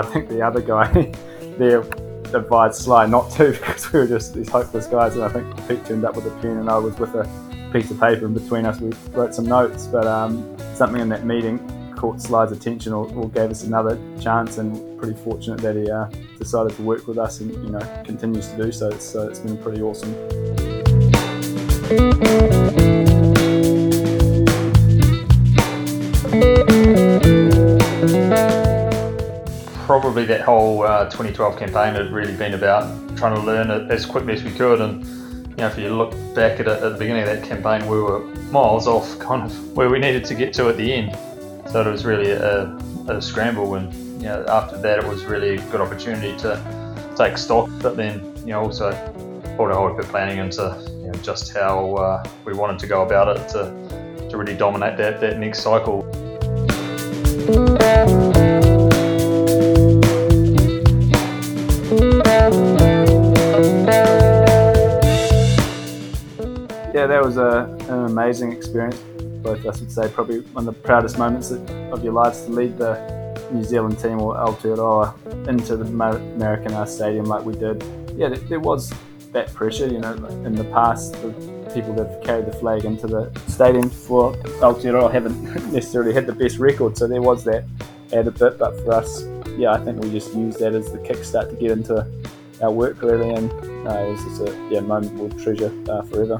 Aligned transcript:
uh, 0.00 0.06
I 0.06 0.12
think 0.12 0.28
the 0.28 0.42
other 0.42 0.60
guy 0.60 0.86
there 1.58 1.80
advised 2.34 2.82
Sly 2.82 3.06
not 3.06 3.30
to 3.32 3.52
because 3.52 3.92
we 3.92 4.00
were 4.00 4.06
just 4.06 4.34
these 4.34 4.48
hopeless 4.48 4.86
guys. 4.86 5.14
And 5.14 5.24
I 5.24 5.28
think 5.28 5.68
Pete 5.68 5.84
turned 5.84 6.04
up 6.04 6.16
with 6.16 6.26
a 6.26 6.30
pen, 6.40 6.58
and 6.58 6.70
I 6.70 6.78
was 6.78 6.98
with 6.98 7.14
a 7.14 7.28
piece 7.72 7.90
of 7.90 8.00
paper 8.00 8.26
in 8.26 8.34
between 8.34 8.66
us. 8.66 8.80
We 8.80 8.92
wrote 9.12 9.34
some 9.34 9.46
notes, 9.46 9.86
but 9.86 10.06
um, 10.06 10.56
something 10.74 11.00
in 11.00 11.08
that 11.10 11.24
meeting 11.24 11.58
caught 11.96 12.20
Sly's 12.20 12.50
attention 12.50 12.94
or, 12.94 13.06
or, 13.12 13.28
gave 13.28 13.50
us 13.50 13.64
another 13.64 13.98
chance, 14.20 14.56
and 14.58 14.98
pretty 14.98 15.14
fortunate 15.22 15.60
that 15.60 15.76
he 15.76 15.90
uh, 15.90 16.06
decided 16.38 16.74
to 16.76 16.82
work 16.82 17.06
with 17.06 17.18
us 17.18 17.40
and 17.40 17.52
you 17.52 17.70
know 17.70 18.02
continues 18.04 18.48
to 18.48 18.56
do 18.56 18.72
so. 18.72 18.90
So 18.98 19.28
it's 19.28 19.40
been 19.40 19.58
pretty 19.58 19.82
awesome. 19.82 20.14
Probably 29.90 30.24
that 30.26 30.42
whole 30.42 30.84
uh, 30.84 31.06
2012 31.06 31.58
campaign 31.58 31.94
had 31.94 32.12
really 32.12 32.36
been 32.36 32.54
about 32.54 32.86
trying 33.16 33.34
to 33.34 33.40
learn 33.40 33.72
it 33.72 33.90
as 33.90 34.06
quickly 34.06 34.34
as 34.34 34.44
we 34.44 34.52
could 34.52 34.80
and 34.80 35.04
you 35.04 35.56
know, 35.56 35.66
if 35.66 35.76
you 35.76 35.92
look 35.92 36.12
back 36.32 36.60
at 36.60 36.68
it 36.68 36.68
at 36.68 36.92
the 36.92 36.96
beginning 36.96 37.24
of 37.24 37.28
that 37.28 37.42
campaign, 37.42 37.88
we 37.88 38.00
were 38.00 38.20
miles 38.52 38.86
off 38.86 39.18
kind 39.18 39.42
of 39.42 39.72
where 39.76 39.90
we 39.90 39.98
needed 39.98 40.24
to 40.26 40.34
get 40.36 40.54
to 40.54 40.68
at 40.68 40.76
the 40.76 40.92
end. 40.92 41.18
So 41.72 41.80
it 41.80 41.90
was 41.90 42.04
really 42.04 42.30
a, 42.30 42.66
a 43.08 43.20
scramble, 43.20 43.74
and 43.74 43.92
you 44.22 44.28
know, 44.28 44.44
after 44.46 44.78
that, 44.80 45.00
it 45.00 45.08
was 45.08 45.24
really 45.24 45.56
a 45.56 45.62
good 45.72 45.80
opportunity 45.80 46.36
to 46.36 47.12
take 47.16 47.36
stock, 47.36 47.68
but 47.82 47.96
then 47.96 48.22
you 48.46 48.52
know 48.52 48.60
also 48.60 48.92
put 49.56 49.72
a 49.72 49.74
whole 49.74 49.88
heap 49.88 49.98
of 49.98 50.06
planning 50.06 50.38
into 50.38 50.80
you 51.00 51.08
know, 51.08 51.14
just 51.14 51.52
how 51.52 51.96
uh, 51.96 52.24
we 52.44 52.54
wanted 52.54 52.78
to 52.78 52.86
go 52.86 53.02
about 53.02 53.36
it 53.36 53.48
to, 53.48 54.28
to 54.30 54.36
really 54.36 54.56
dominate 54.56 54.96
that, 54.98 55.20
that 55.20 55.36
next 55.40 55.64
cycle. 55.64 56.06
Yeah, 67.00 67.06
that 67.06 67.24
was 67.24 67.38
a, 67.38 67.64
an 67.88 68.04
amazing 68.10 68.52
experience. 68.52 68.98
Both 69.42 69.60
of 69.60 69.66
us 69.68 69.80
would 69.80 69.90
say 69.90 70.10
probably 70.10 70.40
one 70.52 70.68
of 70.68 70.74
the 70.74 70.80
proudest 70.82 71.16
moments 71.16 71.50
of 71.50 72.04
your 72.04 72.12
lives 72.12 72.44
to 72.44 72.50
lead 72.50 72.76
the 72.76 72.92
New 73.50 73.64
Zealand 73.64 73.98
team 73.98 74.20
or 74.20 74.34
Aotearoa 74.34 75.48
into 75.48 75.78
the 75.78 75.84
Maracana 75.86 76.86
Stadium 76.86 77.24
like 77.24 77.42
we 77.42 77.54
did. 77.54 77.82
Yeah, 78.16 78.28
there 78.28 78.60
was 78.60 78.92
that 79.32 79.54
pressure, 79.54 79.86
you 79.86 79.98
know, 79.98 80.12
in 80.44 80.54
the 80.54 80.64
past, 80.64 81.14
the 81.22 81.30
people 81.72 81.94
that 81.94 82.06
have 82.06 82.22
carried 82.22 82.44
the 82.44 82.52
flag 82.52 82.84
into 82.84 83.06
the 83.06 83.32
stadium 83.46 83.88
for 83.88 84.34
Aotearoa 84.60 85.10
haven't 85.10 85.42
necessarily 85.72 86.12
had 86.12 86.26
the 86.26 86.34
best 86.34 86.58
record, 86.58 86.98
so 86.98 87.08
there 87.08 87.22
was 87.22 87.44
that 87.44 87.64
added 88.12 88.38
bit. 88.38 88.58
But 88.58 88.78
for 88.80 88.92
us, 88.92 89.24
yeah, 89.56 89.72
I 89.72 89.82
think 89.82 90.02
we 90.02 90.10
just 90.10 90.34
used 90.34 90.58
that 90.58 90.74
as 90.74 90.92
the 90.92 90.98
kickstart 90.98 91.48
to 91.48 91.56
get 91.56 91.70
into 91.70 92.06
our 92.60 92.70
work 92.70 93.00
really, 93.00 93.30
and 93.30 93.50
uh, 93.88 94.00
it 94.00 94.10
was 94.10 94.22
just 94.24 94.42
a 94.42 94.68
yeah, 94.70 94.80
moment 94.80 95.14
we'll 95.14 95.30
treasure 95.42 95.72
uh, 95.88 96.02
forever. 96.02 96.38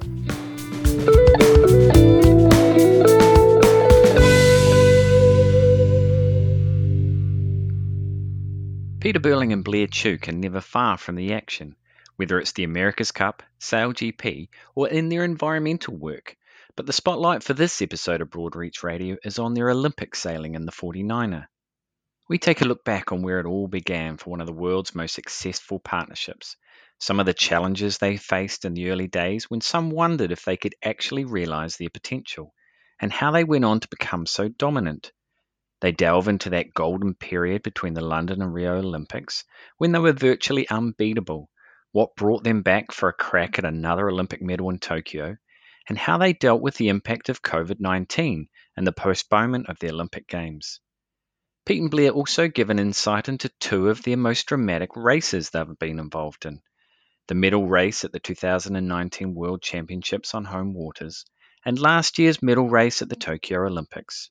Peter 9.01 9.19
Burling 9.19 9.53
and 9.53 9.65
Blair 9.65 9.89
Tuke 9.89 10.29
are 10.29 10.33
never 10.33 10.61
far 10.61 10.97
from 10.97 11.17
the 11.17 11.33
action, 11.33 11.75
whether 12.15 12.39
it's 12.39 12.53
the 12.53 12.65
America's 12.65 13.11
Cup, 13.11 13.43
SailGP, 13.59 14.49
or 14.75 14.89
in 14.89 15.09
their 15.09 15.25
environmental 15.25 15.97
work. 15.97 16.37
But 16.77 16.87
the 16.87 16.93
spotlight 16.93 17.43
for 17.43 17.55
this 17.55 17.83
episode 17.83 18.21
of 18.21 18.31
Broadreach 18.31 18.83
Radio 18.85 19.17
is 19.25 19.39
on 19.39 19.55
their 19.55 19.71
Olympic 19.71 20.15
sailing 20.15 20.55
in 20.55 20.65
the 20.65 20.71
49er. 20.71 21.47
We 22.29 22.39
take 22.39 22.61
a 22.61 22.67
look 22.67 22.85
back 22.85 23.11
on 23.11 23.23
where 23.23 23.41
it 23.41 23.47
all 23.47 23.67
began 23.67 24.17
for 24.17 24.31
one 24.31 24.41
of 24.41 24.47
the 24.47 24.53
world's 24.53 24.95
most 24.95 25.15
successful 25.15 25.81
partnerships, 25.81 26.57
some 27.03 27.19
of 27.19 27.25
the 27.25 27.33
challenges 27.33 27.97
they 27.97 28.19
faced 28.19 28.67
in 28.67 28.75
the 28.75 28.91
early 28.91 29.09
days 29.09 29.49
when 29.49 29.63
some 29.63 29.89
wondered 29.89 30.31
if 30.31 30.45
they 30.45 30.59
could 30.59 30.75
actually 30.85 31.25
realize 31.25 31.79
their 31.79 31.89
potential, 31.89 32.55
and 33.01 33.11
how 33.11 33.31
they 33.31 33.43
went 33.43 33.65
on 33.65 33.81
to 33.81 33.89
become 33.89 34.27
so 34.27 34.49
dominant. 34.49 35.11
They 35.81 35.93
delve 35.93 36.29
into 36.29 36.51
that 36.51 36.75
golden 36.75 37.15
period 37.15 37.63
between 37.63 37.95
the 37.95 38.03
London 38.03 38.43
and 38.43 38.53
Rio 38.53 38.77
Olympics 38.77 39.45
when 39.79 39.93
they 39.93 39.99
were 39.99 40.13
virtually 40.13 40.69
unbeatable, 40.69 41.49
what 41.93 42.15
brought 42.17 42.45
them 42.45 42.61
back 42.61 42.93
for 42.93 43.09
a 43.09 43.15
crack 43.15 43.59
at 43.59 43.65
another 43.65 44.11
Olympic 44.11 44.43
medal 44.43 44.69
in 44.69 44.79
Tokyo, 44.79 45.39
and 45.89 45.97
how 45.97 46.19
they 46.19 46.35
dealt 46.35 46.61
with 46.61 46.75
the 46.75 46.91
impact 46.91 47.31
of 47.31 47.41
COVID 47.41 47.81
19 47.81 48.47
and 48.77 48.87
the 48.87 48.93
postponement 48.93 49.71
of 49.71 49.79
the 49.79 49.89
Olympic 49.89 50.29
Games. 50.29 50.81
Pete 51.65 51.81
and 51.81 51.91
Blair 51.91 52.11
also 52.11 52.47
give 52.47 52.69
an 52.69 52.79
insight 52.79 53.31
into 53.31 53.49
two 53.59 53.89
of 53.89 54.03
their 54.03 54.19
most 54.19 54.45
dramatic 54.49 54.91
races 54.95 55.49
they've 55.49 55.79
been 55.79 55.99
involved 55.99 56.45
in 56.45 56.61
the 57.31 57.35
medal 57.37 57.65
race 57.65 58.03
at 58.03 58.11
the 58.11 58.19
2019 58.19 59.37
World 59.37 59.63
Championships 59.63 60.35
on 60.35 60.45
home 60.45 60.75
waters, 60.75 61.25
and 61.65 61.79
last 61.79 62.19
year's 62.19 62.43
medal 62.43 62.69
race 62.69 63.03
at 63.03 63.09
the 63.09 63.15
Tokyo 63.15 63.65
Olympics. 63.67 64.31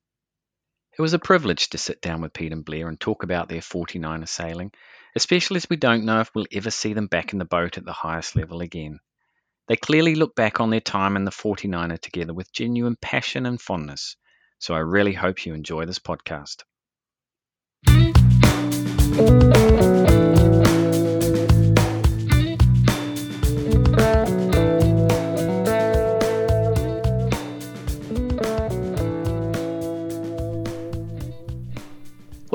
It 0.98 1.02
was 1.02 1.14
a 1.14 1.20
privilege 1.20 1.70
to 1.70 1.78
sit 1.78 2.02
down 2.02 2.20
with 2.20 2.34
Pete 2.34 2.52
and 2.52 2.66
Blair 2.66 2.90
and 2.90 3.00
talk 3.00 3.24
about 3.24 3.48
their 3.48 3.62
49er 3.62 4.28
sailing, 4.28 4.74
especially 5.16 5.56
as 5.56 5.70
we 5.70 5.78
don't 5.78 6.04
know 6.04 6.20
if 6.20 6.30
we'll 6.36 6.46
ever 6.52 6.70
see 6.70 6.92
them 6.92 7.08
back 7.08 7.32
in 7.32 7.40
the 7.40 7.46
boat 7.46 7.78
at 7.78 7.86
the 7.86 7.94
highest 7.94 8.36
level 8.36 8.60
again. 8.60 9.00
They 9.70 9.78
clearly 9.78 10.16
look 10.16 10.36
back 10.36 10.60
on 10.60 10.70
their 10.70 10.82
time 10.82 11.16
in 11.16 11.24
the 11.24 11.32
49er 11.32 12.02
together 12.02 12.34
with 12.34 12.52
genuine 12.52 12.98
passion 13.02 13.46
and 13.46 13.62
fondness, 13.62 14.18
so 14.58 14.74
I 14.74 14.80
really 14.80 15.14
hope 15.14 15.46
you 15.46 15.54
enjoy 15.54 15.86
this 15.86 16.00
podcast. 16.00 16.64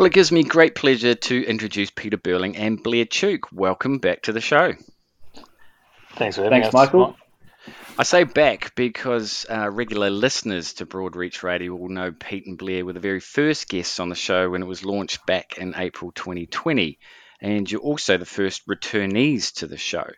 Well, 0.05 0.11
it 0.11 0.13
gives 0.13 0.31
me 0.31 0.43
great 0.43 0.75
pleasure 0.75 1.15
to 1.15 1.47
introduce 1.47 1.91
Peter 1.91 2.19
Burling 2.19 2.59
and 2.59 2.83
Blair 2.83 3.07
Tuke. 3.07 3.51
Welcome 3.51 4.01
back 4.01 4.21
to 4.25 4.33
the 4.33 4.41
show. 4.43 4.75
Thanks 6.17 6.37
for 6.37 6.43
having 6.43 6.61
Thanks, 6.61 6.69
us. 6.69 6.75
Michael. 6.75 7.17
I 7.99 8.03
say 8.03 8.25
back 8.25 8.75
because 8.75 9.47
uh, 9.49 9.71
regular 9.71 10.11
listeners 10.11 10.75
to 10.75 10.85
Broadreach 10.85 11.43
Radio 11.43 11.75
will 11.75 11.89
know 11.89 12.13
Pete 12.13 12.47
and 12.47 12.59
Blair 12.59 12.85
were 12.85 12.93
the 12.93 13.01
very 13.01 13.19
first 13.19 13.67
guests 13.71 13.99
on 13.99 14.11
the 14.11 14.15
show 14.15 14.51
when 14.51 14.61
it 14.61 14.67
was 14.67 14.85
launched 14.85 15.25
back 15.25 15.57
in 15.57 15.73
April 15.75 16.13
2020. 16.13 16.99
And 17.41 17.73
you're 17.73 17.81
also 17.81 18.19
the 18.19 18.27
first 18.27 18.69
returnees 18.69 19.55
to 19.55 19.67
the 19.67 19.79
show. 19.79 20.11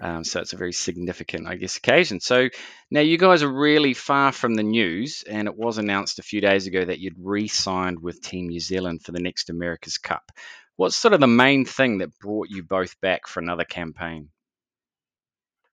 Um, 0.00 0.24
so 0.24 0.40
it's 0.40 0.52
a 0.52 0.58
very 0.58 0.72
significant, 0.72 1.46
I 1.46 1.56
guess, 1.56 1.78
occasion. 1.78 2.20
So 2.20 2.48
now 2.90 3.00
you 3.00 3.16
guys 3.16 3.42
are 3.42 3.52
really 3.52 3.94
far 3.94 4.30
from 4.30 4.54
the 4.54 4.62
news, 4.62 5.24
and 5.28 5.48
it 5.48 5.56
was 5.56 5.78
announced 5.78 6.18
a 6.18 6.22
few 6.22 6.40
days 6.40 6.66
ago 6.66 6.84
that 6.84 6.98
you'd 6.98 7.16
re 7.18 7.48
signed 7.48 8.00
with 8.00 8.20
Team 8.20 8.48
New 8.48 8.60
Zealand 8.60 9.02
for 9.02 9.12
the 9.12 9.20
next 9.20 9.48
America's 9.48 9.98
Cup. 9.98 10.32
What's 10.76 10.96
sort 10.96 11.14
of 11.14 11.20
the 11.20 11.26
main 11.26 11.64
thing 11.64 11.98
that 11.98 12.18
brought 12.18 12.50
you 12.50 12.62
both 12.62 13.00
back 13.00 13.26
for 13.26 13.40
another 13.40 13.64
campaign? 13.64 14.28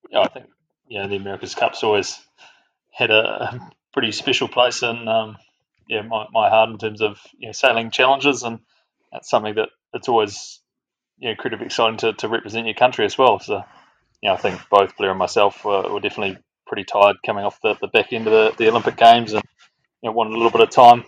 Yeah, 0.10 0.22
I 0.22 0.28
think 0.30 0.46
yeah, 0.88 1.08
the 1.08 1.18
America's 1.18 1.56
Cup's 1.56 1.84
always 1.84 2.20
had 2.92 3.12
a, 3.12 3.72
pretty 3.94 4.12
special 4.12 4.48
place 4.48 4.82
in 4.82 5.08
um, 5.08 5.38
yeah 5.88 6.02
my, 6.02 6.26
my 6.34 6.50
heart 6.50 6.72
in 6.72 6.80
terms 6.80 7.00
of 7.00 7.20
you 7.38 7.48
know, 7.48 7.52
sailing 7.52 7.92
challenges, 7.92 8.42
and 8.42 8.60
that's 9.12 9.30
something 9.30 9.54
that 9.56 9.70
it's 9.94 10.10
always 10.10 10.60
you 11.19 11.26
know, 11.26 11.31
incredibly 11.31 11.68
exciting 11.68 11.98
to, 11.98 12.14
to 12.14 12.28
represent 12.28 12.66
your 12.66 12.74
country 12.74 13.06
as 13.06 13.18
well. 13.18 13.40
So 13.40 13.64
you 14.24 14.30
know, 14.30 14.36
I 14.36 14.38
think 14.38 14.62
both 14.70 14.96
Blair 14.96 15.10
and 15.10 15.20
myself 15.20 15.66
were, 15.66 15.92
were 15.92 16.00
definitely 16.00 16.38
pretty 16.66 16.86
tired 16.86 17.18
coming 17.25 17.44
off 17.44 17.60
the, 17.62 17.75
the 17.81 17.90
back 17.90 18.14
end 18.14 18.25
of 18.25 18.31
the, 18.31 18.56
the 18.58 18.70
Olympic 18.70 18.96
Games 18.96 19.34
and 19.34 19.44
you 20.02 20.10
know, 20.10 20.14
wanted 20.14 20.31
a 20.31 20.38
little 20.38 20.50
bit 20.50 20.62
of 20.62 20.70
time 20.70 21.04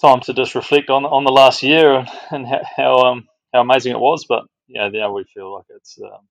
time 0.00 0.20
to 0.20 0.32
just 0.32 0.54
reflect 0.54 0.90
on 0.90 1.04
on 1.04 1.24
the 1.24 1.32
last 1.32 1.62
year 1.62 2.04
and, 2.30 2.46
how 2.76 2.98
um, 2.98 3.28
how 3.54 3.60
amazing 3.60 3.92
it 3.92 4.00
was. 4.00 4.26
But 4.28 4.42
yeah, 4.66 4.88
now 4.88 5.12
we 5.12 5.24
feel 5.32 5.54
like 5.54 5.66
it's 5.70 5.96
um, 6.02 6.26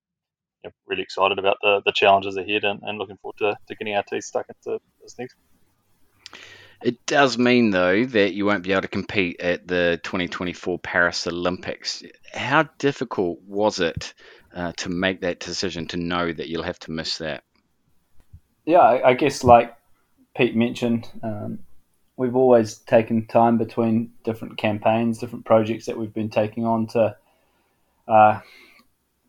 yeah, 0.64 0.72
really 0.88 1.04
excited 1.04 1.40
about 1.40 1.56
the, 1.62 1.82
the 1.86 1.94
challenges 1.94 2.36
ahead 2.36 2.66
and, 2.66 2.82
and 2.84 2.98
looking 2.98 3.18
forward 3.18 3.38
to, 3.38 3.58
to 3.68 3.76
getting 3.76 3.96
our 3.96 4.04
teeth 4.04 4.26
stuck 4.26 4.46
into 4.50 4.80
this 5.02 5.18
next. 5.18 5.36
It 6.84 7.06
does 7.08 7.40
mean, 7.40 7.72
though, 7.72 8.06
that 8.06 8.34
you 8.34 8.46
won't 8.46 8.64
be 8.64 8.72
able 8.72 8.84
to 8.84 8.88
compete 8.88 9.40
at 9.40 9.68
the 9.68 10.00
2024 10.04 10.78
Paris 10.78 11.26
Olympics. 11.26 12.04
How 12.32 12.70
difficult 12.78 13.42
was 13.42 13.80
it 13.80 14.14
uh, 14.54 14.72
to 14.78 14.90
make 14.90 15.22
that 15.22 15.40
decision 15.40 15.88
to 15.88 15.98
know 15.98 16.32
that 16.32 16.50
you'll 16.50 16.64
have 16.64 16.80
to 16.80 16.92
miss 16.92 17.18
that? 17.20 17.44
Yeah, 18.66 18.80
I, 18.80 19.10
I 19.10 19.14
guess 19.14 19.44
like 19.44 19.76
Pete 20.36 20.56
mentioned, 20.56 21.10
um, 21.24 21.60
we've 22.18 22.36
always 22.36 22.80
taken 22.80 23.26
time 23.28 23.58
between 23.58 24.12
different 24.24 24.58
campaigns, 24.58 25.20
different 25.20 25.46
projects 25.46 25.86
that 25.86 25.98
we've 25.98 26.14
been 26.14 26.30
taking 26.30 26.66
on 26.66 26.88
to 26.88 27.16
uh, 28.08 28.40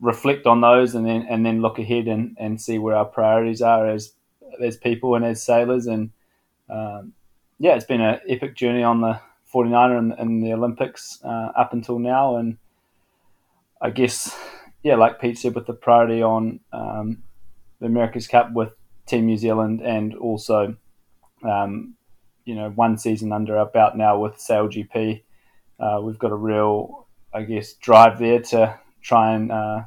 reflect 0.00 0.46
on 0.46 0.60
those, 0.60 0.94
and 0.94 1.06
then 1.06 1.26
and 1.28 1.44
then 1.44 1.62
look 1.62 1.78
ahead 1.78 2.08
and, 2.08 2.36
and 2.38 2.60
see 2.60 2.78
where 2.78 2.96
our 2.96 3.04
priorities 3.04 3.62
are 3.62 3.88
as 3.88 4.12
as 4.60 4.76
people 4.76 5.14
and 5.14 5.24
as 5.24 5.42
sailors. 5.42 5.86
And 5.86 6.10
um, 6.68 7.12
yeah, 7.58 7.74
it's 7.74 7.84
been 7.84 8.00
an 8.00 8.20
epic 8.28 8.56
journey 8.56 8.82
on 8.82 9.00
the 9.00 9.20
49er 9.52 9.98
in, 9.98 10.12
in 10.18 10.40
the 10.40 10.52
Olympics 10.52 11.18
uh, 11.24 11.52
up 11.56 11.72
until 11.72 11.98
now. 11.98 12.36
And 12.36 12.58
I 13.80 13.90
guess, 13.90 14.36
yeah, 14.88 14.96
like 14.96 15.20
Pete 15.20 15.36
said, 15.36 15.54
with 15.54 15.66
the 15.66 15.74
priority 15.74 16.22
on 16.22 16.60
um, 16.72 17.22
the 17.78 17.84
America's 17.84 18.26
Cup 18.26 18.52
with 18.54 18.70
Team 19.04 19.26
New 19.26 19.36
Zealand 19.36 19.82
and 19.82 20.14
also, 20.14 20.76
um, 21.42 21.94
you 22.46 22.54
know, 22.54 22.70
one 22.70 22.96
season 22.96 23.30
under 23.30 23.58
our 23.58 23.66
belt 23.66 23.96
now 23.96 24.18
with 24.18 24.40
Sail 24.40 24.66
GP, 24.66 25.22
uh, 25.78 26.00
we've 26.02 26.18
got 26.18 26.32
a 26.32 26.36
real, 26.36 27.06
I 27.34 27.42
guess, 27.42 27.74
drive 27.74 28.18
there 28.18 28.40
to 28.40 28.80
try 29.02 29.34
and 29.34 29.52
uh, 29.52 29.82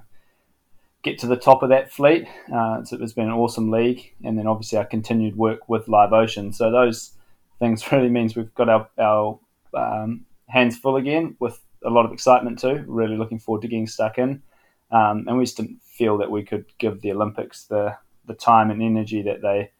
get 1.01 1.17
to 1.19 1.27
the 1.27 1.35
top 1.35 1.63
of 1.63 1.69
that 1.69 1.91
fleet. 1.91 2.27
Uh, 2.53 2.83
so 2.83 2.95
it's 3.01 3.13
been 3.13 3.25
an 3.25 3.33
awesome 3.33 3.71
league, 3.71 4.13
and 4.23 4.37
then 4.37 4.45
obviously 4.45 4.77
our 4.77 4.85
continued 4.85 5.35
work 5.35 5.67
with 5.67 5.87
Live 5.87 6.13
Ocean. 6.13 6.53
So 6.53 6.69
those 6.69 7.13
things 7.57 7.91
really 7.91 8.09
means 8.09 8.35
we've 8.35 8.53
got 8.53 8.69
our, 8.69 8.87
our 8.99 9.39
um, 9.73 10.27
hands 10.47 10.77
full 10.77 10.97
again 10.97 11.37
with 11.39 11.59
a 11.83 11.89
lot 11.89 12.05
of 12.05 12.13
excitement 12.13 12.59
too. 12.59 12.83
Really 12.85 13.17
looking 13.17 13.39
forward 13.39 13.63
to 13.63 13.67
getting 13.67 13.87
stuck 13.87 14.19
in, 14.19 14.43
um, 14.91 15.25
and 15.27 15.37
we 15.37 15.45
just 15.45 15.57
didn't 15.57 15.81
feel 15.83 16.17
that 16.17 16.31
we 16.31 16.43
could 16.43 16.65
give 16.77 17.01
the 17.01 17.11
Olympics 17.11 17.65
the 17.65 17.97
the 18.25 18.33
time 18.33 18.69
and 18.69 18.81
energy 18.81 19.21
that 19.23 19.41
they 19.41 19.71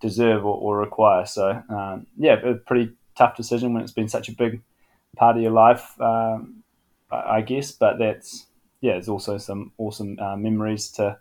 deserve 0.00 0.44
or, 0.44 0.56
or 0.56 0.78
require. 0.78 1.26
So 1.26 1.62
um, 1.68 2.06
yeah, 2.16 2.34
a 2.34 2.54
pretty 2.54 2.92
tough 3.16 3.36
decision 3.36 3.74
when 3.74 3.82
it's 3.82 3.92
been 3.92 4.08
such 4.08 4.28
a 4.28 4.32
big 4.32 4.62
part 5.16 5.36
of 5.36 5.42
your 5.42 5.52
life, 5.52 6.00
um, 6.00 6.62
I 7.10 7.42
guess. 7.42 7.72
But 7.72 7.98
that's 7.98 8.46
yeah, 8.80 8.92
there's 8.92 9.08
also 9.08 9.38
some 9.38 9.72
awesome 9.78 10.18
uh, 10.18 10.36
memories 10.36 10.88
to 10.92 11.18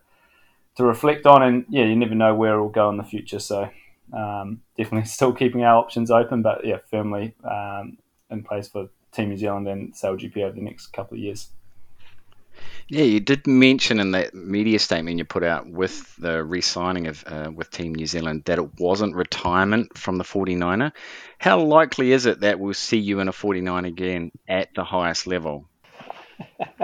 to 0.76 0.84
reflect 0.84 1.26
on, 1.26 1.44
and 1.44 1.66
yeah, 1.70 1.86
you 1.86 1.96
never 1.96 2.16
know 2.16 2.36
where 2.36 2.54
it'll 2.54 2.70
go 2.70 2.90
in 2.90 2.98
the 2.98 3.04
future. 3.04 3.40
So 3.40 3.70
um, 4.14 4.62
definitely 4.78 5.08
still 5.10 5.34
keeping 5.34 5.64
our 5.64 5.78
options 5.78 6.12
open, 6.12 6.42
but 6.42 6.66
yeah, 6.66 6.78
firmly 6.90 7.36
um, 7.44 7.98
in 8.30 8.44
place 8.44 8.68
for 8.68 8.90
Team 9.12 9.30
New 9.30 9.38
Zealand 9.38 9.68
and 9.68 9.96
Sail 9.96 10.16
GP 10.16 10.38
over 10.38 10.56
the 10.56 10.62
next 10.62 10.88
couple 10.88 11.18
of 11.18 11.24
years. 11.24 11.50
Yeah, 12.88 13.04
you 13.04 13.20
did 13.20 13.46
mention 13.46 14.00
in 14.00 14.12
that 14.12 14.34
media 14.34 14.80
statement 14.80 15.18
you 15.18 15.26
put 15.26 15.44
out 15.44 15.68
with 15.70 16.16
the 16.16 16.44
re-signing 16.44 17.08
of 17.08 17.24
uh, 17.28 17.52
with 17.54 17.70
Team 17.70 17.94
New 17.94 18.08
Zealand 18.08 18.44
that 18.46 18.58
it 18.58 18.80
wasn't 18.80 19.16
retirement 19.16 19.98
from 19.98 20.18
the 20.18 20.24
49er. 20.24 20.92
How 21.38 21.62
likely 21.62 22.12
is 22.12 22.26
it 22.26 22.40
that 22.42 22.60
we'll 22.60 22.74
see 22.74 22.98
you 22.98 23.20
in 23.20 23.28
a 23.28 23.32
49 23.32 23.86
again 23.86 24.32
at 24.48 24.70
the 24.76 24.84
highest 24.84 25.28
level? 25.28 25.70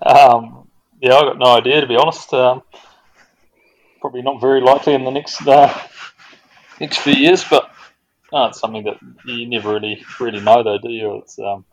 Um, 0.00 0.68
yeah, 1.00 1.16
I've 1.16 1.22
got 1.22 1.38
no 1.38 1.56
idea 1.56 1.80
to 1.80 1.86
be 1.86 1.96
honest. 1.96 2.32
Um, 2.32 2.62
probably 4.00 4.22
not 4.22 4.40
very 4.40 4.60
likely 4.60 4.94
in 4.94 5.04
the 5.04 5.10
next 5.10 5.46
uh, 5.46 5.76
next 6.80 6.98
few 6.98 7.14
years, 7.14 7.44
but 7.44 7.70
it's 8.32 8.60
something 8.60 8.84
that 8.84 8.98
you 9.24 9.48
never 9.48 9.74
really 9.74 10.04
really 10.20 10.40
know, 10.40 10.62
though, 10.62 10.78
do 10.78 10.90
you? 10.90 11.18
It's 11.18 11.38
um, 11.38 11.64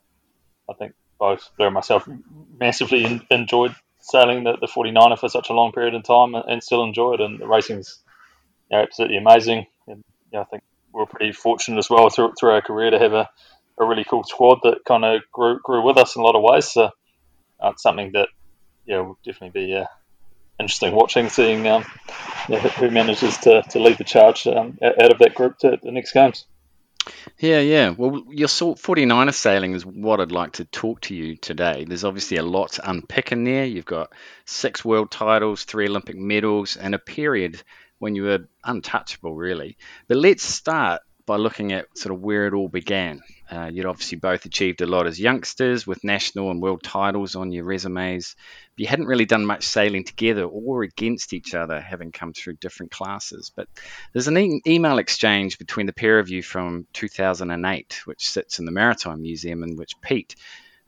I 0.70 0.74
think 0.74 0.94
both 1.20 1.50
Blair 1.58 1.68
and 1.68 1.74
myself 1.74 2.08
massively 2.60 3.22
enjoyed 3.30 3.76
sailing 4.00 4.44
the, 4.44 4.56
the 4.60 4.68
49er 4.68 5.20
for 5.20 5.30
such 5.30 5.50
a 5.50 5.54
long 5.54 5.72
period 5.72 5.96
of 5.96 6.04
time 6.04 6.36
and, 6.36 6.46
and 6.48 6.64
still 6.64 6.84
enjoy 6.84 7.14
it. 7.14 7.22
And 7.22 7.40
the 7.40 7.48
racing's 7.48 8.00
you 8.70 8.78
know, 8.78 8.84
absolutely 8.84 9.18
amazing. 9.18 9.66
And 9.88 10.04
you 10.32 10.38
know, 10.38 10.42
I 10.42 10.46
think 10.46 10.64
we're 10.92 11.06
pretty 11.06 11.32
fortunate 11.32 11.78
as 11.78 11.90
well 11.90 12.10
through, 12.10 12.34
through 12.40 12.52
our 12.52 12.62
career 12.62 12.92
to 12.92 13.00
have 13.00 13.14
a, 13.14 13.30
a 13.80 13.86
really 13.86 14.04
cool 14.04 14.24
squad 14.24 14.60
that 14.64 14.86
kind 14.86 15.04
of 15.04 15.22
grew, 15.32 15.60
grew 15.64 15.82
with 15.82 15.98
us 15.98 16.16
in 16.16 16.22
a 16.22 16.26
lot 16.26 16.36
of 16.36 16.44
ways. 16.44 16.72
So 16.72 16.90
uh, 17.60 17.70
it's 17.70 17.84
something 17.84 18.12
that 18.14 18.30
yeah 18.86 19.00
will 19.00 19.18
definitely 19.26 19.68
be 19.68 19.76
uh, 19.76 19.86
interesting 20.60 20.94
watching, 20.94 21.30
seeing 21.30 21.68
um, 21.68 21.86
yeah, 22.48 22.60
who 22.60 22.92
manages 22.92 23.38
to, 23.40 23.64
to 23.64 23.80
lead 23.80 23.98
the 23.98 24.04
charge 24.04 24.48
um, 24.48 24.78
out 24.82 25.12
of 25.12 25.20
that 25.20 25.36
group 25.36 25.58
to 25.60 25.78
the 25.82 25.92
next 25.92 26.12
games. 26.12 26.46
Yeah, 27.38 27.60
yeah. 27.60 27.90
Well, 27.90 28.24
your 28.30 28.48
49er 28.48 29.34
sailing 29.34 29.74
is 29.74 29.86
what 29.86 30.20
I'd 30.20 30.32
like 30.32 30.54
to 30.54 30.66
talk 30.66 31.02
to 31.02 31.16
you 31.16 31.36
today. 31.36 31.86
There's 31.86 32.04
obviously 32.04 32.38
a 32.38 32.44
lot 32.44 32.74
to 32.74 32.90
unpick 32.90 33.32
in 33.32 33.44
there. 33.44 33.66
You've 33.66 33.86
got 33.86 34.14
six 34.46 34.84
world 34.86 35.12
titles, 35.12 35.64
three 35.64 35.88
Olympic 35.88 36.18
medals, 36.18 36.78
and 36.78 36.96
a 36.96 37.00
period 37.00 37.62
when 38.00 38.16
you 38.16 38.24
were 38.24 38.48
untouchable, 38.64 39.36
really. 39.36 39.78
But 40.08 40.18
let's 40.18 40.44
start 40.44 41.02
by 41.26 41.38
looking 41.38 41.72
at 41.72 41.86
sort 41.98 42.14
of 42.14 42.22
where 42.22 42.48
it 42.48 42.54
all 42.54 42.70
began. 42.70 43.22
Uh, 43.50 43.70
you'd 43.72 43.86
obviously 43.86 44.18
both 44.18 44.46
achieved 44.46 44.82
a 44.82 44.86
lot 44.86 45.08
as 45.08 45.20
youngsters 45.20 45.86
with 45.88 46.04
national 46.04 46.52
and 46.52 46.62
world 46.62 46.84
titles 46.84 47.36
on 47.36 47.52
your 47.52 47.64
resumes. 47.64 48.36
You 48.78 48.88
hadn't 48.88 49.08
really 49.08 49.26
done 49.26 49.46
much 49.46 49.64
sailing 49.64 50.04
together 50.04 50.44
or 50.44 50.84
against 50.84 51.34
each 51.34 51.54
other, 51.54 51.80
having 51.80 52.12
come 52.12 52.34
through 52.34 52.56
different 52.56 52.92
classes. 52.92 53.52
But 53.56 53.68
there's 54.12 54.28
an 54.28 54.38
e- 54.38 54.62
email 54.68 54.98
exchange 54.98 55.58
between 55.58 55.86
the 55.86 55.94
pair 55.94 56.20
of 56.20 56.30
you 56.30 56.44
from 56.44 56.86
2008, 56.94 58.02
which 58.06 58.28
sits 58.28 58.60
in 58.60 58.66
the 58.66 58.72
Maritime 58.72 59.22
Museum, 59.22 59.64
in 59.64 59.78
which 59.78 60.00
Pete, 60.02 60.36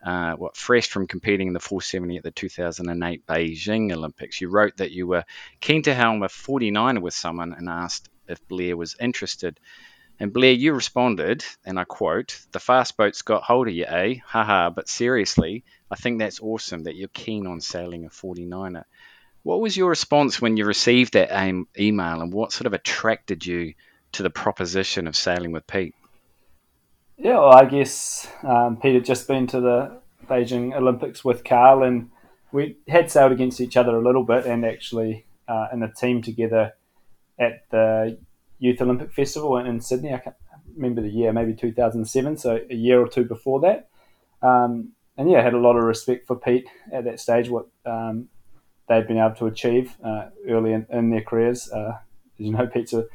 uh, 0.05 0.33
what 0.33 0.57
fresh 0.57 0.89
from 0.89 1.07
competing 1.07 1.47
in 1.47 1.53
the 1.53 1.59
470 1.59 2.17
at 2.17 2.23
the 2.23 2.31
2008 2.31 3.25
Beijing 3.25 3.91
Olympics, 3.91 4.41
you 4.41 4.49
wrote 4.49 4.77
that 4.77 4.91
you 4.91 5.07
were 5.07 5.23
keen 5.59 5.81
to 5.83 5.93
helm 5.93 6.23
a 6.23 6.27
49er 6.27 7.01
with 7.01 7.13
someone 7.13 7.53
and 7.53 7.69
asked 7.69 8.09
if 8.27 8.45
Blair 8.47 8.75
was 8.75 8.95
interested. 8.99 9.59
And 10.19 10.33
Blair, 10.33 10.51
you 10.51 10.73
responded, 10.73 11.45
and 11.63 11.79
I 11.79 11.83
quote, 11.83 12.39
The 12.51 12.59
fast 12.59 12.97
boats 12.97 13.21
got 13.21 13.43
hold 13.43 13.67
of 13.67 13.73
you, 13.73 13.85
eh? 13.85 14.15
Haha, 14.25 14.71
but 14.71 14.89
seriously, 14.89 15.63
I 15.91 15.95
think 15.95 16.17
that's 16.17 16.41
awesome 16.41 16.83
that 16.83 16.95
you're 16.95 17.07
keen 17.09 17.45
on 17.45 17.61
sailing 17.61 18.05
a 18.05 18.09
49er. 18.09 18.83
What 19.43 19.61
was 19.61 19.77
your 19.77 19.89
response 19.89 20.41
when 20.41 20.57
you 20.57 20.65
received 20.65 21.13
that 21.13 21.31
email, 21.79 22.21
and 22.21 22.33
what 22.33 22.51
sort 22.51 22.65
of 22.65 22.73
attracted 22.73 23.45
you 23.45 23.75
to 24.13 24.23
the 24.23 24.29
proposition 24.31 25.07
of 25.07 25.15
sailing 25.15 25.51
with 25.51 25.67
Pete? 25.67 25.93
Yeah, 27.17 27.39
well, 27.39 27.53
I 27.53 27.65
guess 27.65 28.27
um, 28.43 28.77
Pete 28.77 28.95
had 28.95 29.05
just 29.05 29.27
been 29.27 29.47
to 29.47 29.61
the 29.61 30.01
Beijing 30.27 30.75
Olympics 30.75 31.23
with 31.23 31.43
Carl, 31.43 31.83
and 31.83 32.09
we 32.51 32.77
had 32.87 33.11
sailed 33.11 33.31
against 33.31 33.61
each 33.61 33.77
other 33.77 33.95
a 33.95 34.01
little 34.01 34.23
bit, 34.23 34.45
and 34.45 34.65
actually 34.65 35.25
uh, 35.47 35.67
in 35.71 35.83
a 35.83 35.93
team 35.93 36.23
together 36.23 36.73
at 37.39 37.69
the 37.69 38.17
Youth 38.59 38.81
Olympic 38.81 39.13
Festival 39.13 39.57
in, 39.57 39.79
Sydney. 39.81 40.13
I 40.13 40.19
can't 40.19 40.35
remember 40.75 41.01
the 41.01 41.09
year, 41.09 41.31
maybe 41.33 41.53
2007, 41.53 42.37
so 42.37 42.59
a 42.69 42.75
year 42.75 42.99
or 42.99 43.07
two 43.07 43.23
before 43.23 43.59
that. 43.61 43.89
Um, 44.41 44.89
and 45.17 45.29
yeah, 45.29 45.39
I 45.39 45.43
had 45.43 45.53
a 45.53 45.59
lot 45.59 45.75
of 45.75 45.83
respect 45.83 46.27
for 46.27 46.35
Pete 46.35 46.67
at 46.91 47.03
that 47.05 47.19
stage, 47.19 47.49
what 47.49 47.67
um, 47.85 48.29
they'd 48.87 49.07
been 49.07 49.17
able 49.17 49.35
to 49.35 49.47
achieve 49.47 49.95
uh, 50.03 50.29
early 50.47 50.73
in, 50.73 50.85
in, 50.89 51.09
their 51.09 51.21
careers. 51.21 51.71
Uh, 51.71 51.97
as 52.39 52.45
you 52.45 52.51
know, 52.51 52.67
Pete's 52.67 52.93
a 52.93 53.05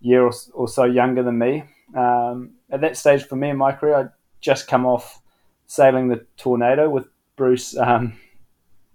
year 0.00 0.22
or, 0.22 0.32
or 0.54 0.68
so 0.68 0.84
younger 0.84 1.22
than 1.22 1.38
me. 1.38 1.64
Um, 1.94 2.52
at 2.70 2.80
that 2.82 2.96
stage 2.96 3.24
for 3.24 3.36
me 3.36 3.50
in 3.50 3.56
my 3.56 3.72
career, 3.72 3.96
I'd 3.96 4.10
just 4.40 4.68
come 4.68 4.86
off 4.86 5.20
sailing 5.66 6.08
the 6.08 6.24
Tornado 6.36 6.88
with 6.88 7.06
Bruce 7.36 7.76
um, 7.76 8.18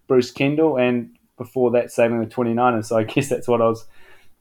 Bruce 0.08 0.32
Kendall, 0.32 0.78
and 0.78 1.18
before 1.38 1.72
that, 1.72 1.92
sailing 1.92 2.20
the 2.20 2.28
29ers. 2.28 2.86
So 2.86 2.98
I 2.98 3.04
guess 3.04 3.30
that's 3.30 3.48
what 3.48 3.62
I 3.62 3.68
was 3.68 3.86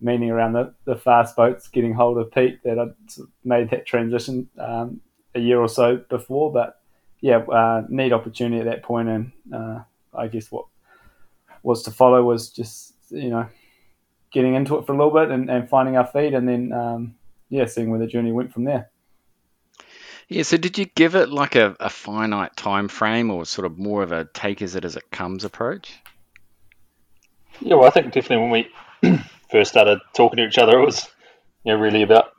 meaning 0.00 0.30
around 0.30 0.52
the, 0.52 0.74
the 0.84 0.96
fast 0.96 1.36
boats 1.36 1.68
getting 1.68 1.94
hold 1.94 2.18
of 2.18 2.30
Pete 2.32 2.62
that 2.64 2.78
I 2.78 2.86
made 3.44 3.70
that 3.70 3.86
transition 3.86 4.48
um, 4.58 5.00
a 5.34 5.40
year 5.40 5.60
or 5.60 5.68
so 5.68 5.96
before. 6.08 6.52
But 6.52 6.80
yeah, 7.20 7.38
uh, 7.38 7.84
neat 7.88 8.12
opportunity 8.12 8.60
at 8.60 8.66
that 8.66 8.82
point, 8.82 9.08
and 9.08 9.32
uh, 9.52 9.80
I 10.12 10.28
guess 10.28 10.50
what 10.50 10.66
was 11.62 11.82
to 11.84 11.90
follow 11.90 12.22
was 12.22 12.50
just 12.50 12.94
you 13.10 13.30
know 13.30 13.48
getting 14.30 14.54
into 14.54 14.76
it 14.76 14.86
for 14.86 14.92
a 14.92 14.96
little 14.96 15.12
bit 15.12 15.30
and, 15.30 15.48
and 15.48 15.68
finding 15.68 15.96
our 15.96 16.06
feet, 16.06 16.34
and 16.34 16.48
then 16.48 16.72
um, 16.72 17.14
yeah, 17.48 17.66
seeing 17.66 17.90
where 17.90 18.00
the 18.00 18.06
journey 18.06 18.32
went 18.32 18.52
from 18.52 18.64
there. 18.64 18.90
Yeah, 20.28 20.42
so 20.42 20.56
did 20.56 20.78
you 20.78 20.86
give 20.86 21.14
it 21.14 21.28
like 21.28 21.54
a, 21.54 21.76
a 21.80 21.90
finite 21.90 22.56
time 22.56 22.88
frame 22.88 23.30
or 23.30 23.44
sort 23.44 23.66
of 23.66 23.78
more 23.78 24.02
of 24.02 24.10
a 24.10 24.24
take 24.24 24.62
as 24.62 24.74
it 24.74 24.84
as 24.84 24.96
it 24.96 25.10
comes 25.10 25.44
approach? 25.44 25.94
Yeah, 27.60 27.76
well, 27.76 27.86
I 27.86 27.90
think 27.90 28.12
definitely 28.12 28.38
when 28.38 28.50
we 28.50 29.20
first 29.54 29.70
started 29.70 30.00
talking 30.14 30.38
to 30.38 30.46
each 30.46 30.58
other, 30.58 30.80
it 30.80 30.84
was 30.84 31.08
you 31.62 31.72
know 31.72 31.78
really 31.78 32.02
about 32.02 32.32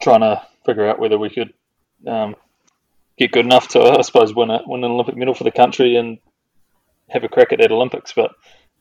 trying 0.00 0.20
to 0.20 0.40
figure 0.64 0.88
out 0.88 1.00
whether 1.00 1.18
we 1.18 1.28
could 1.28 1.52
um, 2.06 2.36
get 3.18 3.32
good 3.32 3.44
enough 3.44 3.66
to, 3.68 3.80
I 3.80 4.02
suppose, 4.02 4.32
win 4.32 4.48
a 4.50 4.60
win 4.64 4.84
an 4.84 4.92
Olympic 4.92 5.16
medal 5.16 5.34
for 5.34 5.42
the 5.42 5.50
country 5.50 5.96
and 5.96 6.18
have 7.08 7.24
a 7.24 7.28
crack 7.28 7.52
at 7.52 7.58
that 7.58 7.72
Olympics. 7.72 8.12
But 8.12 8.30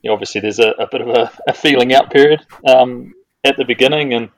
you 0.04 0.10
know, 0.10 0.14
obviously, 0.14 0.42
there's 0.42 0.60
a, 0.60 0.70
a, 0.78 0.88
bit 0.92 1.02
of 1.02 1.08
a, 1.08 1.32
a 1.48 1.54
feeling 1.54 1.92
out 1.92 2.12
period 2.12 2.46
um, 2.68 3.16
at 3.44 3.58
the 3.58 3.66
beginning, 3.66 4.14
and 4.14 4.30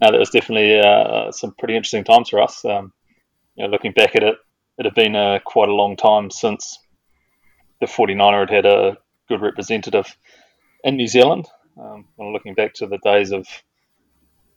uh, 0.00 0.10
that 0.10 0.18
was 0.18 0.30
definitely 0.30 0.80
uh, 0.80 1.32
some 1.32 1.54
pretty 1.58 1.76
interesting 1.76 2.04
times 2.04 2.30
for 2.30 2.40
us. 2.40 2.64
Um, 2.64 2.94
you 3.56 3.64
know, 3.64 3.70
looking 3.70 3.92
back 3.92 4.16
at 4.16 4.22
it, 4.22 4.36
it 4.78 4.86
had 4.86 4.94
been 4.94 5.14
uh, 5.14 5.38
quite 5.44 5.68
a 5.68 5.74
long 5.74 5.96
time 5.96 6.30
since 6.30 6.78
the 7.80 7.86
49er 7.86 8.48
had 8.48 8.64
had 8.64 8.66
a 8.66 8.96
good 9.28 9.42
representative 9.42 10.16
in 10.82 10.96
New 10.96 11.08
Zealand. 11.08 11.46
Um, 11.80 12.06
looking 12.18 12.54
back 12.54 12.74
to 12.74 12.86
the 12.86 12.98
days 12.98 13.32
of, 13.32 13.46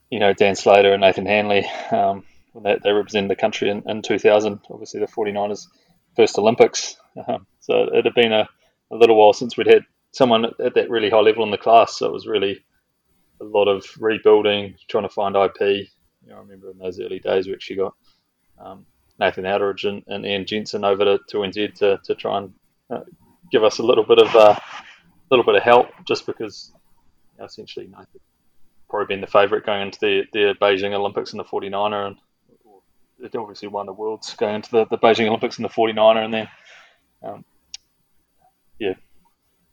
you 0.09 0.19
know, 0.19 0.33
Dan 0.33 0.55
Slater 0.55 0.93
and 0.93 1.01
Nathan 1.01 1.25
Handley, 1.25 1.65
um, 1.91 2.23
when 2.53 2.63
they, 2.63 2.77
they, 2.83 2.91
represented 2.91 3.29
the 3.29 3.35
country 3.35 3.69
in, 3.69 3.83
in 3.87 4.01
2000, 4.01 4.59
obviously 4.69 4.99
the 4.99 5.07
49ers' 5.07 5.67
first 6.15 6.37
Olympics. 6.37 6.95
Um, 7.27 7.47
so 7.59 7.87
it 7.91 8.05
had 8.05 8.13
been 8.13 8.31
a, 8.31 8.47
a, 8.91 8.95
little 8.95 9.17
while 9.17 9.33
since 9.33 9.57
we'd 9.57 9.67
had 9.67 9.83
someone 10.11 10.45
at 10.45 10.75
that 10.75 10.89
really 10.89 11.09
high 11.09 11.19
level 11.19 11.43
in 11.43 11.51
the 11.51 11.57
class. 11.57 11.97
So 11.97 12.07
it 12.07 12.13
was 12.13 12.27
really 12.27 12.63
a 13.41 13.43
lot 13.43 13.67
of 13.67 13.85
rebuilding, 13.99 14.75
trying 14.87 15.03
to 15.03 15.09
find 15.09 15.35
IP. 15.35 15.59
You 15.61 16.29
know, 16.29 16.35
I 16.35 16.39
remember 16.39 16.71
in 16.71 16.77
those 16.77 16.99
early 16.99 17.19
days 17.19 17.47
we 17.47 17.53
actually 17.53 17.77
got 17.77 17.95
um, 18.59 18.85
Nathan 19.19 19.45
Outteridge 19.45 19.85
and, 19.85 20.03
and 20.07 20.25
Iain 20.25 20.45
Jensen 20.45 20.83
over 20.83 21.05
to, 21.05 21.19
to 21.29 21.37
NZ 21.37 21.73
to, 21.75 21.99
to 22.03 22.15
try 22.15 22.37
and 22.37 22.53
uh, 22.89 23.01
give 23.51 23.63
us 23.63 23.79
a 23.79 23.83
little 23.83 24.03
bit 24.03 24.19
of 24.19 24.33
a 24.35 24.37
uh, 24.37 24.59
little 25.29 25.45
bit 25.45 25.55
of 25.55 25.63
help, 25.63 25.87
just 26.07 26.25
because 26.25 26.71
essentially 27.43 27.89
probably 28.89 29.15
been 29.15 29.21
the 29.21 29.27
favourite 29.27 29.65
going 29.65 29.81
into 29.81 29.99
the, 29.99 30.23
the 30.33 30.55
Beijing 30.61 30.93
Olympics 30.93 31.33
in 31.33 31.37
the 31.37 31.43
49er, 31.43 32.07
and 32.07 32.17
it 33.19 33.35
obviously 33.35 33.67
won 33.67 33.85
the 33.85 33.93
worlds 33.93 34.33
going 34.35 34.55
into 34.55 34.71
the, 34.71 34.85
the 34.85 34.97
Beijing 34.97 35.27
Olympics 35.27 35.57
in 35.57 35.63
the 35.63 35.69
49er, 35.69 36.23
and 36.23 36.33
then 36.33 36.47
um, 37.23 37.45
yeah, 38.79 38.93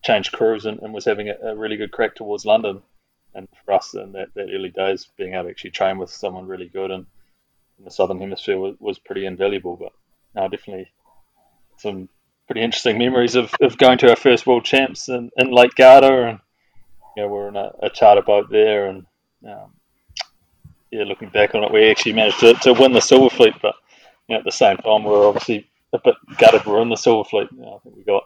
changed 0.02 0.32
crews 0.32 0.66
and, 0.66 0.80
and 0.80 0.92
was 0.92 1.04
having 1.04 1.28
a, 1.28 1.34
a, 1.42 1.56
really 1.56 1.76
good 1.76 1.92
crack 1.92 2.14
towards 2.14 2.44
London. 2.44 2.82
And 3.34 3.48
for 3.64 3.72
us 3.74 3.94
in 3.94 4.12
that, 4.12 4.28
that 4.34 4.48
early 4.54 4.70
days, 4.70 5.08
being 5.16 5.34
able 5.34 5.44
to 5.44 5.50
actually 5.50 5.72
train 5.72 5.98
with 5.98 6.10
someone 6.10 6.46
really 6.46 6.68
good 6.68 6.90
and 6.90 7.06
in 7.78 7.84
the 7.84 7.90
southern 7.90 8.20
hemisphere 8.20 8.58
was, 8.58 8.76
was 8.78 8.98
pretty 8.98 9.26
invaluable. 9.26 9.76
But 9.76 9.92
no, 10.34 10.48
definitely 10.48 10.92
some 11.78 12.08
pretty 12.46 12.62
interesting 12.62 12.98
memories 12.98 13.34
of, 13.34 13.52
of 13.60 13.76
going 13.76 13.98
to 13.98 14.10
our 14.10 14.16
first 14.16 14.46
world 14.46 14.64
champs 14.64 15.08
in, 15.08 15.30
in 15.36 15.50
Lake 15.50 15.74
Garda 15.74 16.28
and 16.28 16.38
you 17.16 17.22
know, 17.22 17.28
we 17.28 17.38
are 17.38 17.48
in 17.48 17.56
a, 17.56 17.72
a 17.82 17.90
charter 17.90 18.22
boat 18.22 18.48
there 18.50 18.86
and 18.86 19.06
um, 19.46 19.72
yeah, 20.90 21.04
looking 21.04 21.28
back 21.28 21.54
on 21.54 21.64
it, 21.64 21.72
we 21.72 21.90
actually 21.90 22.12
managed 22.12 22.40
to, 22.40 22.54
to 22.54 22.72
win 22.72 22.92
the 22.92 23.00
Silver 23.00 23.34
Fleet, 23.34 23.54
but 23.60 23.74
you 24.28 24.34
know, 24.34 24.38
at 24.38 24.44
the 24.44 24.52
same 24.52 24.76
time, 24.76 25.04
we 25.04 25.10
are 25.10 25.26
obviously 25.26 25.68
a 25.92 25.98
bit 25.98 26.14
gutted 26.38 26.64
we're 26.64 26.80
in 26.82 26.88
the 26.88 26.96
Silver 26.96 27.28
Fleet. 27.28 27.48
You 27.52 27.62
know, 27.62 27.76
I 27.76 27.78
think 27.80 27.96
we 27.96 28.04
got 28.04 28.22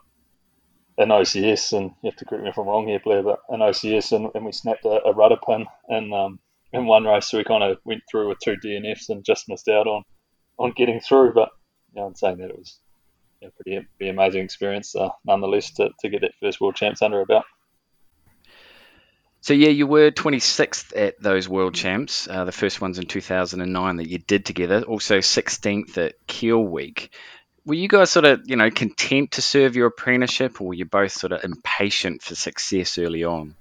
an 0.98 1.08
OCS, 1.08 1.72
and 1.76 1.92
you 2.02 2.10
have 2.10 2.16
to 2.16 2.24
correct 2.24 2.44
me 2.44 2.50
if 2.50 2.58
I'm 2.58 2.66
wrong 2.66 2.86
here, 2.86 3.00
Blair, 3.02 3.22
but 3.22 3.40
an 3.48 3.60
OCS, 3.60 4.12
and, 4.12 4.30
and 4.34 4.44
we 4.44 4.52
snapped 4.52 4.84
a, 4.84 5.00
a 5.04 5.12
rudder 5.12 5.38
pin 5.44 5.66
in 5.88 6.12
um, 6.12 6.38
in 6.72 6.84
one 6.84 7.04
race, 7.04 7.30
so 7.30 7.38
we 7.38 7.44
kind 7.44 7.64
of 7.64 7.78
went 7.84 8.02
through 8.10 8.28
with 8.28 8.38
two 8.40 8.56
DNFs 8.62 9.08
and 9.08 9.24
just 9.24 9.48
missed 9.48 9.68
out 9.68 9.86
on 9.86 10.02
on 10.58 10.72
getting 10.76 11.00
through. 11.00 11.32
But 11.32 11.48
you 11.94 12.00
know, 12.00 12.08
in 12.08 12.14
saying 12.14 12.38
that, 12.38 12.50
it 12.50 12.58
was 12.58 12.78
a 13.42 13.50
pretty, 13.50 13.86
pretty 13.96 14.10
amazing 14.10 14.42
experience, 14.42 14.94
uh, 14.94 15.10
nonetheless, 15.24 15.70
to, 15.72 15.90
to 16.00 16.08
get 16.08 16.20
that 16.20 16.34
first 16.40 16.60
world 16.60 16.76
champs 16.76 17.02
under 17.02 17.20
our 17.20 17.26
belt. 17.26 17.44
So 19.40 19.54
yeah, 19.54 19.68
you 19.68 19.86
were 19.86 20.10
26th 20.10 20.96
at 20.96 21.20
those 21.22 21.48
World 21.48 21.74
Champs, 21.74 22.28
uh, 22.28 22.44
the 22.44 22.52
first 22.52 22.80
ones 22.80 22.98
in 22.98 23.06
2009 23.06 23.96
that 23.96 24.08
you 24.08 24.18
did 24.18 24.44
together. 24.44 24.82
Also 24.82 25.18
16th 25.18 25.96
at 25.96 26.14
Kiel 26.26 26.62
Week 26.62 27.10
were 27.68 27.74
you 27.74 27.86
guys 27.86 28.10
sort 28.10 28.24
of, 28.24 28.40
you 28.46 28.56
know, 28.56 28.70
content 28.70 29.32
to 29.32 29.42
serve 29.42 29.76
your 29.76 29.88
apprenticeship, 29.88 30.58
or 30.58 30.68
were 30.68 30.74
you 30.74 30.86
both 30.86 31.12
sort 31.12 31.32
of 31.32 31.44
impatient 31.44 32.22
for 32.22 32.34
success 32.34 32.96
early 32.96 33.24
on? 33.24 33.54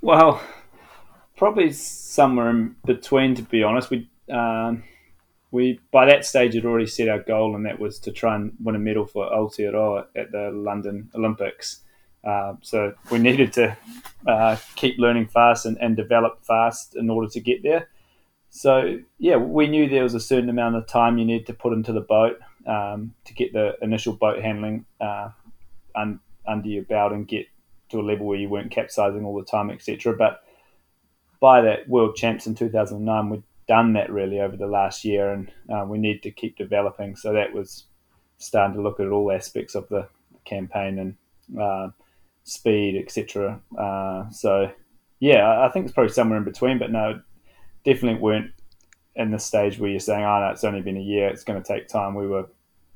Well, 0.00 0.40
probably 1.36 1.72
somewhere 1.72 2.50
in 2.50 2.76
between, 2.86 3.34
to 3.34 3.42
be 3.42 3.64
honest. 3.64 3.90
We 3.90 4.08
um, 4.30 4.84
we 5.50 5.80
by 5.90 6.06
that 6.06 6.24
stage 6.24 6.54
had 6.54 6.64
already 6.64 6.86
set 6.86 7.08
our 7.08 7.18
goal, 7.18 7.56
and 7.56 7.66
that 7.66 7.80
was 7.80 7.98
to 8.00 8.12
try 8.12 8.36
and 8.36 8.52
win 8.62 8.76
a 8.76 8.78
medal 8.78 9.06
for 9.06 9.28
Aotearoa 9.28 10.06
at 10.14 10.30
the 10.30 10.52
London 10.54 11.10
Olympics. 11.16 11.80
Uh, 12.24 12.54
so 12.62 12.92
we 13.10 13.18
needed 13.18 13.52
to 13.52 13.76
uh, 14.26 14.56
keep 14.74 14.98
learning 14.98 15.28
fast 15.28 15.66
and, 15.66 15.78
and 15.80 15.96
develop 15.96 16.44
fast 16.44 16.96
in 16.96 17.08
order 17.10 17.28
to 17.28 17.40
get 17.40 17.62
there. 17.62 17.88
So 18.50 18.98
yeah, 19.18 19.36
we 19.36 19.66
knew 19.66 19.88
there 19.88 20.02
was 20.02 20.14
a 20.14 20.20
certain 20.20 20.48
amount 20.48 20.76
of 20.76 20.86
time 20.86 21.18
you 21.18 21.24
need 21.24 21.46
to 21.46 21.54
put 21.54 21.72
into 21.72 21.92
the 21.92 22.00
boat 22.00 22.38
um, 22.66 23.14
to 23.24 23.34
get 23.34 23.52
the 23.52 23.74
initial 23.82 24.14
boat 24.14 24.42
handling 24.42 24.84
uh, 25.00 25.30
un, 25.94 26.20
under 26.46 26.68
your 26.68 26.84
belt 26.84 27.12
and 27.12 27.26
get 27.26 27.46
to 27.90 28.00
a 28.00 28.02
level 28.02 28.26
where 28.26 28.38
you 28.38 28.48
weren't 28.48 28.70
capsizing 28.70 29.24
all 29.24 29.36
the 29.36 29.44
time, 29.44 29.70
etc. 29.70 30.14
But 30.16 30.42
by 31.40 31.60
that 31.62 31.88
World 31.88 32.16
Champs 32.16 32.46
in 32.46 32.54
2009, 32.54 33.30
we'd 33.30 33.42
done 33.66 33.92
that 33.94 34.10
really 34.10 34.40
over 34.40 34.56
the 34.56 34.66
last 34.66 35.04
year, 35.04 35.30
and 35.30 35.50
uh, 35.72 35.84
we 35.86 35.98
need 35.98 36.22
to 36.22 36.30
keep 36.30 36.56
developing. 36.56 37.16
So 37.16 37.32
that 37.32 37.52
was 37.52 37.84
starting 38.38 38.76
to 38.76 38.82
look 38.82 39.00
at 39.00 39.08
all 39.08 39.30
aspects 39.32 39.74
of 39.74 39.88
the 39.88 40.08
campaign 40.44 40.98
and 40.98 41.60
uh, 41.60 41.88
speed, 42.48 42.96
etc. 43.00 43.60
Uh, 43.78 44.28
so 44.30 44.70
yeah, 45.20 45.60
I 45.64 45.68
think 45.70 45.84
it's 45.84 45.94
probably 45.94 46.12
somewhere 46.12 46.38
in 46.38 46.44
between, 46.44 46.78
but 46.78 46.90
no, 46.90 47.20
definitely 47.84 48.20
weren't 48.20 48.52
in 49.16 49.30
the 49.30 49.38
stage 49.38 49.78
where 49.78 49.90
you're 49.90 50.00
saying, 50.00 50.24
"Oh 50.24 50.40
no, 50.40 50.50
it's 50.50 50.64
only 50.64 50.80
been 50.80 50.96
a 50.96 51.02
year; 51.02 51.28
it's 51.28 51.44
going 51.44 51.62
to 51.62 51.66
take 51.66 51.88
time." 51.88 52.14
We 52.14 52.26
were 52.26 52.46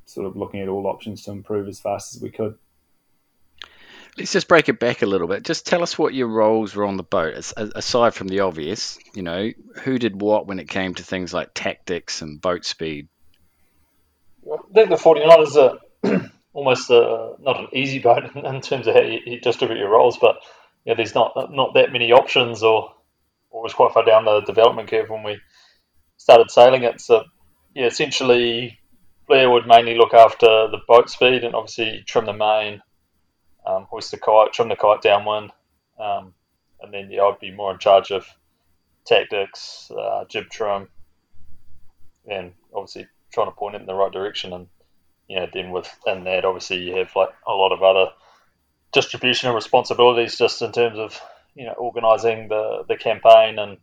sort 0.05 0.27
of 0.27 0.35
looking 0.35 0.61
at 0.61 0.69
all 0.69 0.87
options 0.87 1.23
to 1.23 1.31
improve 1.31 1.67
as 1.67 1.79
fast 1.79 2.15
as 2.15 2.21
we 2.21 2.29
could. 2.29 2.55
Let's 4.17 4.31
just 4.31 4.47
break 4.47 4.69
it 4.69 4.79
back 4.79 5.01
a 5.01 5.07
little 5.07 5.27
bit. 5.27 5.43
Just 5.43 5.65
tell 5.65 5.81
us 5.81 5.97
what 5.97 6.13
your 6.13 6.27
roles 6.27 6.75
were 6.75 6.85
on 6.85 6.97
the 6.97 7.03
boat, 7.03 7.33
aside 7.57 8.13
from 8.13 8.27
the 8.27 8.41
obvious. 8.41 8.99
You 9.15 9.23
know, 9.23 9.51
who 9.81 9.97
did 9.97 10.21
what 10.21 10.47
when 10.47 10.59
it 10.59 10.69
came 10.69 10.93
to 10.95 11.03
things 11.03 11.33
like 11.33 11.51
tactics 11.53 12.21
and 12.21 12.39
boat 12.39 12.63
speed. 12.63 13.07
I 14.45 14.57
think 14.73 14.89
the 14.89 14.95
49ers 14.95 15.55
are 15.55 16.31
almost 16.53 16.89
a, 16.89 17.33
not 17.39 17.59
an 17.59 17.67
easy 17.73 17.99
boat 17.99 18.23
in 18.35 18.61
terms 18.61 18.87
of 18.87 18.95
how 18.95 19.01
you, 19.01 19.19
you 19.25 19.39
distribute 19.39 19.79
your 19.79 19.89
roles, 19.89 20.17
but 20.17 20.37
yeah, 20.85 20.93
there's 20.93 21.15
not 21.15 21.33
not 21.51 21.73
that 21.75 21.91
many 21.91 22.11
options, 22.11 22.63
or 22.63 22.93
or 23.49 23.63
was 23.63 23.73
quite 23.73 23.93
far 23.93 24.05
down 24.05 24.25
the 24.25 24.41
development 24.41 24.89
curve 24.89 25.09
when 25.09 25.23
we 25.23 25.39
started 26.17 26.51
sailing 26.51 26.83
it. 26.83 26.99
So 27.01 27.23
yeah, 27.73 27.85
essentially 27.85 28.79
Blair 29.27 29.49
would 29.49 29.67
mainly 29.67 29.95
look 29.95 30.13
after 30.13 30.47
the 30.47 30.79
boat 30.87 31.09
speed 31.09 31.43
and 31.43 31.55
obviously 31.55 32.03
trim 32.05 32.25
the 32.25 32.33
main, 32.33 32.81
um, 33.65 33.87
hoist 33.89 34.11
the 34.11 34.17
kite, 34.17 34.53
trim 34.53 34.69
the 34.69 34.75
kite 34.75 35.01
downwind, 35.01 35.51
um, 35.99 36.33
and 36.81 36.93
then 36.93 37.09
yeah, 37.09 37.23
I'd 37.23 37.39
be 37.39 37.51
more 37.51 37.71
in 37.71 37.79
charge 37.79 38.11
of 38.11 38.25
tactics, 39.05 39.91
uh, 39.91 40.25
jib 40.25 40.49
trim, 40.49 40.89
and 42.29 42.53
obviously 42.73 43.07
trying 43.31 43.47
to 43.47 43.51
point 43.51 43.75
it 43.75 43.81
in 43.81 43.87
the 43.87 43.93
right 43.93 44.11
direction. 44.11 44.53
And 44.53 44.67
you 45.27 45.37
know, 45.37 45.47
then 45.53 45.71
within 45.71 46.23
that, 46.25 46.45
obviously 46.45 46.77
you 46.77 46.95
have 46.97 47.11
like 47.15 47.29
a 47.47 47.53
lot 47.53 47.71
of 47.71 47.81
other 47.81 48.11
distribution 48.91 49.47
and 49.47 49.55
responsibilities 49.55 50.37
just 50.37 50.61
in 50.61 50.71
terms 50.71 50.99
of 50.99 51.19
you 51.55 51.65
know 51.65 51.73
organising 51.73 52.47
the 52.47 52.83
the 52.87 52.95
campaign 52.95 53.57
and 53.57 53.77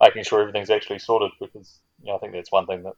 making 0.00 0.22
sure 0.24 0.40
everything's 0.40 0.70
actually 0.70 0.98
sorted 0.98 1.30
because 1.40 1.80
you 2.02 2.06
know 2.06 2.16
I 2.16 2.18
think 2.18 2.32
that's 2.32 2.52
one 2.52 2.66
thing 2.66 2.82
that 2.84 2.94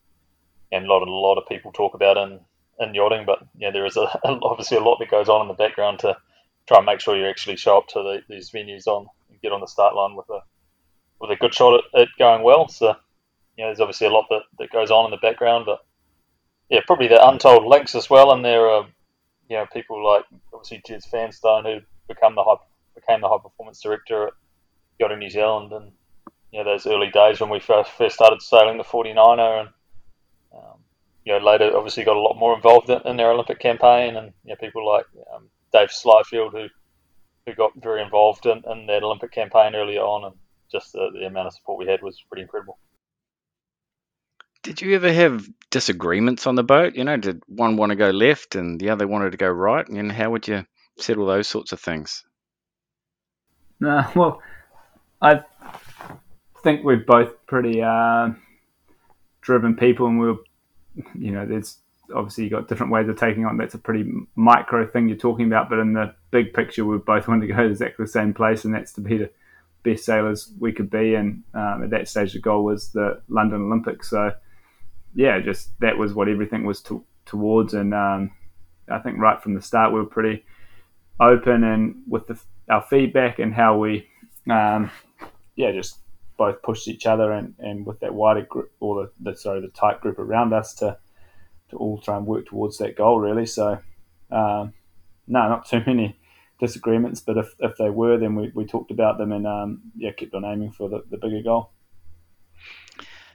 and 0.71 0.85
a 0.85 0.87
lot 0.87 1.01
of 1.01 1.07
a 1.07 1.11
lot 1.11 1.37
of 1.37 1.47
people 1.47 1.71
talk 1.71 1.93
about 1.93 2.17
in 2.17 2.39
in 2.79 2.93
yachting, 2.93 3.25
but 3.25 3.39
yeah, 3.57 3.71
there 3.71 3.85
is 3.85 3.97
a, 3.97 4.19
obviously 4.23 4.77
a 4.77 4.81
lot 4.81 4.97
that 4.99 5.11
goes 5.11 5.29
on 5.29 5.41
in 5.41 5.47
the 5.47 5.53
background 5.53 5.99
to 5.99 6.17
try 6.67 6.77
and 6.77 6.85
make 6.85 6.99
sure 6.99 7.17
you 7.17 7.27
actually 7.27 7.55
show 7.55 7.77
up 7.77 7.87
to 7.87 7.99
the, 8.03 8.21
these 8.29 8.51
venues 8.51 8.87
on 8.87 9.07
and 9.29 9.41
get 9.41 9.51
on 9.51 9.61
the 9.61 9.67
start 9.67 9.95
line 9.95 10.15
with 10.15 10.29
a 10.29 10.39
with 11.19 11.31
a 11.31 11.35
good 11.35 11.53
shot 11.53 11.73
at 11.73 12.01
it 12.01 12.09
going 12.19 12.43
well. 12.43 12.67
So 12.67 12.95
you 13.57 13.63
know, 13.63 13.69
there's 13.69 13.79
obviously 13.79 14.07
a 14.07 14.11
lot 14.11 14.27
that, 14.29 14.43
that 14.59 14.71
goes 14.71 14.91
on 14.91 15.05
in 15.05 15.11
the 15.11 15.17
background, 15.17 15.65
but 15.65 15.79
yeah, 16.69 16.81
probably 16.85 17.07
the 17.07 17.27
untold 17.27 17.65
links 17.65 17.95
as 17.95 18.09
well. 18.09 18.31
And 18.31 18.43
there 18.43 18.67
are 18.67 18.87
you 19.49 19.57
know 19.57 19.65
people 19.71 20.05
like 20.05 20.25
obviously 20.53 20.81
Jez 20.87 21.09
Fanstone 21.09 21.63
who 21.63 21.85
become 22.07 22.35
the 22.35 22.43
high 22.43 22.61
became 22.95 23.21
the 23.21 23.29
high 23.29 23.41
performance 23.41 23.81
director 23.81 24.27
at 24.27 24.33
Yachting 24.99 25.19
New 25.19 25.29
Zealand, 25.29 25.71
and 25.71 25.91
you 26.51 26.59
know 26.59 26.65
those 26.65 26.87
early 26.87 27.09
days 27.09 27.39
when 27.39 27.49
we 27.49 27.59
first 27.59 27.91
first 27.91 28.15
started 28.15 28.41
sailing 28.41 28.77
the 28.77 28.83
49er 28.83 29.61
and 29.61 29.69
um, 30.53 30.79
you 31.25 31.33
know, 31.33 31.45
later 31.45 31.75
obviously 31.75 32.05
got 32.05 32.15
a 32.15 32.21
lot 32.21 32.37
more 32.37 32.55
involved 32.55 32.89
in, 32.89 33.01
in 33.05 33.17
their 33.17 33.31
Olympic 33.31 33.59
campaign, 33.59 34.15
and 34.15 34.31
you 34.45 34.49
know, 34.49 34.55
people 34.55 34.87
like 34.87 35.05
um, 35.35 35.49
Dave 35.73 35.89
Slyfield 35.89 36.51
who 36.51 36.67
who 37.45 37.53
got 37.53 37.71
very 37.81 38.01
involved 38.01 38.45
in, 38.45 38.61
in 38.69 38.87
that 38.87 39.03
Olympic 39.03 39.31
campaign 39.31 39.75
earlier 39.75 40.01
on, 40.01 40.25
and 40.25 40.35
just 40.71 40.93
the, 40.93 41.09
the 41.13 41.25
amount 41.25 41.47
of 41.47 41.53
support 41.53 41.79
we 41.79 41.87
had 41.87 42.01
was 42.01 42.21
pretty 42.29 42.43
incredible. 42.43 42.77
Did 44.67 44.81
you 44.81 44.95
ever 44.95 45.13
have 45.13 45.47
disagreements 45.69 46.45
on 46.45 46.55
the 46.55 46.63
boat? 46.63 46.95
You 46.95 47.05
know, 47.05 47.15
did 47.15 47.41
one 47.47 47.77
want 47.77 47.91
to 47.91 47.95
go 47.95 48.09
left 48.09 48.55
and 48.55 48.77
the 48.77 48.89
other 48.89 49.07
wanted 49.07 49.31
to 49.31 49.37
go 49.37 49.47
right? 49.47 49.87
And 49.87 50.11
how 50.11 50.31
would 50.31 50.45
you 50.45 50.65
settle 50.97 51.25
those 51.25 51.47
sorts 51.47 51.71
of 51.71 51.79
things? 51.79 52.25
No, 53.79 54.05
well, 54.15 54.41
I 55.21 55.39
think 56.63 56.83
we're 56.83 56.97
both 56.97 57.45
pretty 57.45 57.81
uh, 57.81 58.31
driven 59.39 59.77
people, 59.77 60.07
and 60.07 60.19
we're, 60.19 60.35
you 61.17 61.31
know, 61.31 61.45
there's 61.45 61.77
obviously 62.13 62.43
you 62.43 62.49
got 62.49 62.67
different 62.67 62.91
ways 62.91 63.07
of 63.07 63.17
taking 63.17 63.45
on. 63.45 63.55
That's 63.55 63.73
a 63.73 63.77
pretty 63.77 64.11
micro 64.35 64.85
thing 64.85 65.07
you're 65.07 65.17
talking 65.17 65.45
about, 65.45 65.69
but 65.69 65.79
in 65.79 65.93
the 65.93 66.13
big 66.29 66.53
picture, 66.53 66.83
we 66.83 66.97
both 66.97 67.29
want 67.29 67.39
to 67.39 67.47
go 67.47 67.55
to 67.55 67.69
exactly 67.69 68.03
the 68.03 68.11
same 68.11 68.33
place, 68.33 68.65
and 68.65 68.73
that's 68.73 68.91
to 68.93 69.01
be 69.01 69.17
the 69.17 69.29
best 69.83 70.03
sailors 70.03 70.51
we 70.59 70.73
could 70.73 70.89
be. 70.89 71.15
And 71.15 71.43
um, 71.53 71.83
at 71.83 71.91
that 71.91 72.09
stage, 72.09 72.33
the 72.33 72.39
goal 72.39 72.65
was 72.65 72.89
the 72.89 73.21
London 73.29 73.61
Olympics. 73.61 74.09
So, 74.09 74.33
yeah, 75.17 75.39
just 75.39 75.71
that 75.79 75.97
was 75.97 76.13
what 76.13 76.29
everything 76.29 76.63
was 76.63 76.79
to, 76.83 77.03
towards. 77.25 77.73
And 77.73 77.91
um, 77.91 78.31
I 78.87 78.99
think 78.99 79.17
right 79.17 79.41
from 79.41 79.55
the 79.55 79.61
start, 79.63 79.91
we 79.91 79.99
were 79.99 80.05
pretty 80.05 80.45
open 81.19 81.63
and 81.63 82.03
with 82.07 82.27
the, 82.27 82.39
our 82.69 82.83
feedback 82.83 83.39
and 83.39 83.51
how 83.51 83.79
we, 83.79 84.07
um, 84.47 84.91
yeah, 85.55 85.71
just 85.71 85.97
both 86.37 86.61
pushed 86.61 86.87
each 86.87 87.07
other 87.07 87.31
and, 87.31 87.55
and 87.57 87.83
with 87.83 87.99
that 88.01 88.13
wider 88.13 88.43
group 88.43 88.71
or 88.79 89.09
the, 89.17 89.31
the 89.31 89.35
sorry 89.35 89.59
the 89.59 89.69
tight 89.69 89.99
group 90.01 90.19
around 90.19 90.53
us 90.53 90.75
to 90.75 90.95
to 91.71 91.75
all 91.77 91.99
try 91.99 92.15
and 92.15 92.27
work 92.27 92.45
towards 92.45 92.77
that 92.77 92.95
goal 92.95 93.19
really. 93.19 93.47
So 93.47 93.79
um, 94.29 94.73
no, 95.27 95.49
not 95.49 95.67
too 95.67 95.81
many 95.87 96.15
disagreements, 96.59 97.21
but 97.21 97.37
if, 97.37 97.55
if 97.57 97.75
they 97.77 97.89
were, 97.89 98.19
then 98.19 98.35
we, 98.35 98.51
we 98.53 98.67
talked 98.67 98.91
about 98.91 99.17
them 99.17 99.31
and 99.31 99.47
um, 99.47 99.81
yeah, 99.95 100.11
kept 100.11 100.35
on 100.35 100.45
aiming 100.45 100.73
for 100.73 100.89
the, 100.89 101.03
the 101.09 101.17
bigger 101.17 101.41
goal. 101.41 101.71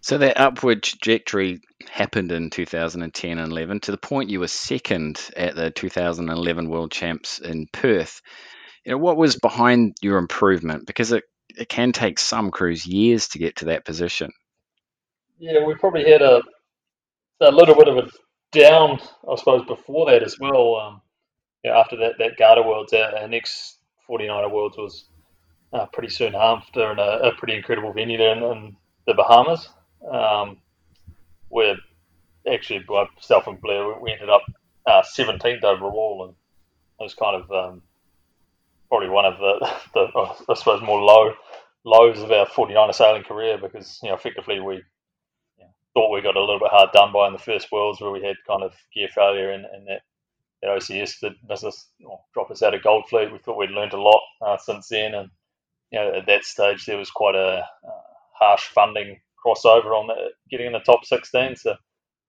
So 0.03 0.19
that 0.19 0.41
upward 0.41 0.83
trajectory 0.83 1.61
happened 1.89 2.33
in 2.33 2.51
2010 2.51 3.39
and 3.39 3.53
11 3.53 3.81
to 3.81 3.93
the 3.93 3.97
point 3.97 4.31
you 4.31 4.41
were 4.41 4.49
second 4.49 5.31
at 5.37 5.55
the 5.55 5.71
2011 5.71 6.69
World 6.69 6.91
Champs 6.91 7.39
in 7.39 7.69
Perth. 7.73 8.21
You 8.85 8.93
know, 8.93 8.99
what 8.99 9.17
was 9.17 9.37
behind 9.37 9.97
your 10.03 10.19
improvement? 10.19 10.89
Because 10.89 11.13
it, 11.13 11.23
it 11.57 11.69
can 11.69 11.93
take 11.93 12.19
some 12.19 12.51
crews 12.51 12.85
years 12.85 13.29
to 13.29 13.39
get 13.39 13.57
to 13.57 13.67
that 13.67 13.85
position. 13.85 14.33
Yeah, 15.39 15.65
we 15.65 15.75
probably 15.77 16.11
had 16.11 16.23
a 16.23 16.43
a 17.41 17.51
little 17.51 17.75
bit 17.75 17.89
of 17.89 17.97
a 17.99 18.09
down, 18.53 19.01
I 19.29 19.37
suppose, 19.37 19.65
before 19.67 20.11
that 20.11 20.23
as 20.23 20.39
well. 20.39 20.77
Um, 20.77 21.01
yeah, 21.63 21.79
after 21.79 21.97
that 21.99 22.15
that 22.19 22.37
Garda 22.37 22.63
Worlds, 22.63 22.93
our, 22.93 23.17
our 23.17 23.29
next 23.29 23.79
49er 24.09 24.51
Worlds 24.51 24.77
was 24.77 25.05
uh, 25.73 25.87
pretty 25.87 26.09
soon 26.09 26.35
after 26.35 26.91
in 26.91 26.99
a, 26.99 27.29
a, 27.29 27.35
pretty 27.37 27.55
incredible 27.55 27.93
venue 27.93 28.19
there 28.19 28.37
in, 28.37 28.43
in 28.43 28.77
the 29.07 29.15
Bahamas, 29.15 29.69
um, 30.11 30.59
where 31.49 31.77
actually 32.51 32.85
myself 32.89 33.47
and 33.47 33.61
Blair 33.61 33.99
we 34.01 34.13
ended 34.13 34.31
up 34.31 34.43
uh, 34.87 35.03
17th 35.03 35.65
overall, 35.65 36.25
and 36.25 36.35
it 37.01 37.03
was 37.03 37.15
kind 37.15 37.37
of 37.37 37.51
um, 37.51 37.83
probably 38.89 39.09
one 39.09 39.25
of 39.25 39.39
the, 39.39 39.71
the 39.95 40.45
I 40.49 40.55
suppose 40.55 40.83
more 40.83 41.01
low 41.01 41.33
lows 41.85 42.21
of 42.21 42.31
our 42.31 42.47
49er 42.47 42.95
sailing 42.95 43.25
career 43.25 43.59
because 43.59 43.99
you 44.03 44.09
know 44.09 44.15
effectively 44.15 44.61
we 44.61 44.77
you 44.77 44.83
know, 45.59 45.67
thought 45.95 46.13
we 46.13 46.21
got 46.21 46.37
a 46.37 46.41
little 46.41 46.61
bit 46.61 46.71
hard 46.71 46.91
done 46.93 47.13
by 47.13 47.27
in 47.27 47.33
the 47.33 47.41
first 47.41 47.73
worlds 47.73 48.01
where 48.01 48.13
we 48.13 48.23
had 48.23 48.37
kind 48.47 48.63
of 48.63 48.73
gear 48.95 49.09
failure 49.13 49.51
and, 49.51 49.65
and 49.65 49.89
that 49.89 50.03
that 50.63 50.69
OCS 50.69 51.35
miss 51.49 51.65
us 51.65 51.89
or 52.07 52.21
drop 52.35 52.51
us 52.51 52.63
out 52.63 52.75
of 52.75 52.85
Gold 52.85 53.05
Fleet. 53.09 53.33
We 53.33 53.39
thought 53.39 53.59
we'd 53.59 53.71
learned 53.71 53.95
a 53.95 54.01
lot 54.01 54.21
uh, 54.41 54.57
since 54.59 54.89
then, 54.89 55.15
and 55.15 55.31
you 55.91 55.99
know 55.99 56.15
at 56.15 56.27
that 56.27 56.45
stage 56.45 56.87
there 56.87 56.99
was 56.99 57.11
quite 57.11 57.35
a 57.35 57.65
uh, 57.85 58.03
harsh 58.33 58.63
funding 58.69 59.21
crossover 59.45 59.99
on 59.99 60.07
the, 60.07 60.31
getting 60.51 60.67
in 60.67 60.73
the 60.73 60.81
top 60.81 61.05
16. 61.05 61.57
So 61.57 61.75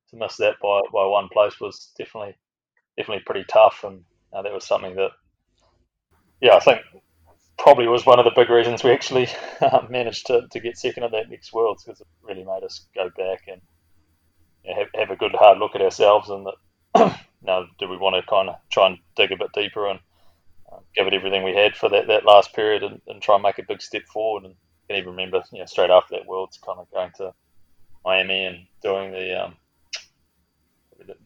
to 0.10 0.18
miss 0.18 0.38
that 0.38 0.56
by, 0.62 0.82
by 0.92 1.06
one 1.06 1.30
place 1.30 1.60
was 1.60 1.92
definitely 1.98 2.36
definitely 2.98 3.24
pretty 3.26 3.46
tough, 3.50 3.84
and 3.84 4.04
uh, 4.32 4.42
that 4.42 4.54
was 4.54 4.66
something 4.66 4.96
that 4.96 5.12
yeah 6.42 6.56
I 6.56 6.60
think 6.60 6.82
probably 7.58 7.88
was 7.88 8.06
one 8.06 8.20
of 8.20 8.26
the 8.26 8.32
big 8.36 8.50
reasons 8.50 8.84
we 8.84 8.92
actually 8.92 9.28
uh, 9.62 9.82
managed 9.90 10.28
to, 10.28 10.48
to 10.52 10.60
get 10.60 10.78
second 10.78 11.04
at 11.04 11.12
that 11.12 11.30
next 11.30 11.54
Worlds 11.54 11.84
because 11.84 12.02
it 12.02 12.08
really 12.22 12.44
made 12.44 12.64
us 12.64 12.88
go 12.96 13.10
back 13.18 13.44
and 13.48 13.62
you 14.64 14.72
know, 14.72 14.80
have, 14.80 14.88
have 14.96 15.10
a 15.12 15.20
good 15.20 15.34
hard 15.34 15.58
look 15.58 15.76
at 15.76 15.82
ourselves 15.82 16.30
and 16.30 16.46
that 16.46 17.20
now 17.42 17.66
do 17.80 17.88
we 17.88 17.98
want 17.98 18.16
to 18.16 18.30
kind 18.30 18.50
of 18.50 18.56
try 18.72 18.88
and 18.88 18.98
dig 19.16 19.32
a 19.32 19.38
bit 19.38 19.52
deeper 19.54 19.88
and 19.88 20.00
uh, 20.72 20.78
give 20.96 21.08
it 21.08 21.14
everything 21.14 21.44
we 21.44 21.56
had 21.56 21.76
for 21.76 21.90
that, 21.90 22.08
that 22.08 22.26
last 22.26 22.54
period 22.54 22.84
and, 22.84 23.02
and 23.08 23.22
try 23.22 23.36
and 23.36 23.44
make 23.44 23.60
a 23.60 23.64
big 23.68 23.82
step 23.82 24.04
forward 24.12 24.44
and 24.44 24.56
can 24.94 25.02
even 25.02 25.12
remember 25.12 25.44
you 25.52 25.60
know 25.60 25.66
straight 25.66 25.90
after 25.90 26.16
that 26.16 26.28
Worlds 26.28 26.60
kind 26.64 26.80
of 26.80 26.90
going 26.92 27.12
to 27.18 27.34
Miami 28.06 28.46
and 28.46 28.58
doing 28.82 29.12
the 29.12 29.46
um, 29.46 29.56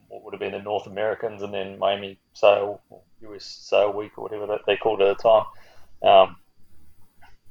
what 0.08 0.24
would 0.24 0.34
have 0.34 0.40
been 0.40 0.54
the 0.54 0.62
North 0.62 0.88
Americans 0.88 1.42
and 1.42 1.54
then 1.54 1.78
Miami 1.78 2.20
Sail 2.34 2.82
or 2.90 3.02
US 3.34 3.46
Sail 3.46 3.92
Week 3.92 4.18
or 4.18 4.24
whatever 4.24 4.48
that 4.48 4.62
they 4.66 4.78
called 4.78 5.02
it 5.02 5.08
at 5.08 5.18
the 5.18 5.24
time. 5.24 5.46
Um, 6.10 6.36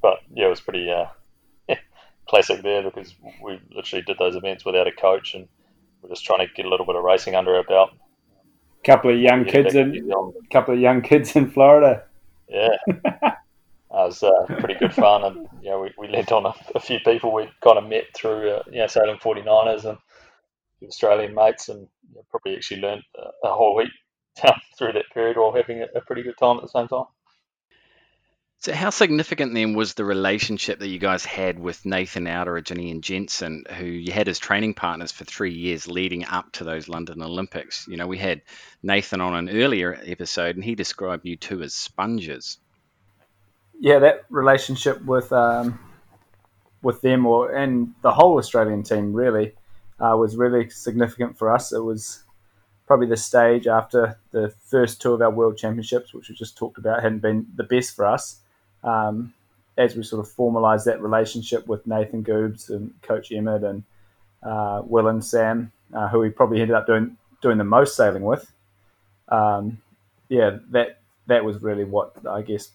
but 0.01 0.19
yeah, 0.33 0.47
it 0.47 0.49
was 0.49 0.61
pretty 0.61 0.89
uh, 0.89 1.05
classic 2.27 2.63
there 2.63 2.83
because 2.83 3.13
we 3.43 3.59
literally 3.73 4.03
did 4.03 4.17
those 4.17 4.35
events 4.35 4.65
without 4.65 4.87
a 4.87 4.91
coach 4.91 5.35
and 5.35 5.47
we're 6.01 6.09
just 6.09 6.25
trying 6.25 6.45
to 6.45 6.53
get 6.53 6.65
a 6.65 6.69
little 6.69 6.85
bit 6.85 6.95
of 6.95 7.03
racing 7.03 7.35
under 7.35 7.55
our 7.55 7.63
belt. 7.63 7.91
Couple 8.83 9.11
of 9.11 9.19
young 9.19 9.43
kids 9.43 9.75
in, 9.75 10.09
couple 10.51 10.73
of 10.73 10.79
young 10.79 11.01
kids 11.01 11.35
in 11.35 11.49
Florida. 11.49 12.03
Yeah, 12.47 12.77
it 13.89 13.93
was 13.93 14.23
uh, 14.23 14.45
pretty 14.59 14.75
good 14.75 14.93
fun, 14.93 15.23
and 15.23 15.47
you 15.61 15.69
know 15.69 15.81
we, 15.81 15.91
we 15.97 16.07
lent 16.07 16.31
on 16.31 16.45
a, 16.45 16.53
a 16.75 16.79
few 16.79 16.99
people 16.99 17.33
we 17.33 17.49
kind 17.63 17.77
of 17.77 17.87
met 17.87 18.05
through 18.15 18.49
uh, 18.49 18.63
you 18.67 18.79
know 18.79 18.87
sailing 18.87 19.17
49ers 19.17 19.85
and 19.85 19.97
Australian 20.87 21.33
mates, 21.33 21.69
and 21.69 21.87
you 22.09 22.15
know, 22.15 22.21
probably 22.29 22.55
actually 22.55 22.81
learned 22.81 23.03
a, 23.17 23.47
a 23.47 23.53
whole 23.53 23.79
heap 23.79 24.53
through 24.77 24.93
that 24.93 25.05
period 25.13 25.37
while 25.37 25.53
having 25.53 25.81
a, 25.81 25.87
a 25.97 26.01
pretty 26.01 26.23
good 26.23 26.37
time 26.37 26.57
at 26.57 26.63
the 26.63 26.69
same 26.69 26.87
time. 26.87 27.05
So, 28.59 28.73
how 28.73 28.89
significant 28.89 29.53
then 29.53 29.75
was 29.75 29.93
the 29.93 30.03
relationship 30.03 30.79
that 30.79 30.87
you 30.87 30.97
guys 30.97 31.23
had 31.23 31.59
with 31.59 31.85
Nathan 31.85 32.25
Outteridge 32.25 32.71
and 32.71 32.79
Iain 32.79 33.01
Jensen, 33.01 33.65
who 33.77 33.85
you 33.85 34.11
had 34.11 34.27
as 34.27 34.39
training 34.39 34.73
partners 34.73 35.11
for 35.11 35.25
three 35.25 35.53
years 35.53 35.87
leading 35.87 36.25
up 36.25 36.51
to 36.53 36.63
those 36.63 36.89
London 36.89 37.21
Olympics? 37.21 37.87
You 37.87 37.97
know, 37.97 38.07
we 38.07 38.17
had 38.17 38.41
Nathan 38.81 39.21
on 39.21 39.35
an 39.35 39.49
earlier 39.49 39.99
episode, 40.03 40.55
and 40.55 40.65
he 40.65 40.73
described 40.73 41.25
you 41.25 41.37
two 41.37 41.61
as 41.61 41.75
sponges. 41.75 42.57
Yeah, 43.79 43.99
that 43.99 44.25
relationship 44.29 45.03
with 45.05 45.31
um, 45.31 45.79
with 46.81 47.01
them, 47.01 47.25
or 47.25 47.51
and 47.51 47.93
the 48.01 48.11
whole 48.11 48.37
Australian 48.37 48.83
team, 48.83 49.13
really, 49.13 49.53
uh, 49.99 50.15
was 50.17 50.35
really 50.35 50.69
significant 50.69 51.37
for 51.37 51.53
us. 51.53 51.71
It 51.71 51.83
was 51.83 52.23
probably 52.87 53.07
the 53.07 53.17
stage 53.17 53.67
after 53.67 54.17
the 54.31 54.53
first 54.65 55.01
two 55.01 55.13
of 55.13 55.21
our 55.21 55.29
world 55.29 55.57
championships, 55.57 56.13
which 56.13 56.29
we 56.29 56.35
just 56.35 56.57
talked 56.57 56.77
about, 56.77 57.03
hadn't 57.03 57.19
been 57.19 57.45
the 57.55 57.63
best 57.63 57.95
for 57.95 58.05
us. 58.05 58.39
Um, 58.83 59.33
as 59.77 59.95
we 59.95 60.03
sort 60.03 60.25
of 60.25 60.33
formalised 60.33 60.85
that 60.85 61.01
relationship 61.01 61.67
with 61.67 61.85
Nathan 61.85 62.23
Goobs 62.23 62.69
and 62.69 62.99
Coach 63.03 63.31
Emmett 63.31 63.63
and 63.63 63.83
uh, 64.41 64.81
Will 64.83 65.07
and 65.07 65.23
Sam, 65.23 65.71
uh, 65.93 66.07
who 66.07 66.19
we 66.19 66.29
probably 66.29 66.61
ended 66.61 66.75
up 66.75 66.87
doing 66.87 67.17
doing 67.41 67.57
the 67.57 67.63
most 67.63 67.95
sailing 67.95 68.23
with. 68.23 68.51
Um, 69.29 69.79
yeah, 70.29 70.57
that 70.71 71.01
that 71.27 71.45
was 71.45 71.61
really 71.61 71.83
what 71.83 72.13
I 72.27 72.41
guess 72.41 72.69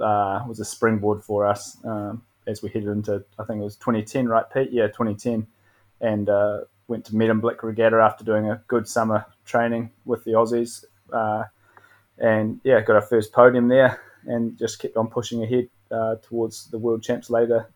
uh, 0.00 0.44
was 0.46 0.60
a 0.60 0.64
springboard 0.64 1.22
for 1.22 1.46
us 1.46 1.76
um, 1.84 2.22
as 2.46 2.62
we 2.62 2.68
headed 2.70 2.88
into 2.88 3.24
I 3.38 3.44
think 3.44 3.60
it 3.60 3.64
was 3.64 3.76
2010, 3.76 4.28
right, 4.28 4.44
Pete? 4.52 4.70
Yeah, 4.72 4.86
2010, 4.86 5.46
and 6.00 6.28
uh, 6.28 6.60
went 6.88 7.04
to 7.06 7.12
Medemblik 7.12 7.62
Regatta 7.62 7.96
after 7.96 8.24
doing 8.24 8.50
a 8.50 8.62
good 8.68 8.88
summer 8.88 9.26
training 9.44 9.90
with 10.04 10.24
the 10.24 10.32
Aussies, 10.32 10.84
uh, 11.12 11.44
and 12.18 12.60
yeah, 12.64 12.80
got 12.80 12.96
our 12.96 13.02
first 13.02 13.32
podium 13.32 13.68
there, 13.68 14.00
and 14.26 14.58
just 14.58 14.78
kept 14.78 14.96
on 14.96 15.08
pushing 15.08 15.42
ahead 15.42 15.68
uh, 15.90 16.16
towards 16.22 16.68
the 16.70 16.78
World 16.78 17.02
Champs 17.02 17.30
later, 17.30 17.70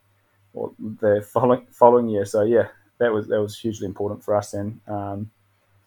or 0.52 0.72
the 0.78 1.26
following 1.32 1.66
following 1.70 2.08
year. 2.08 2.24
So 2.24 2.42
yeah, 2.42 2.68
that 2.98 3.12
was 3.12 3.28
that 3.28 3.40
was 3.40 3.58
hugely 3.58 3.86
important 3.86 4.24
for 4.24 4.34
us, 4.34 4.54
and 4.54 4.80
um, 4.88 5.30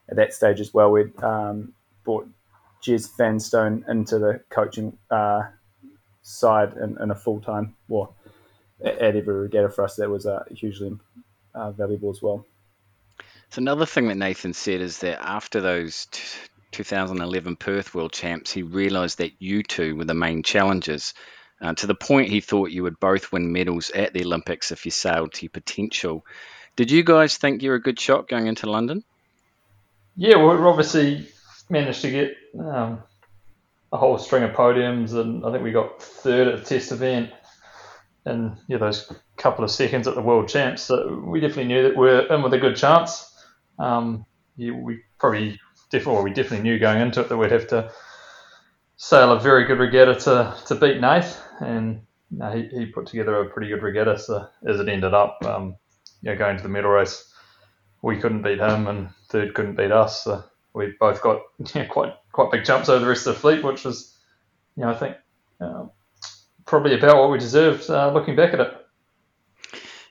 at 0.09 0.15
that 0.15 0.33
stage 0.33 0.59
as 0.59 0.73
well, 0.73 0.91
we 0.91 1.11
um, 1.21 1.73
brought 2.03 2.27
Jez 2.81 3.09
Fanstone 3.09 3.87
into 3.89 4.19
the 4.19 4.41
coaching 4.49 4.97
uh, 5.11 5.43
side 6.29 6.73
in, 6.73 7.01
in 7.01 7.11
a 7.11 7.15
full 7.15 7.41
time, 7.41 7.75
war 7.87 8.09
at 8.83 8.97
every 8.99 9.21
regatta 9.21 9.69
for 9.69 9.83
us. 9.83 9.95
That 9.95 10.09
was 10.09 10.25
uh, 10.25 10.43
hugely 10.49 10.97
uh, 11.53 11.71
valuable 11.71 12.11
as 12.11 12.21
well. 12.21 12.45
So 13.49 13.59
another 13.59 13.85
thing 13.85 14.07
that 14.07 14.15
Nathan 14.15 14.53
said 14.53 14.81
is 14.81 14.99
that 14.99 15.21
after 15.21 15.59
those 15.59 16.07
t- 16.11 16.21
2011 16.71 17.55
Perth 17.55 17.95
World 17.95 18.11
Champs, 18.11 18.51
he 18.51 18.61
realised 18.61 19.17
that 19.17 19.41
you 19.41 19.63
two 19.63 19.95
were 19.95 20.05
the 20.05 20.13
main 20.13 20.43
challengers. 20.43 21.13
Uh, 21.61 21.73
to 21.73 21.87
the 21.87 21.95
point 21.95 22.29
he 22.29 22.39
thought 22.39 22.71
you 22.71 22.83
would 22.83 22.99
both 22.99 23.31
win 23.33 23.51
medals 23.51 23.89
at 23.89 24.13
the 24.13 24.23
Olympics 24.23 24.71
if 24.71 24.85
you 24.85 24.91
sailed 24.91 25.33
to 25.33 25.43
your 25.43 25.49
potential. 25.49 26.25
Did 26.75 26.91
you 26.91 27.03
guys 27.03 27.35
think 27.35 27.61
you 27.61 27.71
were 27.71 27.75
a 27.75 27.81
good 27.81 27.99
shot 27.99 28.29
going 28.29 28.47
into 28.47 28.69
London? 28.69 29.03
Yeah, 30.15 30.37
well, 30.37 30.55
we 30.55 30.63
obviously 30.65 31.27
managed 31.69 32.01
to 32.01 32.11
get 32.11 32.37
um, 32.57 33.03
a 33.91 33.97
whole 33.97 34.17
string 34.17 34.43
of 34.43 34.51
podiums, 34.51 35.13
and 35.13 35.45
I 35.45 35.51
think 35.51 35.63
we 35.63 35.71
got 35.71 36.01
third 36.01 36.47
at 36.47 36.59
the 36.59 36.65
test 36.65 36.91
event, 36.91 37.31
and 38.25 38.57
yeah, 38.67 38.77
those 38.77 39.11
couple 39.37 39.63
of 39.63 39.71
seconds 39.71 40.07
at 40.07 40.15
the 40.15 40.21
World 40.21 40.49
Champs. 40.49 40.83
So 40.83 41.23
we 41.25 41.39
definitely 41.39 41.65
knew 41.65 41.83
that 41.83 41.97
we 41.97 42.09
are 42.09 42.33
in 42.33 42.43
with 42.43 42.53
a 42.53 42.59
good 42.59 42.75
chance 42.75 43.29
um, 43.79 44.25
yeah, 44.57 44.71
we 44.71 45.01
probably 45.17 45.59
definitely 45.89 46.23
we 46.23 46.33
definitely 46.33 46.63
knew 46.63 46.77
going 46.77 47.01
into 47.01 47.21
it 47.21 47.29
that 47.29 47.37
we'd 47.37 47.51
have 47.51 47.67
to 47.67 47.91
sail 48.97 49.31
a 49.31 49.39
very 49.39 49.65
good 49.65 49.79
regatta 49.79 50.15
to, 50.15 50.55
to 50.67 50.75
beat 50.75 50.99
Nath, 50.99 51.41
and 51.61 52.01
know, 52.29 52.51
he, 52.51 52.67
he 52.77 52.85
put 52.87 53.07
together 53.07 53.41
a 53.41 53.49
pretty 53.49 53.69
good 53.69 53.81
regatta. 53.81 54.19
So 54.19 54.47
as 54.67 54.79
it 54.79 54.89
ended 54.89 55.13
up, 55.13 55.37
um, 55.45 55.77
you 56.21 56.31
know, 56.31 56.37
going 56.37 56.57
to 56.57 56.63
the 56.63 56.69
medal 56.69 56.91
race, 56.91 57.33
we 58.01 58.19
couldn't 58.19 58.43
beat 58.43 58.59
him, 58.59 58.87
and 58.87 59.09
third 59.29 59.53
couldn't 59.53 59.75
beat 59.75 59.91
us. 59.91 60.23
So 60.23 60.43
we 60.73 60.93
both 60.99 61.21
got 61.21 61.41
know, 61.75 61.85
quite 61.89 62.13
quite 62.39 62.51
big 62.51 62.65
jumps 62.65 62.87
over 62.87 63.03
the 63.03 63.09
rest 63.09 63.27
of 63.27 63.33
the 63.33 63.39
fleet, 63.41 63.63
which 63.63 63.83
was, 63.83 64.17
you 64.77 64.83
know, 64.83 64.91
I 64.91 64.95
think 64.95 65.17
uh, 65.59 65.87
probably 66.65 66.95
about 66.97 67.17
what 67.17 67.31
we 67.31 67.37
deserved 67.37 67.89
uh, 67.89 68.13
looking 68.13 68.37
back 68.37 68.53
at 68.53 68.61
it. 68.61 68.73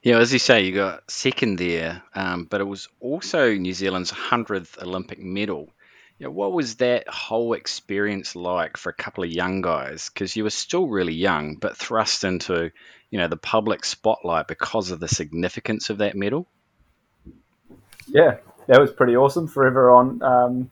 Yeah, 0.03 0.19
as 0.19 0.33
you 0.33 0.39
say, 0.39 0.65
you 0.65 0.75
got 0.75 1.11
second 1.11 1.59
there, 1.59 2.03
um, 2.15 2.45
but 2.45 2.61
it 2.61 2.65
was 2.65 2.89
also 3.01 3.55
New 3.55 3.73
Zealand's 3.73 4.13
100th 4.13 4.83
Olympic 4.83 5.19
medal. 5.19 5.71
You 6.19 6.27
know, 6.27 6.31
what 6.31 6.53
was 6.53 6.77
that 6.77 7.09
whole 7.09 7.55
experience 7.55 8.37
like 8.37 8.77
for 8.77 8.91
a 8.91 8.95
couple 8.95 9.25
of 9.25 9.31
young 9.31 9.63
guys? 9.63 10.11
Because 10.13 10.37
you 10.37 10.45
were 10.45 10.51
still 10.51 10.87
really 10.87 11.15
young, 11.15 11.57
but 11.57 11.79
thrust 11.79 12.25
into, 12.25 12.71
you 13.11 13.19
know, 13.19 13.29
the 13.29 13.37
public 13.37 13.85
spotlight 13.87 14.49
because 14.49 14.91
of 14.91 15.01
the 15.01 15.09
significance 15.09 15.89
of 15.89 15.99
that 15.99 16.15
medal. 16.15 16.47
Yeah, 18.07 18.37
that 18.67 18.81
was 18.81 18.93
pretty 18.93 19.17
awesome. 19.17 19.49
Forever 19.49 19.91
on 19.91 20.23
um, 20.23 20.71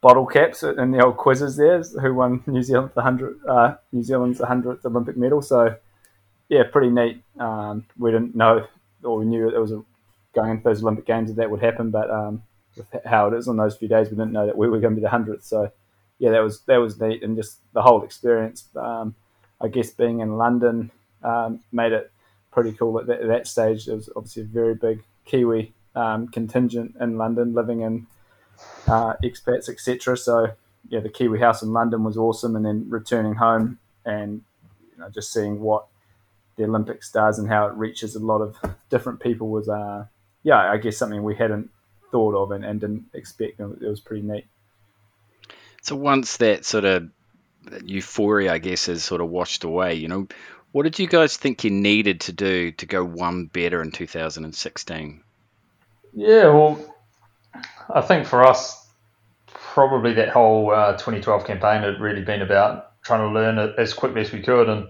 bottle 0.00 0.26
caps 0.26 0.62
and 0.62 0.94
the 0.94 1.04
old 1.04 1.16
quizzes 1.16 1.56
there, 1.56 1.82
who 1.82 2.14
won 2.14 2.42
New 2.46 2.62
Zealand 2.62 2.90
the 2.94 3.02
hundred 3.02 3.38
uh, 3.48 3.74
New 3.92 4.02
Zealand's 4.02 4.40
100th 4.40 4.84
Olympic 4.84 5.16
medal. 5.16 5.42
So 5.42 5.76
yeah, 6.48 6.62
pretty 6.70 6.90
neat. 6.90 7.22
Um, 7.38 7.86
we 7.98 8.10
didn't 8.10 8.34
know 8.34 8.66
or 9.02 9.18
we 9.18 9.26
knew 9.26 9.48
it 9.48 9.58
was 9.58 9.72
a, 9.72 9.82
going 10.34 10.50
into 10.50 10.64
those 10.64 10.82
Olympic 10.82 11.06
Games 11.06 11.28
that 11.28 11.36
that 11.36 11.50
would 11.50 11.60
happen, 11.60 11.90
but 11.90 12.10
um, 12.10 12.42
with 12.76 12.86
how 13.04 13.28
it 13.28 13.34
is 13.34 13.48
on 13.48 13.56
those 13.56 13.76
few 13.76 13.88
days, 13.88 14.10
we 14.10 14.16
didn't 14.16 14.32
know 14.32 14.46
that 14.46 14.56
we 14.56 14.68
were 14.68 14.80
going 14.80 14.94
to 14.94 15.00
be 15.00 15.02
the 15.02 15.10
hundredth. 15.10 15.44
So 15.44 15.70
yeah, 16.18 16.30
that 16.30 16.42
was 16.42 16.60
that 16.62 16.78
was 16.78 17.00
neat, 17.00 17.22
and 17.22 17.36
just 17.36 17.58
the 17.72 17.82
whole 17.82 18.02
experience. 18.02 18.68
Um, 18.76 19.14
I 19.60 19.68
guess 19.68 19.90
being 19.90 20.20
in 20.20 20.36
London 20.36 20.90
um, 21.22 21.60
made 21.72 21.92
it 21.92 22.10
pretty 22.50 22.72
cool 22.72 22.98
at 23.00 23.06
that, 23.06 23.20
at 23.20 23.28
that, 23.28 23.46
stage. 23.46 23.86
There 23.86 23.96
was 23.96 24.08
obviously 24.14 24.42
a 24.42 24.46
very 24.46 24.74
big 24.74 25.02
Kiwi 25.24 25.72
um, 25.94 26.28
contingent 26.28 26.96
in 27.00 27.18
London, 27.18 27.54
living 27.54 27.80
in 27.80 28.06
uh, 28.86 29.14
expats, 29.22 29.68
etc. 29.68 30.16
So 30.16 30.52
yeah, 30.88 31.00
the 31.00 31.08
Kiwi 31.08 31.38
house 31.38 31.62
in 31.62 31.72
London 31.72 32.04
was 32.04 32.16
awesome, 32.16 32.56
and 32.56 32.64
then 32.64 32.86
returning 32.88 33.34
home 33.34 33.78
and 34.04 34.42
you 34.92 35.02
know, 35.02 35.10
just 35.10 35.32
seeing 35.32 35.60
what 35.60 35.86
the 36.56 36.64
Olympics 36.64 37.10
does 37.10 37.38
and 37.38 37.48
how 37.48 37.66
it 37.66 37.74
reaches 37.74 38.16
a 38.16 38.18
lot 38.18 38.40
of 38.40 38.56
different 38.90 39.20
people 39.20 39.48
was, 39.48 39.68
uh, 39.68 40.04
yeah, 40.42 40.70
I 40.70 40.76
guess 40.76 40.96
something 40.96 41.22
we 41.22 41.36
hadn't 41.36 41.70
thought 42.10 42.34
of 42.34 42.50
and, 42.50 42.64
and 42.64 42.80
didn't 42.80 43.06
expect. 43.14 43.60
It 43.60 43.80
was 43.80 44.00
pretty 44.00 44.26
neat. 44.26 44.46
So 45.82 45.94
once 45.94 46.38
that 46.38 46.64
sort 46.64 46.84
of 46.84 47.08
euphoria, 47.84 48.52
I 48.52 48.58
guess, 48.58 48.88
is 48.88 49.04
sort 49.04 49.20
of 49.20 49.28
washed 49.28 49.64
away, 49.64 49.94
you 49.94 50.08
know, 50.08 50.26
what 50.72 50.82
did 50.82 50.98
you 50.98 51.06
guys 51.06 51.36
think 51.36 51.64
you 51.64 51.70
needed 51.70 52.22
to 52.22 52.32
do 52.32 52.72
to 52.72 52.86
go 52.86 53.04
one 53.04 53.46
better 53.46 53.80
in 53.80 53.90
2016? 53.90 55.22
Yeah, 56.12 56.44
well, 56.46 56.96
I 57.92 58.00
think 58.02 58.26
for 58.26 58.44
us, 58.44 58.86
probably 59.46 60.14
that 60.14 60.28
whole 60.30 60.70
uh, 60.70 60.92
2012 60.92 61.46
campaign 61.46 61.82
had 61.82 62.00
really 62.00 62.22
been 62.22 62.42
about 62.42 63.02
trying 63.02 63.20
to 63.20 63.32
learn 63.32 63.58
it 63.58 63.74
as 63.78 63.94
quickly 63.94 64.20
as 64.20 64.32
we 64.32 64.42
could. 64.42 64.68
And, 64.68 64.86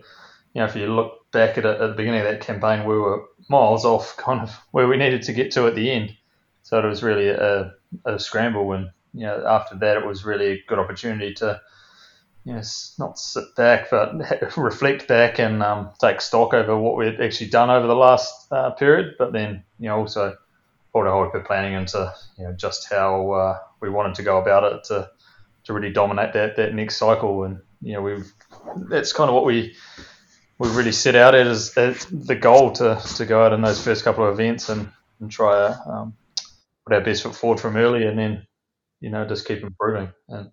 you 0.55 0.61
know, 0.61 0.65
if 0.65 0.75
you 0.75 0.93
look 0.93 1.31
back 1.31 1.59
at 1.59 1.65
it 1.65 1.81
at 1.81 1.89
the 1.89 1.95
beginning 1.95 2.21
of 2.21 2.27
that 2.27 2.41
campaign, 2.41 2.89
we 2.89 2.99
were 2.99 3.25
miles 3.49 3.85
off 3.85 4.17
kind 4.19 4.41
of 4.41 4.59
where 4.73 4.89
we 4.89 4.97
needed 4.97 5.23
to 5.23 5.33
get 5.33 5.53
to 5.53 5.67
at 5.67 5.75
the 5.75 5.91
end. 5.91 6.17
So 6.63 6.79
it 6.79 6.87
was 6.87 7.03
really 7.03 7.29
a, 7.29 7.73
a 8.05 8.19
scramble. 8.19 8.73
And, 8.73 8.91
you 9.15 9.27
know, 9.27 9.45
after 9.47 9.77
that, 9.77 9.97
it 9.99 10.07
was 10.07 10.25
really 10.25 10.47
a 10.47 10.65
good 10.67 10.79
opportunity 10.79 11.35
to, 11.35 11.61
you 12.45 12.55
know, 12.55 12.63
not 12.99 13.19
sit 13.19 13.55
back, 13.57 13.91
but 13.91 14.15
reflect 14.57 15.07
back 15.07 15.39
and 15.39 15.63
um, 15.63 15.91
take 16.01 16.21
stock 16.21 16.53
over 16.55 16.77
what 16.77 16.97
we'd 16.97 17.21
actually 17.21 17.51
done 17.51 17.71
over 17.71 17.87
the 17.87 17.95
last 17.95 18.51
uh, 18.53 18.71
period. 18.71 19.15
But 19.19 19.33
then, 19.33 19.65
you 19.79 19.89
know, 19.89 19.97
also 19.99 20.37
put 20.99 21.07
a 21.07 21.13
whole 21.13 21.31
bit 21.33 21.45
planning 21.45 21.75
into, 21.75 22.13
you 22.37 22.45
know, 22.45 22.53
just 22.53 22.91
how 22.91 23.31
uh, 23.31 23.59
we 23.81 23.89
wanted 23.89 24.15
to 24.17 24.23
go 24.23 24.39
about 24.39 24.73
it 24.73 24.85
to, 24.85 25.09
to 25.65 25.73
really 25.73 25.93
dominate 25.93 26.33
that, 26.33 26.57
that 26.57 26.75
next 26.75 26.97
cycle. 26.97 27.45
And, 27.45 27.61
you 27.81 27.93
know, 27.93 28.03
we've, 28.03 28.33
that's 28.89 29.13
kind 29.13 29.29
of 29.29 29.35
what 29.35 29.45
we, 29.45 29.77
we 30.59 30.69
really 30.71 30.93
set 30.93 31.15
out 31.15 31.35
as, 31.35 31.77
as 31.77 32.07
the 32.07 32.35
goal 32.35 32.73
to, 32.73 33.01
to 33.17 33.27
go 33.27 33.45
out 33.45 33.53
in 33.53 33.63
those 33.63 33.83
first 33.83 34.03
couple 34.03 34.27
of 34.27 34.33
events 34.33 34.69
and, 34.69 34.91
and 35.21 35.31
try 35.31 35.53
to 35.53 35.89
um, 35.89 36.15
put 36.85 36.97
our 36.97 37.01
best 37.01 37.23
foot 37.23 37.37
forward 37.37 37.61
from 37.61 37.77
early 37.77 38.05
and 38.07 38.19
then, 38.19 38.47
you 39.01 39.11
know, 39.11 39.25
just 39.27 39.47
keep 39.47 39.63
improving. 39.63 40.11
And, 40.29 40.51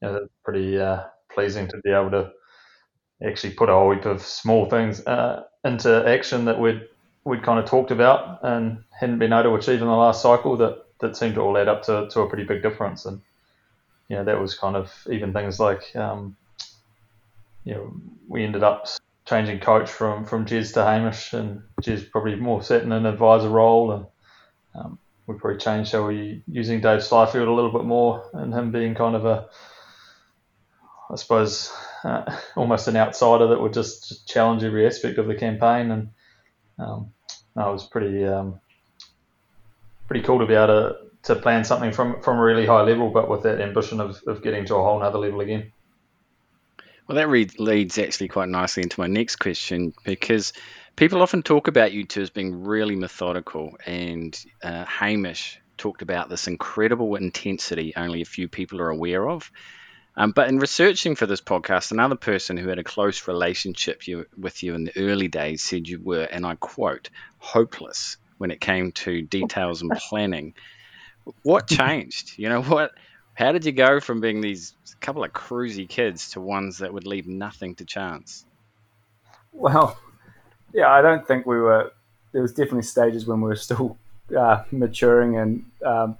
you 0.00 0.08
know, 0.08 0.12
that's 0.14 0.32
pretty 0.42 0.78
uh, 0.80 1.02
pleasing 1.30 1.68
to 1.68 1.80
be 1.84 1.90
able 1.90 2.10
to 2.12 2.32
actually 3.26 3.52
put 3.52 3.68
a 3.68 3.72
whole 3.72 3.92
heap 3.92 4.06
of 4.06 4.22
small 4.22 4.70
things 4.70 5.06
uh, 5.06 5.42
into 5.64 6.08
action 6.08 6.46
that 6.46 6.58
we'd 6.58 6.82
we'd 7.26 7.42
kind 7.42 7.58
of 7.58 7.66
talked 7.66 7.90
about 7.90 8.38
and 8.44 8.84
hadn't 8.98 9.18
been 9.18 9.32
able 9.32 9.50
to 9.50 9.54
achieve 9.56 9.82
in 9.82 9.88
the 9.88 9.94
last 9.94 10.22
cycle 10.22 10.56
that, 10.56 10.86
that 11.00 11.16
seemed 11.16 11.34
to 11.34 11.40
all 11.40 11.58
add 11.58 11.68
up 11.68 11.82
to, 11.82 12.08
to 12.08 12.20
a 12.20 12.28
pretty 12.28 12.44
big 12.44 12.62
difference. 12.62 13.04
And 13.04 13.20
you 14.08 14.16
know 14.16 14.24
that 14.24 14.40
was 14.40 14.54
kind 14.54 14.76
of 14.76 14.92
even 15.10 15.32
things 15.32 15.58
like 15.58 15.94
um, 15.96 16.36
you 17.64 17.74
know 17.74 17.92
we 18.28 18.44
ended 18.44 18.62
up 18.62 18.86
changing 19.26 19.58
coach 19.58 19.90
from 19.90 20.24
from 20.24 20.46
Jez 20.46 20.72
to 20.74 20.84
Hamish, 20.84 21.32
and 21.32 21.62
Jez 21.82 22.08
probably 22.08 22.36
more 22.36 22.62
sat 22.62 22.82
in 22.82 22.92
an 22.92 23.06
advisor 23.06 23.48
role, 23.48 23.90
and 23.92 24.06
um, 24.76 24.98
we 25.26 25.34
probably 25.34 25.58
changed 25.58 25.92
how 25.92 26.06
we 26.06 26.44
using 26.46 26.80
Dave 26.80 27.00
Slyfield 27.00 27.48
a 27.48 27.52
little 27.52 27.72
bit 27.72 27.84
more, 27.84 28.30
and 28.32 28.54
him 28.54 28.70
being 28.70 28.94
kind 28.94 29.16
of 29.16 29.26
a, 29.26 29.48
I 31.10 31.16
suppose, 31.16 31.72
uh, 32.04 32.38
almost 32.56 32.86
an 32.86 32.96
outsider 32.96 33.48
that 33.48 33.60
would 33.60 33.72
just, 33.72 34.08
just, 34.08 34.28
challenge 34.28 34.62
every 34.62 34.86
aspect 34.86 35.18
of 35.18 35.26
the 35.26 35.34
campaign, 35.34 35.90
and 35.90 36.08
um, 36.78 37.12
no, 37.56 37.70
it 37.70 37.72
was 37.72 37.88
pretty 37.88 38.24
um, 38.24 38.60
pretty 40.06 40.22
cool 40.24 40.38
to 40.38 40.46
be 40.46 40.54
able 40.54 40.66
to, 40.66 40.96
to 41.24 41.36
plan 41.36 41.64
something 41.64 41.92
from 41.92 42.20
from 42.20 42.38
a 42.38 42.42
really 42.42 42.66
high 42.66 42.82
level, 42.82 43.10
but 43.10 43.28
with 43.28 43.42
that 43.42 43.60
ambition 43.60 44.00
of, 44.00 44.20
of 44.26 44.42
getting 44.42 44.66
to 44.66 44.76
a 44.76 44.82
whole 44.82 45.02
other 45.02 45.18
level 45.18 45.40
again. 45.40 45.72
Well, 47.08 47.16
that 47.16 47.28
re- 47.28 47.48
leads 47.58 47.98
actually 47.98 48.28
quite 48.28 48.48
nicely 48.48 48.82
into 48.82 49.00
my 49.00 49.06
next 49.06 49.36
question 49.36 49.94
because 50.04 50.52
people 50.96 51.22
often 51.22 51.42
talk 51.42 51.68
about 51.68 51.92
you 51.92 52.04
two 52.04 52.22
as 52.22 52.30
being 52.30 52.64
really 52.64 52.96
methodical, 52.96 53.76
and 53.86 54.38
uh, 54.62 54.84
Hamish 54.84 55.58
talked 55.78 56.02
about 56.02 56.28
this 56.28 56.46
incredible 56.46 57.14
intensity 57.16 57.94
only 57.96 58.22
a 58.22 58.26
few 58.26 58.48
people 58.48 58.80
are 58.80 58.90
aware 58.90 59.28
of. 59.28 59.50
Um, 60.16 60.30
but 60.30 60.48
in 60.48 60.58
researching 60.58 61.14
for 61.14 61.26
this 61.26 61.42
podcast, 61.42 61.92
another 61.92 62.16
person 62.16 62.56
who 62.56 62.68
had 62.68 62.78
a 62.78 62.84
close 62.84 63.28
relationship 63.28 64.08
you, 64.08 64.26
with 64.38 64.62
you 64.62 64.74
in 64.74 64.84
the 64.84 64.96
early 64.96 65.28
days 65.28 65.62
said 65.62 65.86
you 65.86 66.00
were, 66.02 66.22
and 66.22 66.46
I 66.46 66.54
quote, 66.54 67.10
hopeless 67.38 68.16
when 68.38 68.50
it 68.50 68.60
came 68.60 68.92
to 68.92 69.22
details 69.22 69.82
and 69.82 69.90
planning. 69.90 70.54
What 71.42 71.66
changed? 71.68 72.38
You 72.38 72.48
know 72.48 72.62
what? 72.62 72.92
How 73.34 73.52
did 73.52 73.66
you 73.66 73.72
go 73.72 74.00
from 74.00 74.20
being 74.20 74.40
these 74.40 74.74
couple 75.00 75.22
of 75.22 75.32
cruisy 75.32 75.86
kids 75.86 76.30
to 76.30 76.40
ones 76.40 76.78
that 76.78 76.94
would 76.94 77.06
leave 77.06 77.26
nothing 77.26 77.74
to 77.74 77.84
chance? 77.84 78.46
Well, 79.52 79.98
yeah, 80.72 80.88
I 80.88 81.02
don't 81.02 81.26
think 81.26 81.44
we 81.44 81.58
were. 81.58 81.92
There 82.32 82.40
was 82.40 82.52
definitely 82.52 82.82
stages 82.82 83.26
when 83.26 83.42
we 83.42 83.48
were 83.48 83.56
still 83.56 83.98
uh, 84.36 84.64
maturing 84.70 85.36
and 85.36 85.64
um, 85.84 86.16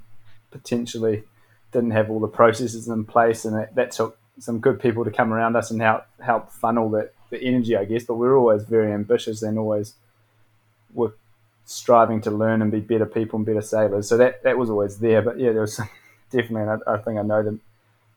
potentially 0.51 1.25
didn't 1.73 1.91
have 1.91 2.11
all 2.11 2.21
the 2.21 2.29
processes 2.29 2.89
in 2.89 3.05
place, 3.05 3.45
and 3.45 3.57
that, 3.57 3.75
that, 3.75 3.91
took 3.93 4.19
some 4.39 4.61
good 4.61 4.81
people 4.81 5.05
to 5.05 5.11
come 5.11 5.33
around 5.33 5.57
us 5.57 5.71
and 5.71 5.81
help 5.81 6.05
help 6.21 6.53
funnel 6.53 6.91
that 6.91 7.15
the 7.31 7.43
energy, 7.43 7.77
I 7.77 7.85
guess. 7.85 8.05
But 8.05 8.15
we 8.15 8.27
are 8.27 8.37
always 8.37 8.65
very 8.65 8.93
ambitious 8.93 9.43
and 9.43 9.59
always 9.59 9.95
were 10.93 11.15
striving 11.65 12.21
to 12.23 12.31
learn 12.31 12.63
and 12.63 12.71
be 12.71 12.81
better 12.81 13.07
people 13.07 13.39
and 13.39 13.47
better 13.47 13.61
sailors. 13.63 14.09
So 14.09 14.17
that 14.17 14.43
that 14.45 14.59
was 14.59 14.71
always 14.71 14.99
there. 14.99 15.23
But 15.23 15.39
yeah, 15.39 15.53
there 15.53 15.63
was 15.63 15.81
definitely. 16.31 16.81
I, 16.87 16.95
I, 16.95 16.99
think 16.99 17.19
I 17.19 17.23
know 17.23 17.43
the 17.43 17.59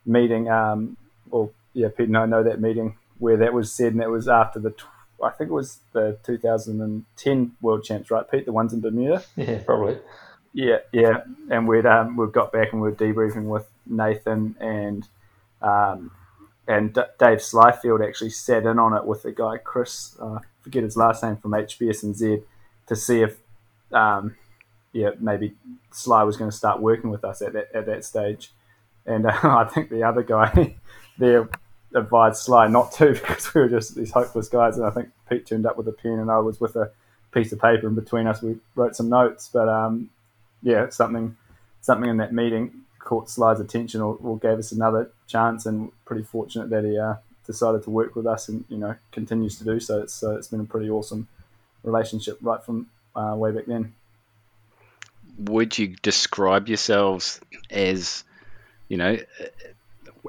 meeting. 0.06 0.50
Um, 0.50 0.98
well, 1.30 1.52
yeah, 1.74 1.90
Pete 1.96 2.08
and 2.08 2.18
I 2.18 2.26
know 2.26 2.44
that 2.44 2.62
meeting 2.62 2.96
where 3.18 3.38
that 3.38 3.54
was 3.54 3.72
said, 3.72 3.94
and 3.94 4.02
that 4.02 4.10
was 4.10 4.28
after 4.28 4.60
the. 4.60 4.74
I 5.22 5.32
think 5.32 5.50
it 5.50 5.54
was 5.54 5.80
the 5.92 6.18
2010 6.24 7.52
World 7.62 7.84
Champs, 7.84 8.10
right, 8.10 8.30
Pete? 8.30 8.46
The 8.46 8.54
ones 8.54 8.72
in 8.72 8.80
Bermuda. 8.80 9.22
Yeah, 9.36 9.60
probably. 9.66 9.98
Yeah, 10.54 10.78
yeah, 10.92 11.24
and 11.52 11.68
we'd 11.68 11.86
um, 11.86 12.18
we've 12.18 12.32
got 12.32 12.52
back 12.52 12.74
and 12.74 12.82
we 12.82 12.90
are 12.90 12.94
debriefing 12.94 13.44
with 13.44 13.68
Nathan 13.86 14.56
and 14.60 15.08
um, 15.62 16.12
and 16.68 16.94
D- 16.94 17.02
Dave 17.20 17.40
Slyfield 17.40 18.06
actually 18.06 18.32
sat 18.32 18.66
in 18.66 18.80
on 18.80 18.94
it 18.94 19.06
with 19.06 19.24
the 19.24 19.32
guy 19.32 19.58
Chris, 19.58 20.18
uh, 20.20 20.40
forget 20.62 20.84
his 20.84 20.98
last 20.98 21.24
name 21.24 21.38
from 21.38 21.52
HPSNZ, 21.52 22.44
to 22.88 22.96
see 22.96 23.22
if 23.22 23.38
um, 23.92 24.36
yeah 24.92 25.12
maybe 25.20 25.54
Sly 25.92 26.24
was 26.24 26.36
going 26.36 26.50
to 26.50 26.56
start 26.58 26.82
working 26.82 27.12
with 27.12 27.24
us 27.24 27.42
at 27.44 27.54
that 27.54 27.70
at 27.76 27.86
that 27.86 28.04
stage, 28.04 28.52
and 29.06 29.28
uh, 29.28 29.32
I 29.44 29.66
think 29.66 29.92
the 29.92 30.04
other 30.04 30.24
guy 30.24 30.76
there 31.20 31.48
advised 31.94 32.38
Sly 32.38 32.68
not 32.68 32.92
to 32.94 33.14
because 33.14 33.54
we 33.54 33.62
were 33.62 33.70
just 33.70 33.96
these 33.96 34.12
hopeless 34.12 34.50
guys, 34.50 34.78
and 34.78 34.86
I 34.86 34.90
think 34.90 35.10
Pete 35.30 35.46
turned 35.46 35.68
up 35.68 35.78
with 35.78 35.88
a 35.88 35.92
pen 35.92 36.14
and 36.14 36.32
I 36.32 36.40
was 36.40 36.60
with 36.60 36.76
a 36.76 36.92
piece 37.32 37.52
of 37.52 37.62
paper, 37.62 37.86
and 37.86 37.96
between 37.96 38.26
us. 38.26 38.42
We 38.42 38.58
wrote 38.74 38.96
some 38.96 39.10
notes, 39.10 39.50
but 39.54 39.70
um, 39.70 40.10
yeah, 40.62 40.90
something 40.90 41.36
something 41.82 42.10
in 42.10 42.18
that 42.18 42.34
meeting 42.34 42.82
caught 43.00 43.30
Sly's 43.30 43.60
attention 43.60 44.02
or, 44.02 44.18
or, 44.22 44.38
gave 44.38 44.60
us 44.60 44.72
another 44.72 45.12
chance, 45.28 45.66
and 45.66 45.92
pretty 46.06 46.24
fortunate 46.24 46.70
that 46.70 46.84
he 46.84 46.98
uh, 46.98 47.16
decided 47.46 47.84
to 47.84 47.90
work 47.90 48.16
with 48.16 48.28
us 48.28 48.50
and 48.50 48.66
you 48.70 48.78
know 48.78 48.96
continues 49.12 49.58
to 49.58 49.64
do 49.64 49.80
so. 49.80 50.02
It's 50.02 50.14
so 50.14 50.36
it's 50.36 50.48
been 50.48 50.60
a 50.60 50.66
pretty 50.66 50.90
awesome 50.90 51.28
relationship 51.84 52.38
right 52.42 52.64
from 52.64 52.88
uh, 53.16 53.36
way 53.36 53.52
back 53.52 53.66
then. 53.66 53.94
Would 55.40 55.78
you 55.78 55.96
describe 56.02 56.68
yourselves 56.68 57.40
as, 57.70 58.26
you 58.90 58.98
know, 58.98 59.18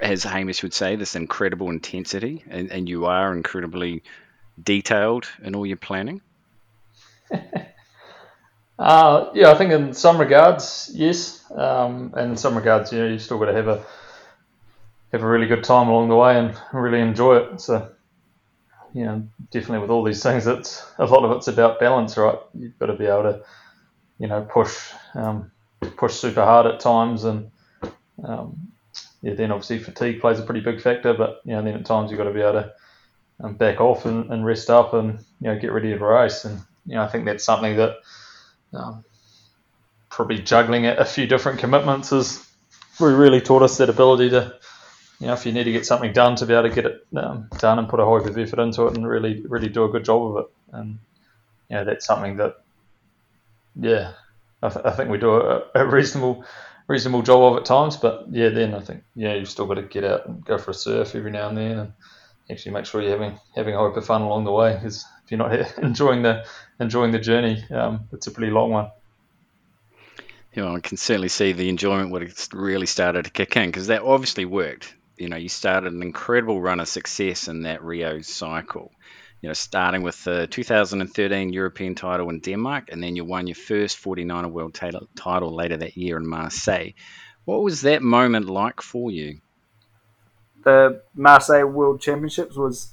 as 0.01 0.23
Hamish 0.23 0.63
would 0.63 0.73
say, 0.73 0.95
this 0.97 1.17
incredible 1.17 1.69
intensity, 1.69 2.45
and, 2.49 2.71
and 2.71 2.89
you 2.89 3.07
are 3.07 3.33
incredibly 3.33 4.05
detailed 4.63 5.27
in 5.43 5.57
all 5.57 5.67
your 5.67 5.77
planning? 5.77 6.21
Uh, 8.81 9.31
yeah, 9.35 9.51
I 9.51 9.57
think 9.57 9.73
in 9.73 9.93
some 9.93 10.19
regards, 10.19 10.91
yes. 10.95 11.45
Um, 11.51 12.15
and 12.17 12.31
in 12.31 12.37
some 12.39 12.57
regards, 12.57 12.91
you 12.91 12.99
know, 12.99 13.09
you 13.09 13.19
still 13.19 13.39
got 13.39 13.47
to 13.47 13.53
have 13.53 13.69
a 13.69 13.85
have 15.13 15.23
a 15.23 15.29
really 15.29 15.47
good 15.47 15.65
time 15.65 15.89
along 15.89 16.09
the 16.09 16.17
way 16.17 16.39
and 16.39 16.57
really 16.73 17.01
enjoy 17.01 17.37
it. 17.37 17.61
So, 17.61 17.91
you 18.95 19.05
know, 19.05 19.29
definitely 19.51 19.81
with 19.81 19.91
all 19.91 20.03
these 20.03 20.23
things, 20.23 20.47
it's 20.47 20.83
a 20.99 21.05
lot 21.05 21.25
of 21.25 21.37
it's 21.37 21.49
about 21.49 21.79
balance, 21.79 22.17
right? 22.17 22.39
You've 22.59 22.79
got 22.79 22.87
to 22.87 22.95
be 22.95 23.05
able 23.05 23.25
to, 23.25 23.43
you 24.19 24.29
know, 24.29 24.49
push 24.51 24.93
um, 25.15 25.51
push 25.99 26.15
super 26.15 26.45
hard 26.45 26.65
at 26.65 26.81
times, 26.81 27.25
and 27.25 27.51
um, 28.25 28.73
yeah, 29.21 29.35
then 29.35 29.53
obviously 29.53 29.79
fatigue 29.79 30.23
plays 30.23 30.39
a 30.39 30.43
pretty 30.43 30.61
big 30.61 30.81
factor. 30.81 31.13
But 31.13 31.43
you 31.45 31.53
know, 31.53 31.61
then 31.61 31.75
at 31.75 31.85
times 31.85 32.11
you've 32.11 32.19
got 32.19 32.25
to 32.25 32.33
be 32.33 32.41
able 32.41 32.63
to 32.63 32.73
um, 33.41 33.57
back 33.57 33.79
off 33.79 34.07
and, 34.07 34.33
and 34.33 34.47
rest 34.47 34.71
up 34.71 34.95
and 34.95 35.19
you 35.43 35.49
know 35.49 35.59
get 35.59 35.71
ready 35.73 35.91
to 35.91 35.99
race 36.03 36.47
and 36.47 36.63
you 36.87 36.95
know, 36.95 37.03
I 37.03 37.09
think 37.09 37.27
that's 37.27 37.45
something 37.45 37.77
that 37.77 37.97
um, 38.73 39.05
probably 40.09 40.39
juggling 40.39 40.87
a 40.87 41.05
few 41.05 41.27
different 41.27 41.61
commitments 41.61 42.11
has 42.11 42.47
really 42.99 43.41
taught 43.41 43.63
us 43.63 43.79
that 43.79 43.89
ability 43.89 44.31
to, 44.31 44.55
you 45.21 45.27
know, 45.27 45.33
if 45.33 45.47
you 45.47 45.53
need 45.53 45.65
to 45.65 45.73
get 45.73 45.87
something 45.87 46.13
done, 46.13 46.37
to 46.37 46.47
be 46.47 46.55
able 46.55 46.69
to 46.69 46.75
get 46.75 46.87
it 46.87 47.07
um, 47.17 47.49
done 47.59 47.79
and 47.79 47.89
put 47.89 48.01
a 48.01 48.05
whole 48.05 48.19
heap 48.19 48.29
of 48.29 48.39
effort 48.39 48.59
into 48.61 48.87
it 48.87 48.97
and 48.97 49.09
really, 49.09 49.43
really 49.49 49.69
do 49.69 49.85
a 49.85 49.89
good 49.89 50.05
job 50.05 50.37
of 50.37 50.45
it. 50.45 50.51
And 50.73 50.99
you 51.69 51.77
know, 51.77 51.85
that's 51.85 52.07
something 52.07 52.37
that, 52.37 52.57
yeah, 53.81 54.13
I, 54.63 54.69
th- 54.69 54.85
I 54.85 54.91
think 54.91 55.11
we 55.11 55.19
do 55.19 55.35
a, 55.35 55.63
a, 55.75 55.87
reasonable, 55.87 56.45
reasonable 56.89 57.23
job 57.23 57.53
of 57.53 57.59
at 57.59 57.65
times. 57.65 57.97
But 57.97 58.27
yeah, 58.31 58.49
then 58.49 58.75
I 58.75 58.81
think 58.81 59.05
yeah, 59.15 59.35
you've 59.35 59.49
still 59.49 59.67
got 59.67 59.75
to 59.75 59.83
get 59.83 60.05
out 60.05 60.27
and 60.27 60.45
go 60.45 60.59
for 60.59 60.73
a 60.73 60.75
surf 60.75 61.15
every 61.15 61.31
now 61.31 61.49
and 61.49 61.57
then, 61.57 61.79
and 61.79 61.93
actually 62.51 62.73
make 62.73 62.87
sure 62.87 63.01
you're 63.01 63.13
having 63.13 63.39
having 63.55 63.75
a 63.75 63.89
heap 63.89 63.97
of 63.97 64.05
fun 64.05 64.23
along 64.23 64.45
the 64.45 64.53
way. 64.53 64.75
Because 64.75 65.05
if 65.31 65.39
you're 65.39 65.39
not 65.39 65.79
enjoying 65.83 66.23
the 66.23 66.45
enjoying 66.79 67.13
the 67.13 67.19
journey, 67.19 67.65
um, 67.71 68.09
it's 68.13 68.27
a 68.27 68.31
pretty 68.31 68.53
long 68.53 68.71
one. 68.71 68.91
You 70.53 70.65
know, 70.65 70.75
I 70.75 70.81
can 70.81 70.97
certainly 70.97 71.29
see 71.29 71.53
the 71.53 71.69
enjoyment 71.69 72.11
would 72.11 72.23
have 72.23 72.49
really 72.53 72.87
started 72.87 73.25
to 73.25 73.31
kick 73.31 73.57
in 73.57 73.67
because 73.69 73.87
that 73.87 74.03
obviously 74.03 74.45
worked. 74.45 74.95
You 75.17 75.29
know, 75.29 75.37
you 75.37 75.49
started 75.49 75.93
an 75.93 76.03
incredible 76.03 76.61
run 76.61 76.81
of 76.81 76.89
success 76.89 77.47
in 77.47 77.63
that 77.63 77.85
Rio 77.85 78.21
cycle. 78.23 78.91
You 79.43 79.49
know, 79.49 79.53
starting 79.53 80.03
with 80.03 80.23
the 80.25 80.47
2013 80.49 81.53
European 81.53 81.95
title 81.95 82.29
in 82.31 82.41
Denmark, 82.41 82.89
and 82.91 83.03
then 83.03 83.17
you 83.17 83.25
won 83.25 83.47
your 83.47 83.55
first 83.55 84.03
49er 84.03 84.51
World 84.51 84.75
title, 84.75 85.09
title 85.17 85.55
later 85.55 85.77
that 85.77 85.97
year 85.97 86.17
in 86.17 86.27
Marseille. 86.27 86.93
What 87.45 87.63
was 87.63 87.83
that 87.83 88.03
moment 88.03 88.47
like 88.47 88.83
for 88.83 89.11
you? 89.11 89.41
The 90.65 91.03
Marseille 91.15 91.65
World 91.65 92.01
Championships 92.01 92.57
was, 92.57 92.93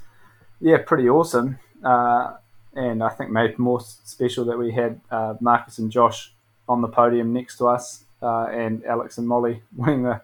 yeah, 0.62 0.78
pretty 0.86 1.10
awesome. 1.10 1.60
Uh, 1.83 2.35
and 2.73 3.03
I 3.03 3.09
think 3.09 3.31
made 3.31 3.57
more 3.57 3.79
special 3.79 4.45
that 4.45 4.57
we 4.57 4.71
had 4.71 5.01
uh, 5.09 5.35
Marcus 5.39 5.79
and 5.79 5.91
Josh 5.91 6.31
on 6.69 6.81
the 6.81 6.87
podium 6.87 7.33
next 7.33 7.57
to 7.57 7.67
us, 7.67 8.03
uh, 8.21 8.47
and 8.47 8.83
Alex 8.85 9.17
and 9.17 9.27
Molly 9.27 9.63
winning 9.75 10.03
the 10.03 10.21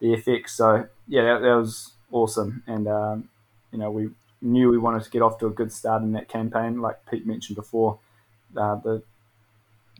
the 0.00 0.16
FX. 0.16 0.50
So 0.50 0.88
yeah, 1.08 1.22
that, 1.22 1.40
that 1.42 1.54
was 1.54 1.92
awesome, 2.10 2.62
and 2.66 2.88
um, 2.88 3.28
you 3.72 3.78
know 3.78 3.90
we 3.90 4.10
knew 4.42 4.70
we 4.70 4.78
wanted 4.78 5.02
to 5.04 5.10
get 5.10 5.22
off 5.22 5.38
to 5.38 5.46
a 5.46 5.50
good 5.50 5.72
start 5.72 6.02
in 6.02 6.12
that 6.12 6.28
campaign. 6.28 6.80
Like 6.80 7.04
Pete 7.10 7.26
mentioned 7.26 7.56
before, 7.56 7.98
uh, 8.56 8.76
the 8.76 9.02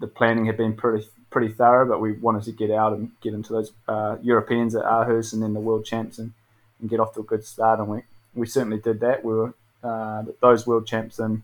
the 0.01 0.07
planning 0.07 0.47
had 0.47 0.57
been 0.57 0.75
pretty 0.75 1.07
pretty 1.31 1.53
thorough, 1.53 1.87
but 1.89 2.01
we 2.01 2.13
wanted 2.13 2.45
to 2.45 2.53
get 2.53 2.71
out 2.71 2.93
and 2.93 3.11
get 3.21 3.35
into 3.35 3.53
those 3.53 3.73
uh, 3.89 4.17
Europeans 4.23 4.75
at 4.75 4.85
Aarhus 4.85 5.33
and 5.33 5.43
then 5.43 5.53
the 5.53 5.61
World 5.61 5.85
Champs 5.85 6.19
and, 6.19 6.33
and 6.81 6.89
get 6.89 7.01
off 7.01 7.15
to 7.15 7.21
a 7.21 7.25
good 7.25 7.45
start, 7.45 7.79
and 7.79 7.89
we 7.89 8.03
we 8.35 8.47
certainly 8.47 8.79
did 8.79 9.01
that. 9.01 9.25
We 9.25 9.35
were 9.35 9.55
uh, 9.85 10.23
those 10.41 10.67
World 10.67 10.87
Champs 10.87 11.19
in 11.19 11.43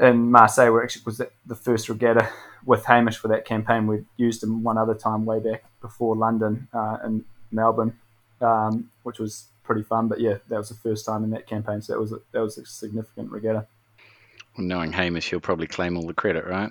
in 0.00 0.30
Marseille 0.30 0.70
were 0.70 0.82
actually 0.82 1.02
was 1.04 1.20
the 1.46 1.54
first 1.54 1.88
regatta 1.88 2.28
with 2.64 2.84
Hamish 2.84 3.16
for 3.16 3.28
that 3.28 3.44
campaign. 3.44 3.86
We'd 3.86 4.06
used 4.16 4.42
him 4.42 4.62
one 4.62 4.78
other 4.78 4.94
time 4.94 5.24
way 5.24 5.40
back 5.40 5.64
before 5.80 6.14
London 6.14 6.68
uh, 6.72 6.98
in 7.04 7.24
Melbourne, 7.50 7.98
um, 8.40 8.90
which 9.02 9.18
was 9.18 9.46
pretty 9.64 9.82
fun. 9.82 10.08
But 10.08 10.20
yeah, 10.20 10.36
that 10.48 10.56
was 10.56 10.68
the 10.68 10.76
first 10.76 11.04
time 11.04 11.24
in 11.24 11.30
that 11.30 11.46
campaign, 11.46 11.82
so 11.82 11.94
that 11.94 12.00
was 12.00 12.12
a, 12.12 12.20
that 12.32 12.40
was 12.40 12.58
a 12.58 12.66
significant 12.66 13.32
regatta. 13.32 13.66
Well, 14.56 14.66
knowing 14.66 14.92
Hamish, 14.92 15.30
he'll 15.30 15.40
probably 15.40 15.66
claim 15.66 15.96
all 15.96 16.06
the 16.06 16.14
credit, 16.14 16.46
right? 16.46 16.70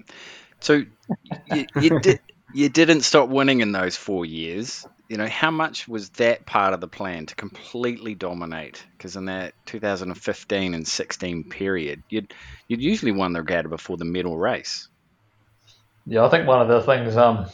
So 0.59 0.83
you, 1.53 1.65
you 1.79 1.99
did 1.99 2.19
you 2.53 2.69
didn't 2.69 3.01
stop 3.01 3.29
winning 3.29 3.59
in 3.61 3.71
those 3.71 3.95
four 3.95 4.25
years. 4.25 4.87
You 5.07 5.17
know, 5.17 5.27
how 5.27 5.51
much 5.51 5.87
was 5.87 6.09
that 6.11 6.45
part 6.45 6.73
of 6.73 6.81
the 6.81 6.87
plan 6.87 7.25
to 7.27 7.35
completely 7.35 8.13
dominate? 8.13 8.85
Because 8.97 9.15
in 9.15 9.25
that 9.25 9.53
2015 9.65 10.73
and 10.73 10.87
16 10.87 11.43
period, 11.45 12.03
you'd 12.09 12.33
you'd 12.67 12.81
usually 12.81 13.13
won 13.13 13.33
the 13.33 13.39
regatta 13.39 13.69
before 13.69 13.97
the 13.97 14.05
medal 14.05 14.37
race. 14.37 14.89
Yeah, 16.05 16.25
I 16.25 16.29
think 16.29 16.47
one 16.47 16.61
of 16.61 16.67
the 16.67 16.81
things 16.81 17.15
um, 17.15 17.47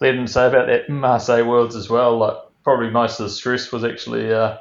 they 0.00 0.10
didn't 0.10 0.28
say 0.28 0.46
about 0.46 0.66
that 0.66 0.88
Marseille 0.88 1.46
Worlds 1.46 1.76
as 1.76 1.88
well, 1.88 2.18
like 2.18 2.36
probably 2.64 2.90
most 2.90 3.20
of 3.20 3.24
the 3.24 3.30
stress 3.30 3.70
was 3.70 3.84
actually 3.84 4.32
uh, 4.32 4.56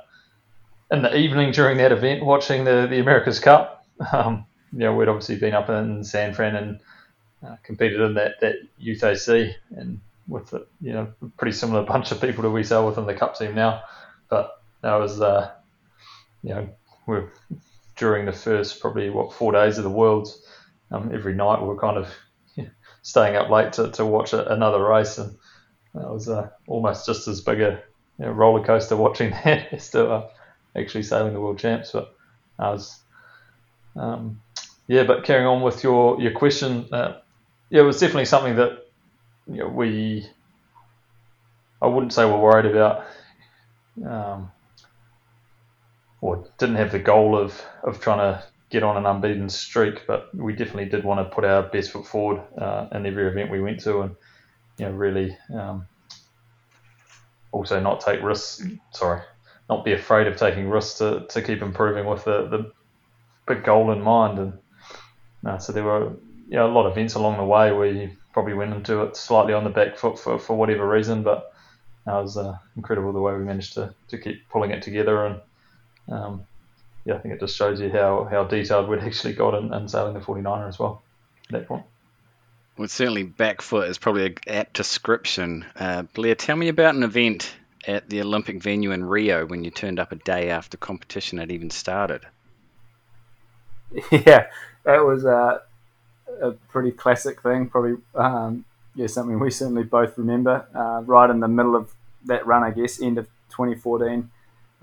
in 0.92 1.02
the 1.02 1.16
evening 1.16 1.52
during 1.52 1.78
that 1.78 1.92
event, 1.92 2.24
watching 2.24 2.66
the, 2.66 2.88
the 2.90 3.00
America's 3.00 3.40
Cup. 3.40 3.78
Um, 4.14 4.46
you 4.72 4.80
know, 4.80 4.96
we'd 4.96 5.10
obviously 5.10 5.36
been 5.36 5.54
up 5.54 5.70
in 5.70 6.06
San 6.06 6.34
Fran 6.34 6.56
and 6.56 6.80
uh, 7.46 7.58
competed 7.64 8.00
in 8.00 8.14
that, 8.14 8.40
that 8.40 8.56
youth 8.78 9.04
AC 9.04 9.54
and 9.72 10.00
with 10.30 10.54
a, 10.54 10.66
you 10.80 10.94
know 10.94 11.12
pretty 11.38 11.58
similar 11.58 11.84
bunch 11.86 12.12
of 12.12 12.22
people 12.22 12.44
that 12.44 12.52
we 12.52 12.64
sail 12.64 12.86
within 12.86 13.06
the 13.06 13.16
cup 13.16 13.38
team 13.38 13.56
now. 13.56 13.84
But 14.30 14.62
that 14.82 14.96
was 14.96 15.20
uh, 15.20 15.52
you 16.44 16.54
know 16.54 16.70
we're 17.08 17.30
during 17.96 18.26
the 18.26 18.32
first 18.32 18.80
probably 18.80 19.10
what 19.10 19.34
four 19.34 19.52
days 19.52 19.78
of 19.78 19.84
the 19.84 19.90
worlds. 19.90 20.46
Um, 20.92 21.12
every 21.14 21.36
night 21.36 21.62
we 21.62 21.68
we're 21.68 21.78
kind 21.78 21.98
of 21.98 22.10
staying 23.02 23.36
up 23.36 23.50
late 23.50 23.74
to, 23.74 23.92
to 23.92 24.06
watch 24.06 24.34
a, 24.34 24.52
another 24.52 24.84
race, 24.84 25.18
and 25.18 25.38
that 25.94 26.10
was 26.10 26.30
uh, 26.30 26.50
almost 26.68 27.06
just 27.06 27.28
as 27.28 27.42
big 27.42 27.62
a 27.62 27.82
you 28.18 28.26
know, 28.26 28.32
roller 28.32 28.64
coaster 28.64 28.96
watching 28.96 29.32
that 29.32 29.74
as 29.74 29.90
to 29.92 30.10
uh, 30.10 30.30
actually 30.76 31.04
sailing 31.04 31.34
the 31.34 31.42
world 31.42 31.60
champs. 31.60 31.92
But 31.92 32.16
I 32.58 32.72
was, 32.72 33.00
um, 33.96 34.42
yeah. 34.88 35.04
But 35.04 35.24
carrying 35.26 35.48
on 35.48 35.62
with 35.62 35.84
your 35.84 36.20
your 36.22 36.32
question, 36.32 36.88
uh, 36.92 37.20
yeah, 37.70 37.82
it 37.82 37.86
was 37.86 38.00
definitely 38.00 38.26
something 38.26 38.56
that 38.56 38.79
you 39.50 39.60
know, 39.60 39.68
we. 39.68 40.28
I 41.82 41.88
wouldn't 41.88 42.14
say 42.14 42.26
we're 42.26 42.40
worried 42.40 42.66
about. 42.66 43.06
Um, 44.06 44.52
or 46.22 46.46
didn't 46.58 46.76
have 46.76 46.92
the 46.92 47.00
goal 47.00 47.38
of, 47.38 47.62
of 47.84 48.02
trying 48.02 48.20
to 48.20 48.44
get 48.70 48.84
on 48.84 48.98
an 48.98 49.06
unbeaten 49.06 49.50
streak, 49.50 50.06
but 50.06 50.34
we 50.36 50.54
definitely 50.54 50.86
did 50.86 51.04
want 51.04 51.20
to 51.20 51.34
put 51.34 51.46
our 51.46 51.64
best 51.64 51.92
foot 51.92 52.06
forward 52.06 52.42
uh, 52.58 52.88
in 52.92 53.06
every 53.06 53.28
event 53.28 53.50
we 53.50 53.62
went 53.62 53.80
to, 53.82 54.02
and 54.02 54.16
you 54.78 54.86
know 54.86 54.92
really 54.92 55.36
um, 55.54 55.88
also 57.52 57.80
not 57.80 58.02
take 58.02 58.22
risks. 58.22 58.66
Sorry, 58.92 59.22
not 59.70 59.86
be 59.86 59.94
afraid 59.94 60.28
of 60.28 60.38
taking 60.38 60.70
risks 60.70 60.98
to, 61.00 61.26
to 61.30 61.42
keep 61.42 61.62
improving 61.62 62.06
with 62.06 62.26
the, 62.26 62.48
the 62.48 62.72
big 63.48 63.64
goal 63.64 63.92
in 63.92 64.02
mind. 64.02 64.40
And 64.40 64.54
uh, 65.46 65.58
so 65.58 65.72
there 65.72 65.84
were 65.84 66.14
know, 66.50 66.68
a 66.68 66.74
lot 66.74 66.86
of 66.86 66.94
events 66.94 67.14
along 67.14 67.38
the 67.38 67.46
way 67.46 67.72
where 67.72 67.92
you 67.92 68.12
probably 68.34 68.54
went 68.54 68.74
into 68.74 69.02
it 69.04 69.16
slightly 69.16 69.54
on 69.54 69.64
the 69.64 69.70
back 69.70 69.98
foot 69.98 70.20
for, 70.20 70.40
for 70.40 70.56
whatever 70.56 70.88
reason, 70.88 71.24
but 71.24 71.54
it 72.06 72.12
was 72.12 72.38
uh, 72.38 72.58
incredible 72.76 73.12
the 73.14 73.22
way 73.22 73.34
we 73.34 73.44
managed 73.44 73.74
to, 73.74 73.94
to 74.08 74.18
keep 74.18 74.48
pulling 74.50 74.72
it 74.72 74.82
together 74.82 75.26
and 75.26 75.42
um, 76.10 76.46
yeah, 77.06 77.16
I 77.16 77.20
think 77.20 77.34
it 77.34 77.40
just 77.40 77.56
shows 77.56 77.80
you 77.80 77.90
how, 77.90 78.28
how 78.30 78.44
detailed 78.44 78.90
we'd 78.90 79.00
actually 79.04 79.34
got 79.34 79.56
in, 79.56 79.74
in 79.74 79.88
sailing 79.88 80.14
the 80.14 80.20
49er 80.20 80.68
as 80.68 80.80
well 80.80 81.02
at 81.48 81.52
that 81.52 81.68
point. 81.68 81.86
Well, 82.78 82.88
certainly 82.88 83.24
back 83.24 83.62
foot 83.62 83.90
is 83.90 83.98
probably 83.98 84.28
an 84.28 84.36
apt 84.48 84.74
description. 84.74 85.66
Uh, 85.76 86.04
Blair, 86.04 86.36
tell 86.36 86.56
me 86.56 86.70
about 86.70 86.96
an 86.96 87.04
event 87.04 87.54
at 87.86 88.10
the 88.10 88.22
Olympic 88.22 88.62
venue 88.62 88.92
in 88.92 89.04
Rio 89.04 89.46
when 89.46 89.64
you 89.64 89.72
turned 89.72 90.00
up 90.00 90.12
a 90.12 90.16
day 90.16 90.50
after 90.50 90.78
competition 90.78 91.40
had 91.40 91.52
even 91.52 91.70
started. 91.70 92.26
Yeah, 94.12 94.46
that 94.84 95.04
was 95.04 95.26
a, 95.26 95.62
a 96.42 96.52
pretty 96.52 96.92
classic 96.92 97.42
thing. 97.42 97.70
Probably, 97.70 97.98
um, 98.16 98.66
yeah, 98.96 99.08
something 99.08 99.40
we 99.40 99.52
certainly 99.52 99.84
both 99.84 100.18
remember. 100.18 100.68
Uh, 100.74 101.02
right 101.06 101.30
in 101.30 101.40
the 101.40 101.48
middle 101.48 101.76
of 101.76 101.94
that 102.26 102.46
run, 102.46 102.64
I 102.64 102.72
guess, 102.72 103.02
end 103.02 103.18
of 103.18 103.26
2014, 103.52 104.30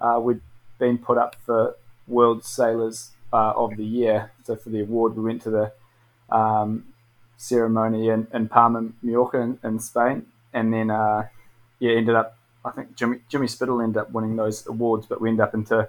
uh, 0.01 0.21
we'd 0.23 0.40
been 0.79 0.99
put 0.99 1.19
up 1.19 1.37
for 1.45 1.77
World 2.07 2.45
Sailors 2.45 3.11
uh, 3.33 3.53
of 3.53 3.77
the 3.77 3.85
Year. 3.85 4.33
So 4.45 4.57
for 4.57 4.71
the 4.71 4.81
award, 4.81 5.16
we 5.16 5.25
went 5.25 5.42
to 5.42 5.51
the 5.51 5.73
um, 6.35 6.85
ceremony 7.37 8.09
in, 8.09 8.27
in 8.33 8.49
Palma, 8.49 8.88
Mallorca, 9.03 9.40
in, 9.40 9.59
in 9.62 9.79
Spain, 9.79 10.27
and 10.53 10.73
then 10.73 10.90
uh, 10.90 11.29
yeah, 11.79 11.92
ended 11.92 12.14
up. 12.14 12.37
I 12.64 12.71
think 12.71 12.97
Jimmy 12.97 13.19
Jimmy 13.29 13.47
Spithill 13.47 13.81
ended 13.81 13.99
up 13.99 14.11
winning 14.11 14.37
those 14.37 14.66
awards, 14.66 15.07
but 15.07 15.21
we 15.21 15.29
ended 15.29 15.42
up 15.42 15.55
into 15.55 15.88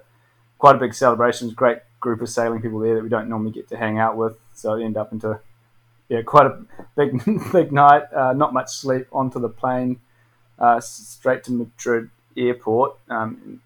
quite 0.60 0.76
a 0.76 0.80
big 0.80 0.94
celebration. 0.94 1.50
Great 1.50 1.80
group 2.00 2.22
of 2.22 2.30
sailing 2.30 2.62
people 2.62 2.80
there 2.80 2.96
that 2.96 3.04
we 3.04 3.10
don't 3.10 3.30
normally 3.30 3.52
get 3.52 3.68
to 3.70 3.78
hang 3.78 3.98
out 3.98 4.16
with, 4.16 4.38
so 4.54 4.74
it 4.74 4.84
ended 4.84 4.98
up 4.98 5.12
into 5.12 5.40
yeah, 6.10 6.22
quite 6.22 6.46
a 6.46 6.60
big 6.96 7.22
big 7.52 7.72
night. 7.72 8.04
Uh, 8.14 8.34
not 8.34 8.54
much 8.54 8.70
sleep. 8.70 9.08
Onto 9.12 9.40
the 9.40 9.50
plane, 9.50 10.00
uh, 10.60 10.80
straight 10.80 11.44
to 11.46 11.52
Madrid 11.52 12.10
airport. 12.36 12.98
Um, 13.10 13.62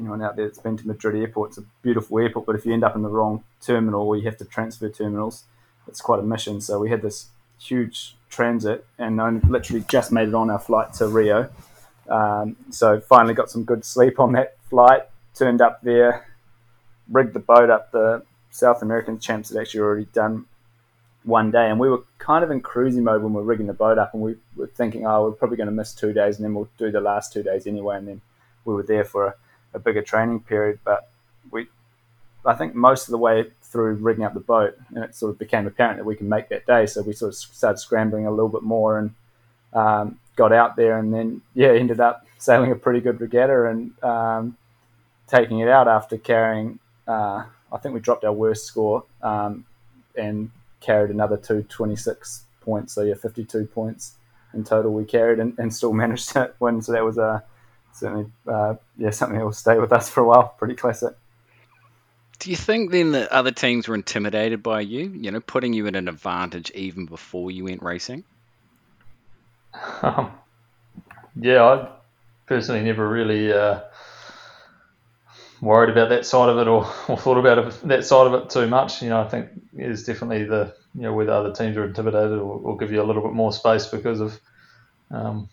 anyone 0.00 0.22
out 0.22 0.36
there 0.36 0.46
that's 0.46 0.58
been 0.58 0.76
to 0.76 0.86
Madrid 0.86 1.16
Airport, 1.16 1.50
it's 1.50 1.58
a 1.58 1.64
beautiful 1.82 2.18
airport, 2.18 2.46
but 2.46 2.56
if 2.56 2.64
you 2.64 2.72
end 2.72 2.84
up 2.84 2.96
in 2.96 3.02
the 3.02 3.08
wrong 3.08 3.44
terminal 3.60 4.02
or 4.02 4.16
you 4.16 4.24
have 4.24 4.36
to 4.38 4.44
transfer 4.44 4.88
terminals, 4.88 5.44
it's 5.86 6.00
quite 6.00 6.18
a 6.18 6.22
mission. 6.22 6.60
So 6.60 6.78
we 6.78 6.90
had 6.90 7.02
this 7.02 7.26
huge 7.58 8.16
transit 8.28 8.86
and 8.98 9.20
I 9.20 9.30
literally 9.30 9.84
just 9.88 10.10
made 10.10 10.28
it 10.28 10.34
on 10.34 10.50
our 10.50 10.58
flight 10.58 10.94
to 10.94 11.08
Rio. 11.08 11.50
Um, 12.08 12.56
so 12.70 13.00
finally 13.00 13.34
got 13.34 13.50
some 13.50 13.64
good 13.64 13.84
sleep 13.84 14.18
on 14.18 14.32
that 14.32 14.56
flight, 14.68 15.02
turned 15.34 15.60
up 15.60 15.80
there, 15.82 16.26
rigged 17.08 17.34
the 17.34 17.40
boat 17.40 17.70
up. 17.70 17.92
The 17.92 18.22
South 18.50 18.82
American 18.82 19.18
champs 19.18 19.50
had 19.50 19.60
actually 19.60 19.80
already 19.80 20.06
done 20.06 20.46
one 21.24 21.50
day, 21.50 21.68
and 21.68 21.78
we 21.78 21.88
were 21.88 22.02
kind 22.18 22.42
of 22.42 22.50
in 22.50 22.60
cruising 22.60 23.04
mode 23.04 23.22
when 23.22 23.32
we 23.32 23.40
were 23.40 23.46
rigging 23.46 23.66
the 23.66 23.72
boat 23.72 23.98
up, 23.98 24.14
and 24.14 24.22
we 24.22 24.36
were 24.56 24.68
thinking, 24.68 25.06
oh, 25.06 25.24
we're 25.24 25.32
probably 25.32 25.56
going 25.56 25.68
to 25.68 25.74
miss 25.74 25.92
two 25.92 26.12
days, 26.12 26.36
and 26.36 26.44
then 26.44 26.54
we'll 26.54 26.68
do 26.78 26.90
the 26.90 27.00
last 27.00 27.32
two 27.32 27.42
days 27.42 27.66
anyway, 27.66 27.96
and 27.96 28.08
then 28.08 28.20
we 28.64 28.74
were 28.74 28.82
there 28.82 29.04
for 29.04 29.26
a 29.26 29.34
a 29.74 29.78
bigger 29.78 30.02
training 30.02 30.40
period. 30.40 30.78
But 30.84 31.10
we 31.50 31.66
I 32.44 32.54
think 32.54 32.74
most 32.74 33.08
of 33.08 33.12
the 33.12 33.18
way 33.18 33.50
through 33.62 33.94
rigging 33.94 34.24
up 34.24 34.34
the 34.34 34.40
boat, 34.40 34.76
and 34.88 35.04
it 35.04 35.14
sort 35.14 35.30
of 35.30 35.38
became 35.38 35.66
apparent 35.66 35.98
that 35.98 36.04
we 36.04 36.16
can 36.16 36.28
make 36.28 36.48
that 36.48 36.66
day. 36.66 36.86
So 36.86 37.02
we 37.02 37.12
sort 37.12 37.30
of 37.30 37.36
started 37.36 37.78
scrambling 37.78 38.26
a 38.26 38.30
little 38.30 38.48
bit 38.48 38.62
more 38.62 38.98
and 38.98 39.14
um, 39.72 40.18
got 40.36 40.52
out 40.52 40.76
there, 40.76 40.98
and 40.98 41.12
then 41.12 41.42
yeah, 41.54 41.72
ended 41.72 42.00
up 42.00 42.26
sailing 42.38 42.72
a 42.72 42.76
pretty 42.76 43.00
good 43.00 43.20
regatta 43.20 43.66
and 43.66 44.02
um, 44.02 44.56
taking 45.26 45.60
it 45.60 45.68
out 45.68 45.88
after 45.88 46.16
carrying. 46.16 46.78
Uh, 47.06 47.44
I 47.72 47.78
think 47.78 47.94
we 47.94 48.00
dropped 48.00 48.24
our 48.24 48.32
worst 48.32 48.66
score 48.66 49.04
um, 49.22 49.64
and 50.16 50.50
carried 50.80 51.10
another 51.10 51.36
two 51.36 51.62
26 51.62 52.44
points. 52.60 52.94
So 52.94 53.02
yeah, 53.02 53.14
52 53.14 53.66
points 53.66 54.14
in 54.54 54.64
total 54.64 54.92
we 54.92 55.04
carried 55.04 55.38
and, 55.38 55.58
and 55.58 55.72
still 55.72 55.92
managed 56.04 56.30
to 56.30 56.52
win. 56.58 56.82
So 56.82 56.92
that 56.92 57.04
was 57.04 57.18
a 57.18 57.22
uh, 57.22 57.40
certainly 57.92 58.30
uh, 58.46 58.74
yeah 58.96 59.10
something 59.10 59.38
that 59.38 59.44
will 59.44 59.52
stay 59.52 59.78
with 59.78 59.92
us 59.92 60.08
for 60.08 60.20
a 60.20 60.26
while. 60.26 60.54
Pretty 60.58 60.74
classic. 60.74 61.14
Do 62.38 62.50
you 62.50 62.56
think 62.56 62.90
then 62.90 63.12
that 63.12 63.30
other 63.30 63.50
teams 63.50 63.86
were 63.86 63.94
intimidated 63.94 64.62
by 64.62 64.80
you? 64.80 65.10
You 65.10 65.30
know, 65.30 65.40
putting 65.40 65.74
you 65.74 65.86
at 65.86 65.94
an 65.94 66.08
advantage 66.08 66.70
even 66.70 67.04
before 67.04 67.50
you 67.50 67.64
went 67.64 67.82
racing. 67.82 68.24
Um, 70.02 70.32
yeah, 71.36 71.62
I 71.62 71.88
personally 72.46 72.82
never 72.82 73.08
really 73.08 73.52
uh, 73.52 73.80
worried 75.60 75.90
about 75.90 76.08
that 76.08 76.26
side 76.26 76.48
of 76.48 76.58
it 76.58 76.68
or, 76.68 76.84
or 77.08 77.16
thought 77.16 77.38
about 77.38 77.58
it, 77.58 77.88
that 77.88 78.04
side 78.04 78.26
of 78.26 78.34
it 78.34 78.50
too 78.50 78.66
much. 78.66 79.02
You 79.02 79.10
know, 79.10 79.20
I 79.20 79.28
think 79.28 79.50
it's 79.76 80.04
definitely 80.04 80.44
the 80.44 80.74
you 80.94 81.02
know 81.02 81.12
whether 81.12 81.32
other 81.32 81.52
teams 81.52 81.76
are 81.76 81.84
intimidated 81.84 82.38
or, 82.38 82.60
or 82.62 82.76
give 82.76 82.92
you 82.92 83.02
a 83.02 83.04
little 83.04 83.22
bit 83.22 83.32
more 83.32 83.52
space 83.52 83.86
because 83.86 84.20
of 84.20 84.40
um, 85.10 85.48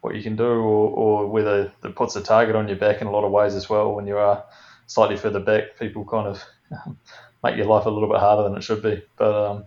what 0.00 0.14
you 0.14 0.22
can 0.22 0.36
do, 0.36 0.44
or, 0.44 0.90
or 0.90 1.26
whether 1.26 1.72
it 1.84 1.94
puts 1.94 2.16
a 2.16 2.22
target 2.22 2.56
on 2.56 2.68
your 2.68 2.76
back 2.76 3.00
in 3.00 3.06
a 3.06 3.10
lot 3.10 3.24
of 3.24 3.32
ways 3.32 3.54
as 3.54 3.68
well. 3.68 3.94
When 3.94 4.06
you 4.06 4.16
are 4.16 4.44
slightly 4.86 5.16
further 5.16 5.40
back, 5.40 5.78
people 5.78 6.04
kind 6.04 6.26
of 6.26 6.42
make 7.44 7.56
your 7.56 7.66
life 7.66 7.86
a 7.86 7.90
little 7.90 8.08
bit 8.08 8.20
harder 8.20 8.44
than 8.44 8.56
it 8.56 8.62
should 8.62 8.82
be. 8.82 9.02
But 9.16 9.50
um, 9.50 9.64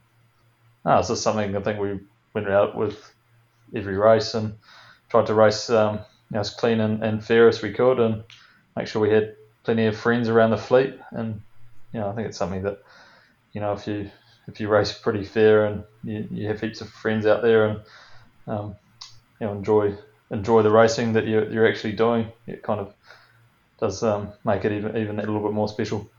no, 0.85 0.99
it's 0.99 1.09
just 1.09 1.23
something 1.23 1.55
I 1.55 1.61
think 1.61 1.79
we 1.79 1.99
went 2.33 2.49
out 2.49 2.75
with 2.75 3.13
every 3.75 3.97
race 3.97 4.33
and 4.33 4.55
tried 5.09 5.27
to 5.27 5.33
race 5.33 5.69
um, 5.69 5.95
you 5.95 6.35
know, 6.35 6.39
as 6.39 6.49
clean 6.49 6.79
and, 6.79 7.03
and 7.03 7.23
fair 7.23 7.47
as 7.47 7.61
we 7.61 7.71
could, 7.71 7.99
and 7.99 8.23
make 8.75 8.87
sure 8.87 9.01
we 9.01 9.11
had 9.11 9.35
plenty 9.63 9.85
of 9.85 9.97
friends 9.97 10.29
around 10.29 10.51
the 10.51 10.57
fleet. 10.57 10.99
And 11.11 11.41
you 11.93 11.99
know, 11.99 12.09
I 12.09 12.15
think 12.15 12.27
it's 12.27 12.37
something 12.37 12.63
that 12.63 12.79
you 13.53 13.61
know 13.61 13.73
if 13.73 13.87
you 13.87 14.09
if 14.47 14.59
you 14.59 14.67
race 14.67 14.91
pretty 14.91 15.23
fair 15.23 15.65
and 15.65 15.83
you, 16.03 16.27
you 16.29 16.47
have 16.47 16.59
heaps 16.59 16.81
of 16.81 16.89
friends 16.89 17.25
out 17.25 17.41
there 17.41 17.65
and 17.67 17.79
um, 18.47 18.75
you 19.39 19.47
know 19.47 19.53
enjoy 19.53 19.95
enjoy 20.31 20.63
the 20.63 20.71
racing 20.71 21.13
that 21.13 21.27
you're, 21.27 21.49
you're 21.51 21.67
actually 21.67 21.93
doing, 21.93 22.27
it 22.47 22.63
kind 22.63 22.79
of 22.79 22.93
does 23.79 24.03
um, 24.03 24.33
make 24.43 24.65
it 24.65 24.71
even 24.71 24.97
even 24.97 25.19
a 25.19 25.21
little 25.21 25.41
bit 25.41 25.53
more 25.53 25.67
special. 25.67 26.09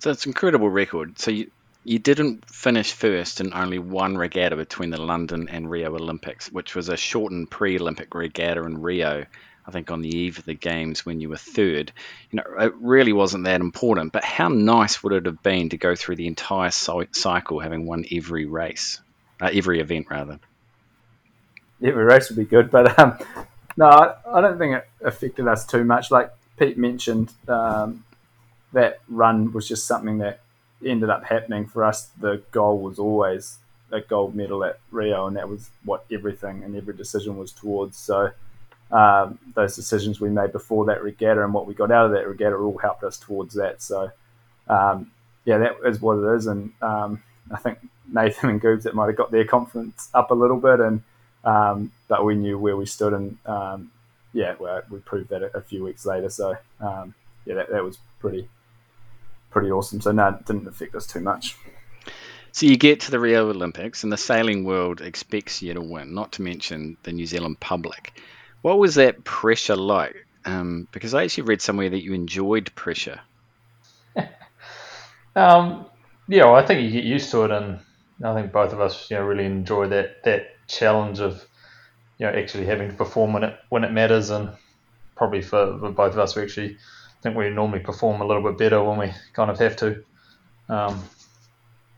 So 0.00 0.10
it's 0.10 0.24
an 0.26 0.30
incredible 0.30 0.70
record. 0.70 1.18
So 1.18 1.30
you 1.30 1.50
you 1.84 1.98
didn't 1.98 2.44
finish 2.50 2.92
first 2.92 3.40
in 3.40 3.54
only 3.54 3.78
one 3.78 4.18
regatta 4.18 4.56
between 4.56 4.90
the 4.90 5.00
London 5.00 5.48
and 5.48 5.70
Rio 5.70 5.94
Olympics, 5.94 6.52
which 6.52 6.74
was 6.74 6.88
a 6.88 6.96
shortened 6.96 7.50
pre-Olympic 7.50 8.14
regatta 8.14 8.64
in 8.64 8.82
Rio. 8.82 9.24
I 9.68 9.70
think 9.70 9.90
on 9.90 10.00
the 10.00 10.08
eve 10.08 10.38
of 10.38 10.46
the 10.46 10.54
games 10.54 11.04
when 11.04 11.20
you 11.20 11.28
were 11.28 11.36
third. 11.36 11.92
You 12.30 12.38
know, 12.38 12.64
it 12.64 12.74
really 12.76 13.12
wasn't 13.12 13.44
that 13.44 13.60
important. 13.60 14.14
But 14.14 14.24
how 14.24 14.48
nice 14.48 15.02
would 15.02 15.12
it 15.12 15.26
have 15.26 15.42
been 15.42 15.68
to 15.68 15.76
go 15.76 15.94
through 15.94 16.16
the 16.16 16.26
entire 16.26 16.70
cycle, 16.70 17.60
having 17.60 17.84
won 17.84 18.06
every 18.10 18.46
race, 18.46 18.98
uh, 19.42 19.50
every 19.52 19.80
event 19.80 20.06
rather? 20.08 20.40
Every 21.84 22.02
race 22.02 22.30
would 22.30 22.38
be 22.38 22.46
good, 22.46 22.70
but 22.70 22.98
um, 22.98 23.18
no, 23.76 23.86
I, 23.86 24.40
don't 24.40 24.58
think 24.58 24.76
it 24.76 24.88
affected 25.04 25.46
us 25.46 25.66
too 25.66 25.84
much. 25.84 26.10
Like 26.10 26.32
Pete 26.58 26.78
mentioned, 26.78 27.30
um, 27.46 28.04
that 28.72 29.00
run 29.06 29.52
was 29.52 29.68
just 29.68 29.86
something 29.86 30.16
that 30.18 30.40
ended 30.84 31.10
up 31.10 31.24
happening 31.24 31.66
for 31.66 31.84
us. 31.84 32.08
The 32.18 32.42
goal 32.52 32.78
was 32.78 32.98
always 32.98 33.58
a 33.92 34.00
gold 34.00 34.34
medal 34.34 34.64
at 34.64 34.80
Rio, 34.90 35.26
and 35.26 35.36
that 35.36 35.50
was 35.50 35.68
what 35.84 36.06
everything 36.10 36.64
and 36.64 36.74
every 36.74 36.94
decision 36.94 37.36
was 37.36 37.52
towards. 37.52 37.98
So 37.98 38.30
um, 38.90 39.38
those 39.54 39.76
decisions 39.76 40.20
we 40.20 40.30
made 40.30 40.52
before 40.52 40.86
that 40.86 41.02
regatta 41.02 41.44
and 41.44 41.52
what 41.52 41.66
we 41.66 41.74
got 41.74 41.90
out 41.90 42.06
of 42.06 42.12
that 42.12 42.26
regatta 42.26 42.56
all 42.56 42.78
helped 42.78 43.04
us 43.04 43.18
towards 43.18 43.54
that. 43.54 43.82
So, 43.82 44.10
um, 44.68 45.10
yeah, 45.44 45.58
that 45.58 45.76
is 45.86 46.00
what 46.00 46.18
it 46.18 46.36
is. 46.36 46.46
And 46.46 46.72
um, 46.80 47.22
I 47.50 47.58
think 47.58 47.78
Nathan 48.12 48.50
and 48.50 48.60
Goobs 48.60 48.84
that 48.84 48.94
might 48.94 49.06
have 49.06 49.16
got 49.16 49.30
their 49.30 49.44
confidence 49.44 50.08
up 50.14 50.30
a 50.30 50.34
little 50.34 50.58
bit, 50.58 50.80
and 50.80 51.02
um, 51.44 51.92
but 52.08 52.24
we 52.24 52.34
knew 52.34 52.58
where 52.58 52.76
we 52.76 52.86
stood, 52.86 53.12
and 53.12 53.38
um, 53.46 53.90
yeah, 54.32 54.54
well, 54.58 54.82
we 54.90 54.98
proved 54.98 55.30
that 55.30 55.42
a, 55.42 55.58
a, 55.58 55.60
few 55.60 55.84
weeks 55.84 56.04
later. 56.04 56.28
So, 56.28 56.56
um, 56.80 57.14
yeah, 57.44 57.54
that, 57.54 57.70
that 57.70 57.84
was 57.84 57.98
pretty 58.18 58.48
pretty 59.50 59.70
awesome. 59.70 60.00
So, 60.00 60.12
no, 60.12 60.28
it 60.28 60.46
didn't 60.46 60.66
affect 60.66 60.94
us 60.94 61.06
too 61.06 61.20
much. 61.20 61.56
So 62.52 62.66
you 62.66 62.76
get 62.76 63.00
to 63.00 63.10
the 63.10 63.20
Rio 63.20 63.48
Olympics, 63.50 64.02
and 64.02 64.12
the 64.12 64.16
sailing 64.16 64.64
world 64.64 65.00
expects 65.00 65.62
you 65.62 65.74
to 65.74 65.80
win. 65.80 66.14
Not 66.14 66.32
to 66.32 66.42
mention 66.42 66.96
the 67.02 67.12
New 67.12 67.26
Zealand 67.26 67.60
public. 67.60 68.18
What 68.62 68.78
was 68.78 68.96
that 68.96 69.24
pressure 69.24 69.76
like? 69.76 70.16
Um, 70.44 70.88
because 70.92 71.14
I 71.14 71.24
actually 71.24 71.44
read 71.44 71.60
somewhere 71.60 71.90
that 71.90 72.02
you 72.02 72.14
enjoyed 72.14 72.74
pressure. 72.74 73.20
um, 75.36 75.86
yeah, 76.28 76.44
well, 76.44 76.56
I 76.56 76.64
think 76.64 76.82
you 76.82 76.90
get 76.90 77.04
used 77.04 77.30
to 77.32 77.44
it, 77.44 77.50
and 77.50 77.80
I 78.24 78.34
think 78.34 78.52
both 78.52 78.72
of 78.72 78.80
us, 78.80 79.10
you 79.10 79.16
know, 79.16 79.24
really 79.24 79.44
enjoy 79.44 79.88
that 79.88 80.22
that 80.24 80.46
challenge 80.66 81.20
of, 81.20 81.44
you 82.18 82.26
know, 82.26 82.32
actually 82.32 82.66
having 82.66 82.90
to 82.90 82.96
perform 82.96 83.32
when 83.32 83.44
it 83.44 83.58
when 83.68 83.84
it 83.84 83.92
matters, 83.92 84.30
and 84.30 84.50
probably 85.16 85.42
for, 85.42 85.78
for 85.78 85.90
both 85.90 86.12
of 86.12 86.18
us, 86.18 86.36
we 86.36 86.42
actually 86.42 86.78
think 87.22 87.36
we 87.36 87.50
normally 87.50 87.80
perform 87.80 88.20
a 88.20 88.26
little 88.26 88.42
bit 88.42 88.56
better 88.56 88.82
when 88.82 88.98
we 88.98 89.12
kind 89.34 89.50
of 89.50 89.58
have 89.58 89.76
to. 89.76 90.04
Um, 90.68 91.02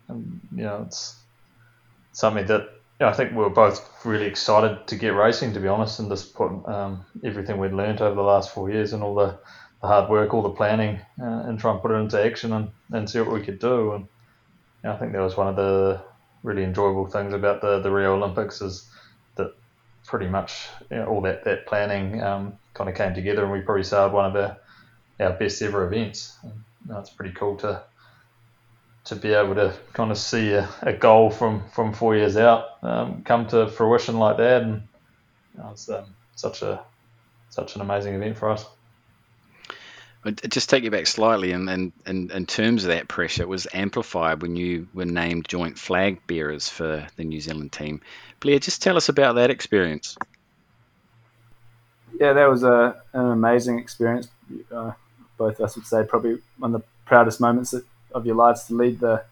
and, 0.08 0.40
you 0.54 0.62
know, 0.64 0.84
it's 0.86 1.16
something 2.12 2.46
that 2.46 2.79
yeah, 3.00 3.08
I 3.08 3.14
think 3.14 3.30
we 3.30 3.38
were 3.38 3.50
both 3.50 4.04
really 4.04 4.26
excited 4.26 4.86
to 4.88 4.96
get 4.96 5.14
racing, 5.14 5.54
to 5.54 5.60
be 5.60 5.68
honest, 5.68 5.98
and 5.98 6.10
just 6.10 6.34
put 6.34 6.50
um, 6.66 7.06
everything 7.24 7.58
we'd 7.58 7.72
learned 7.72 8.02
over 8.02 8.14
the 8.14 8.22
last 8.22 8.52
four 8.52 8.70
years 8.70 8.92
and 8.92 9.02
all 9.02 9.14
the, 9.14 9.38
the 9.80 9.86
hard 9.86 10.10
work, 10.10 10.34
all 10.34 10.42
the 10.42 10.50
planning, 10.50 11.00
uh, 11.18 11.44
and 11.46 11.58
try 11.58 11.72
and 11.72 11.80
put 11.80 11.90
it 11.90 11.94
into 11.94 12.22
action 12.22 12.52
and, 12.52 12.70
and 12.92 13.08
see 13.08 13.18
what 13.18 13.32
we 13.32 13.40
could 13.40 13.58
do. 13.58 13.94
And 13.94 14.06
I 14.84 14.96
think 14.96 15.12
that 15.12 15.22
was 15.22 15.36
one 15.36 15.48
of 15.48 15.56
the 15.56 16.02
really 16.42 16.62
enjoyable 16.62 17.06
things 17.06 17.32
about 17.32 17.62
the, 17.62 17.80
the 17.80 17.90
Rio 17.90 18.16
Olympics 18.16 18.60
is 18.60 18.86
that 19.36 19.54
pretty 20.06 20.26
much 20.26 20.68
you 20.90 20.98
know, 20.98 21.06
all 21.06 21.22
that, 21.22 21.44
that 21.44 21.66
planning 21.66 22.22
um, 22.22 22.58
kind 22.74 22.90
of 22.90 22.96
came 22.96 23.14
together, 23.14 23.44
and 23.44 23.52
we 23.52 23.62
probably 23.62 23.82
sailed 23.82 24.12
one 24.12 24.26
of 24.26 24.36
our, 24.36 24.58
our 25.20 25.32
best 25.38 25.62
ever 25.62 25.86
events. 25.86 26.36
And, 26.42 26.52
you 26.86 26.92
know, 26.92 26.98
it's 26.98 27.10
pretty 27.10 27.32
cool 27.32 27.56
to 27.58 27.82
to 29.04 29.16
be 29.16 29.32
able 29.32 29.54
to 29.54 29.74
kind 29.92 30.10
of 30.10 30.18
see 30.18 30.52
a, 30.52 30.68
a 30.82 30.92
goal 30.92 31.30
from, 31.30 31.62
from 31.70 31.92
four 31.92 32.16
years 32.16 32.36
out 32.36 32.82
um, 32.82 33.22
come 33.22 33.46
to 33.48 33.66
fruition 33.68 34.18
like 34.18 34.36
that, 34.36 34.62
and 34.62 34.82
you 35.54 35.62
know, 35.62 35.70
it's 35.72 35.88
um, 35.88 36.04
such 36.36 36.62
a 36.62 36.80
such 37.48 37.74
an 37.74 37.80
amazing 37.80 38.14
event 38.14 38.38
for 38.38 38.50
us. 38.50 38.64
Just 40.48 40.68
take 40.68 40.84
you 40.84 40.90
back 40.90 41.06
slightly, 41.06 41.52
and 41.52 41.68
in, 41.68 41.92
in, 42.06 42.30
in, 42.30 42.46
terms 42.46 42.84
of 42.84 42.88
that 42.88 43.08
pressure, 43.08 43.42
it 43.42 43.48
was 43.48 43.66
amplified 43.72 44.42
when 44.42 44.54
you 44.54 44.86
were 44.92 45.06
named 45.06 45.48
joint 45.48 45.78
flag 45.78 46.26
bearers 46.26 46.68
for 46.68 47.06
the 47.16 47.24
New 47.24 47.40
Zealand 47.40 47.72
team. 47.72 48.02
Blair, 48.38 48.58
just 48.58 48.82
tell 48.82 48.98
us 48.98 49.08
about 49.08 49.36
that 49.36 49.50
experience. 49.50 50.18
Yeah, 52.20 52.34
that 52.34 52.50
was 52.50 52.64
a, 52.64 53.00
an 53.14 53.30
amazing 53.30 53.78
experience. 53.78 54.28
Uh, 54.70 54.92
both 55.38 55.58
of 55.58 55.64
us 55.64 55.76
would 55.76 55.86
say 55.86 56.04
probably 56.04 56.38
one 56.58 56.74
of 56.74 56.82
the 56.82 56.86
proudest 57.06 57.40
moments 57.40 57.70
that 57.70 57.84
of 58.12 58.26
your 58.26 58.36
lives 58.36 58.64
to 58.64 58.74
lead 58.74 59.00
the 59.00 59.24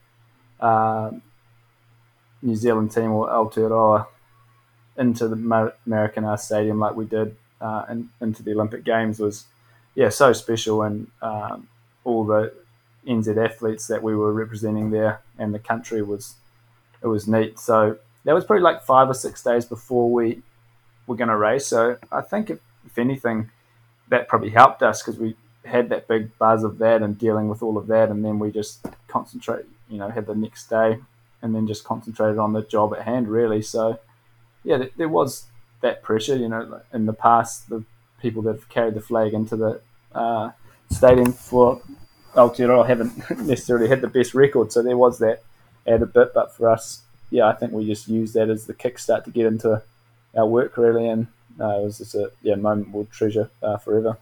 uh, 0.61 1.11
New 2.43 2.57
Zealand 2.57 2.93
team 2.93 3.13
or 3.13 3.29
Aotearoa 3.29 4.07
into 4.97 5.29
the 5.29 5.37
Maracanã 5.37 6.39
Stadium 6.39 6.79
like 6.79 6.95
we 6.97 7.05
did 7.05 7.37
uh, 7.61 7.85
and 7.89 8.09
into 8.21 8.43
the 8.43 8.53
Olympic 8.53 8.85
Games 8.85 9.19
was 9.21 9.45
yeah 9.95 10.09
so 10.09 10.33
special 10.33 10.83
and 10.83 11.09
um, 11.23 11.69
all 12.05 12.25
the 12.25 12.53
NZ 13.07 13.43
athletes 13.45 13.87
that 13.87 14.03
we 14.03 14.15
were 14.15 14.33
representing 14.33 14.91
there 14.91 15.21
and 15.39 15.55
the 15.55 15.59
country 15.59 16.03
was 16.03 16.35
it 17.03 17.07
was 17.07 17.29
neat. 17.29 17.59
So 17.59 17.97
that 18.25 18.35
was 18.35 18.45
probably 18.45 18.63
like 18.63 18.83
five 18.83 19.09
or 19.09 19.15
six 19.15 19.43
days 19.43 19.65
before 19.65 20.11
we 20.11 20.43
were 21.07 21.17
going 21.17 21.29
to 21.29 21.37
race. 21.37 21.67
So 21.67 21.97
I 22.11 22.21
think 22.21 22.51
if, 22.51 22.59
if 22.87 22.99
anything, 22.99 23.51
that 24.09 24.29
probably 24.29 24.51
helped 24.51 24.83
us 24.83 25.03
because 25.03 25.19
we 25.19 25.37
had 25.69 25.89
that 25.91 26.09
big 26.09 26.37
buzz 26.39 26.65
of 26.65 26.79
that 26.79 27.03
and 27.03 27.19
dealing 27.19 27.49
with 27.49 27.63
all 27.63 27.79
of 27.79 27.87
that, 27.89 28.11
and 28.11 28.25
then 28.25 28.39
we 28.39 28.51
just 28.51 28.85
concentrate, 29.07 29.65
you 29.89 29.99
know, 29.99 30.09
had 30.09 30.27
the 30.27 30.35
next 30.35 30.69
day, 30.69 30.99
and 31.43 31.55
then 31.55 31.67
just 31.67 31.85
concentrated 31.85 32.39
on 32.39 32.53
the 32.53 32.63
job 32.63 32.95
at 32.95 33.03
hand, 33.03 33.29
really. 33.29 33.63
So, 33.63 34.01
yeah, 34.65 34.85
there 34.97 35.09
was 35.09 35.47
that 35.81 36.03
pressure, 36.03 36.37
you 36.37 36.49
know, 36.49 36.81
in 36.93 37.07
the 37.07 37.13
past, 37.13 37.69
the 37.69 37.85
people 38.21 38.43
that 38.43 38.57
have 38.57 38.69
carried 38.69 38.95
the 38.95 39.01
flag 39.01 39.33
into 39.33 39.57
the 39.57 39.81
uh, 40.13 40.51
stadium 40.91 41.33
for 41.33 41.81
Aotearoa 42.35 42.87
haven't 42.87 43.31
necessarily 43.47 43.89
had 43.89 44.01
the 44.01 44.09
best 44.09 44.35
record, 44.35 44.73
so 44.73 44.83
there 44.83 44.97
was 44.97 45.19
that 45.19 45.43
added 45.87 46.13
bit. 46.13 46.33
But 46.35 46.55
for 46.55 46.69
us, 46.69 47.03
yeah, 47.31 47.47
I 47.47 47.55
think 47.55 47.73
we 47.73 47.87
just 47.87 48.09
used 48.09 48.35
that 48.35 48.51
as 48.51 48.67
the 48.67 48.75
kickstart 48.75 49.25
to 49.25 49.31
get 49.31 49.47
into 49.47 49.83
our 50.37 50.47
work 50.47 50.77
really, 50.77 51.09
and 51.09 51.27
uh, 51.61 51.79
it 51.79 51.85
was 51.85 51.99
just 51.99 52.15
a 52.15 52.31
yeah 52.43 52.55
moment 52.55 52.91
we'll 52.91 53.07
treasure 53.07 53.51
uh, 53.63 53.77
forever. 53.77 54.19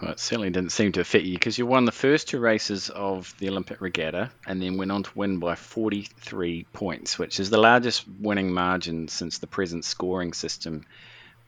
Well, 0.00 0.12
it 0.12 0.20
certainly 0.20 0.50
didn't 0.50 0.70
seem 0.70 0.92
to 0.92 1.04
fit 1.04 1.24
you 1.24 1.34
because 1.34 1.58
you 1.58 1.66
won 1.66 1.84
the 1.84 1.92
first 1.92 2.28
two 2.28 2.38
races 2.38 2.88
of 2.88 3.34
the 3.38 3.48
Olympic 3.48 3.80
Regatta 3.80 4.30
and 4.46 4.62
then 4.62 4.76
went 4.76 4.92
on 4.92 5.02
to 5.02 5.10
win 5.16 5.38
by 5.38 5.56
43 5.56 6.66
points, 6.72 7.18
which 7.18 7.40
is 7.40 7.50
the 7.50 7.58
largest 7.58 8.04
winning 8.20 8.52
margin 8.52 9.08
since 9.08 9.38
the 9.38 9.48
present 9.48 9.84
scoring 9.84 10.32
system 10.32 10.84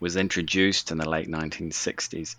was 0.01 0.17
introduced 0.17 0.91
in 0.91 0.99
the 0.99 1.09
late 1.09 1.29
1960s. 1.29 2.35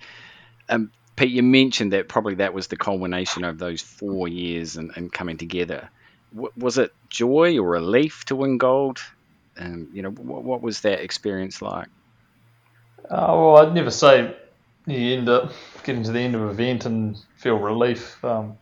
Um, 0.68 0.92
Pete, 1.16 1.32
you 1.32 1.44
mentioned 1.44 1.94
that 1.94 2.10
probably 2.10 2.36
that 2.36 2.54
was 2.54 2.68
the 2.68 2.78
culmination 2.78 3.46
of 3.46 3.58
those 3.58 3.82
four 3.82 4.28
years 4.28 4.76
and, 4.76 4.92
and 4.96 5.14
coming 5.14 5.38
together. 5.38 5.90
W- 6.34 6.52
was 6.58 6.78
it 6.78 6.94
joy 7.10 7.58
or 7.58 7.70
relief 7.70 8.26
to 8.26 8.36
win 8.36 8.58
gold? 8.58 9.00
Um, 9.58 9.90
you 9.94 10.02
know, 10.02 10.10
what, 10.10 10.44
what 10.44 10.62
was 10.62 10.82
that 10.82 11.02
experience 11.02 11.62
like? 11.62 11.88
Uh, 13.06 13.28
well, 13.30 13.58
I'd 13.58 13.74
never 13.74 13.92
say 13.92 14.36
you 14.86 15.18
end 15.18 15.30
up 15.30 15.52
getting 15.84 16.04
to 16.04 16.12
the 16.12 16.20
end 16.20 16.36
of 16.36 16.42
an 16.42 16.50
event 16.50 16.86
and 16.86 17.18
feel 17.36 17.58
relief. 17.58 18.24
Um, 18.24 18.58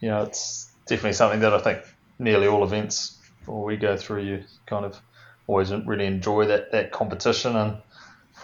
you 0.00 0.08
know, 0.08 0.22
it's 0.22 0.72
definitely 0.86 1.12
something 1.14 1.40
that 1.40 1.52
I 1.52 1.58
think 1.58 1.80
nearly 2.18 2.46
all 2.46 2.64
events 2.64 3.18
or 3.46 3.64
we 3.64 3.76
go 3.76 3.96
through, 3.96 4.22
you 4.22 4.44
kind 4.66 4.84
of 4.84 4.98
always 5.46 5.72
really 5.72 6.06
enjoy 6.06 6.46
that, 6.46 6.72
that 6.72 6.92
competition. 6.92 7.56
And, 7.56 7.76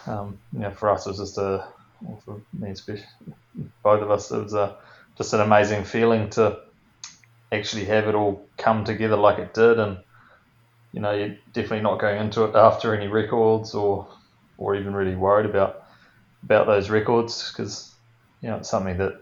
um, 0.06 0.38
you 0.52 0.60
know, 0.60 0.70
for 0.70 0.90
us, 0.90 1.06
it 1.06 1.10
was 1.10 1.18
just 1.18 1.38
a, 1.38 1.66
for 2.24 2.40
me 2.52 2.70
especially, 2.70 3.06
both 3.82 4.02
of 4.02 4.10
us, 4.10 4.30
it 4.30 4.42
was 4.42 4.54
a, 4.54 4.76
just 5.16 5.32
an 5.32 5.40
amazing 5.40 5.84
feeling 5.84 6.30
to 6.30 6.60
actually 7.52 7.84
have 7.86 8.06
it 8.08 8.14
all 8.14 8.46
come 8.56 8.84
together 8.84 9.16
like 9.16 9.38
it 9.38 9.54
did. 9.54 9.78
And, 9.78 9.98
you 10.92 11.00
know, 11.00 11.12
you're 11.12 11.36
definitely 11.52 11.80
not 11.80 12.00
going 12.00 12.20
into 12.20 12.44
it 12.44 12.54
after 12.54 12.94
any 12.94 13.08
records 13.08 13.74
or, 13.74 14.06
or 14.58 14.76
even 14.76 14.94
really 14.94 15.16
worried 15.16 15.46
about 15.48 15.79
about 16.42 16.66
those 16.66 16.90
records 16.90 17.50
because 17.50 17.94
you 18.42 18.48
know 18.48 18.56
it's 18.56 18.70
something 18.70 18.96
that 18.98 19.20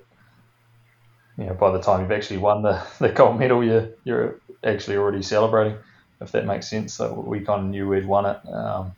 you 1.36 1.44
know 1.44 1.54
by 1.54 1.70
the 1.70 1.80
time 1.80 2.00
you've 2.00 2.12
actually 2.12 2.38
won 2.38 2.62
the, 2.62 2.82
the 2.98 3.08
gold 3.08 3.38
medal 3.38 3.64
you're 3.64 3.90
you're 4.04 4.40
actually 4.64 4.96
already 4.96 5.22
celebrating 5.22 5.76
if 6.20 6.32
that 6.32 6.46
makes 6.46 6.68
sense. 6.68 6.94
So 6.94 7.12
we 7.12 7.40
kind 7.40 7.62
of 7.62 7.70
knew 7.70 7.88
we'd 7.88 8.06
won 8.06 8.26
it 8.26 8.52
um, 8.52 8.92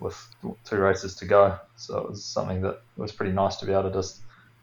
with 0.00 0.26
two 0.64 0.76
races 0.76 1.14
to 1.16 1.26
go. 1.26 1.58
So 1.76 1.98
it 1.98 2.10
was 2.10 2.24
something 2.24 2.62
that 2.62 2.82
was 2.96 3.12
pretty 3.12 3.32
nice 3.32 3.56
to 3.56 3.66
be 3.66 3.72
able 3.72 3.84
to 3.84 3.92
just 3.92 4.20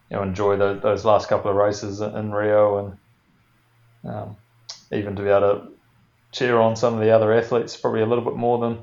you 0.10 0.18
know 0.18 0.24
enjoy 0.24 0.58
the, 0.58 0.76
those 0.76 1.06
last 1.06 1.30
couple 1.30 1.50
of 1.50 1.58
races 1.58 2.02
in 2.02 2.32
Rio 2.32 2.96
and 4.04 4.14
um, 4.14 4.38
even 4.92 5.16
to 5.16 5.22
be 5.22 5.30
able 5.30 5.40
to 5.42 5.68
cheer 6.32 6.58
on 6.58 6.76
some 6.76 6.94
of 6.94 7.02
the 7.02 7.12
other 7.12 7.34
athletes 7.34 7.76
probably 7.76 8.02
a 8.02 8.06
little 8.06 8.24
bit 8.24 8.36
more 8.36 8.58
than 8.60 8.82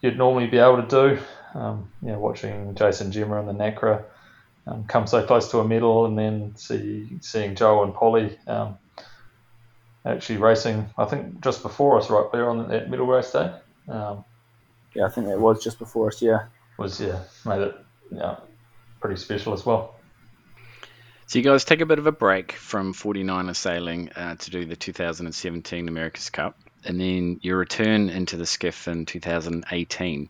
you'd 0.00 0.18
normally 0.18 0.48
be 0.48 0.58
able 0.58 0.82
to 0.82 0.88
do 0.88 1.22
um, 1.54 1.90
you 2.02 2.08
know, 2.08 2.18
watching 2.18 2.74
Jason 2.74 3.12
Gemma 3.12 3.38
and 3.40 3.48
the 3.48 3.52
NACRA 3.52 4.04
um, 4.66 4.84
come 4.84 5.06
so 5.06 5.24
close 5.26 5.50
to 5.50 5.58
a 5.58 5.66
medal, 5.66 6.06
and 6.06 6.18
then 6.18 6.54
see 6.56 7.18
seeing 7.20 7.54
Jo 7.54 7.82
and 7.82 7.94
Polly 7.94 8.38
um, 8.46 8.78
actually 10.04 10.38
racing. 10.38 10.88
I 10.96 11.04
think 11.04 11.40
just 11.42 11.62
before 11.62 11.98
us, 11.98 12.10
right 12.10 12.30
there 12.32 12.48
on 12.48 12.68
that 12.68 12.88
middle 12.88 13.06
race 13.06 13.32
day. 13.32 13.52
Um, 13.88 14.24
yeah, 14.94 15.06
I 15.06 15.08
think 15.08 15.28
it 15.28 15.38
was 15.38 15.62
just 15.62 15.78
before 15.78 16.08
us. 16.08 16.22
Yeah, 16.22 16.46
was 16.78 17.00
yeah 17.00 17.20
made 17.44 17.62
it 17.62 17.74
yeah 18.10 18.36
pretty 19.00 19.16
special 19.16 19.52
as 19.52 19.66
well. 19.66 19.96
So 21.26 21.38
you 21.38 21.44
guys 21.44 21.64
take 21.64 21.80
a 21.80 21.86
bit 21.86 21.98
of 21.98 22.06
a 22.06 22.12
break 22.12 22.52
from 22.52 22.92
49er 22.92 23.56
sailing 23.56 24.10
uh, 24.10 24.34
to 24.34 24.50
do 24.50 24.66
the 24.66 24.76
2017 24.76 25.88
America's 25.88 26.28
Cup, 26.28 26.58
and 26.84 27.00
then 27.00 27.40
you 27.42 27.56
return 27.56 28.10
into 28.10 28.36
the 28.36 28.44
skiff 28.44 28.86
in 28.86 29.06
2018 29.06 30.28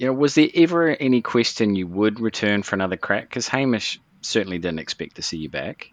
you 0.00 0.06
know, 0.06 0.14
was 0.14 0.34
there 0.34 0.48
ever 0.54 0.88
any 0.88 1.20
question 1.20 1.74
you 1.74 1.86
would 1.86 2.20
return 2.20 2.62
for 2.62 2.74
another 2.74 2.96
crack? 2.96 3.28
Because 3.28 3.46
Hamish 3.48 4.00
certainly 4.22 4.56
didn't 4.56 4.78
expect 4.78 5.16
to 5.16 5.22
see 5.22 5.36
you 5.36 5.50
back. 5.50 5.92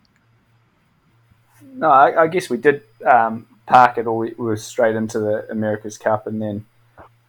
No, 1.73 1.89
I, 1.89 2.23
I 2.23 2.27
guess 2.27 2.49
we 2.49 2.55
did 2.55 2.83
um, 3.05 3.45
park 3.65 3.97
it, 3.97 4.07
or 4.07 4.17
we, 4.17 4.27
we, 4.37 4.45
were 4.45 4.55
straight 4.55 4.95
into 4.95 5.19
the 5.19 5.51
America's 5.51 5.97
Cup, 5.97 6.25
and 6.25 6.41
then 6.41 6.65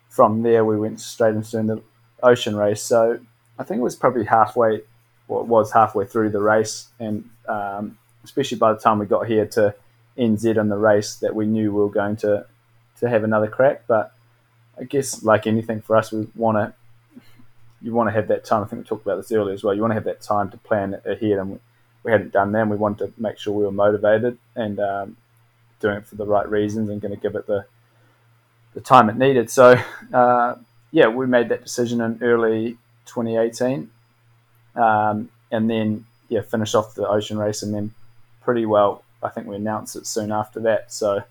from 0.09 0.43
there 0.43 0.65
we 0.65 0.79
went 0.79 1.01
straight 1.01 1.35
into 1.35 1.61
the 1.65 1.83
ocean 2.23 2.55
race. 2.55 2.81
So 2.81 3.19
I 3.59 3.65
think 3.65 3.81
it 3.81 3.83
was 3.83 3.97
probably 3.97 4.27
halfway, 4.27 4.83
well, 5.27 5.43
was 5.43 5.73
halfway 5.73 6.07
through 6.07 6.31
the 6.31 6.41
race, 6.41 6.87
and 7.01 7.29
um, 7.49 7.99
especially 8.23 8.59
by 8.59 8.73
the 8.73 8.79
time 8.79 9.01
we 9.01 9.07
got 9.07 9.27
here 9.27 9.47
to 9.47 9.75
NZ 10.17 10.57
on 10.57 10.69
the 10.69 10.79
race, 10.79 11.17
that 11.17 11.35
we 11.35 11.45
knew 11.45 11.73
we 11.73 11.81
were 11.81 11.91
going 11.91 12.15
to 12.19 12.47
to 13.01 13.09
have 13.09 13.25
another 13.25 13.49
crack, 13.49 13.83
but 13.89 14.13
I 14.81 14.85
guess 14.85 15.23
like 15.23 15.47
anything 15.47 15.81
for 15.81 15.97
us, 15.97 16.13
we 16.13 16.29
want 16.35 16.57
to 16.57 16.73
you 17.81 17.93
want 17.93 18.09
to 18.09 18.13
have 18.13 18.29
that 18.29 18.45
time. 18.45 18.63
I 18.63 18.67
think 18.67 18.83
we 18.83 18.89
talked 18.89 19.07
about 19.07 19.17
this 19.17 19.31
earlier 19.31 19.55
as 19.55 19.63
well. 19.63 19.75
You 19.75 19.81
want 19.81 19.93
to 19.93 19.97
have 19.97 20.05
that 20.05 20.21
time 20.21 20.51
to 20.51 20.59
plan 20.59 21.01
ahead, 21.05 21.39
and 21.39 21.61
we, 22.03 22.11
hadn't 22.11 22.33
done 22.33 22.53
that. 22.53 22.63
And 22.63 22.71
we 22.71 22.77
wanted 22.77 23.15
to 23.15 23.23
make 23.23 23.39
sure 23.39 23.53
we 23.53 23.65
were 23.65 23.73
motivated 23.73 24.39
and 24.57 24.81
um, 24.81 25.17
doing 25.81 25.99
it 25.99 26.07
for 26.07 26.17
the 26.17 26.27
right 26.27 26.49
reasons 26.49 26.89
and 26.89 27.01
going 27.01 27.15
to 27.15 27.21
give 27.21 27.35
it 27.35 27.47
the 27.47 27.67
the 28.75 28.81
time 28.81 29.09
it 29.09 29.17
needed. 29.17 29.51
So 29.51 29.81
uh, 30.13 30.55
yeah, 30.91 31.09
we 31.09 31.27
made 31.27 31.49
that 31.51 31.63
decision 31.63 32.01
in 32.01 32.19
early 32.23 32.79
2018, 33.07 33.91
um, 34.75 35.29
and 35.51 35.71
then 35.71 36.05
yeah, 36.29 36.43
finish 36.43 36.75
off 36.75 36.95
the 36.95 37.07
ocean 37.07 37.39
race, 37.39 37.63
and 37.63 37.75
then 37.75 37.93
pretty 38.43 38.67
well. 38.67 39.05
I 39.23 39.29
think 39.29 39.47
we 39.47 39.57
announced 39.57 39.97
it 39.97 40.07
soon 40.07 40.31
after 40.31 40.61
that. 40.61 40.93
So 40.93 41.23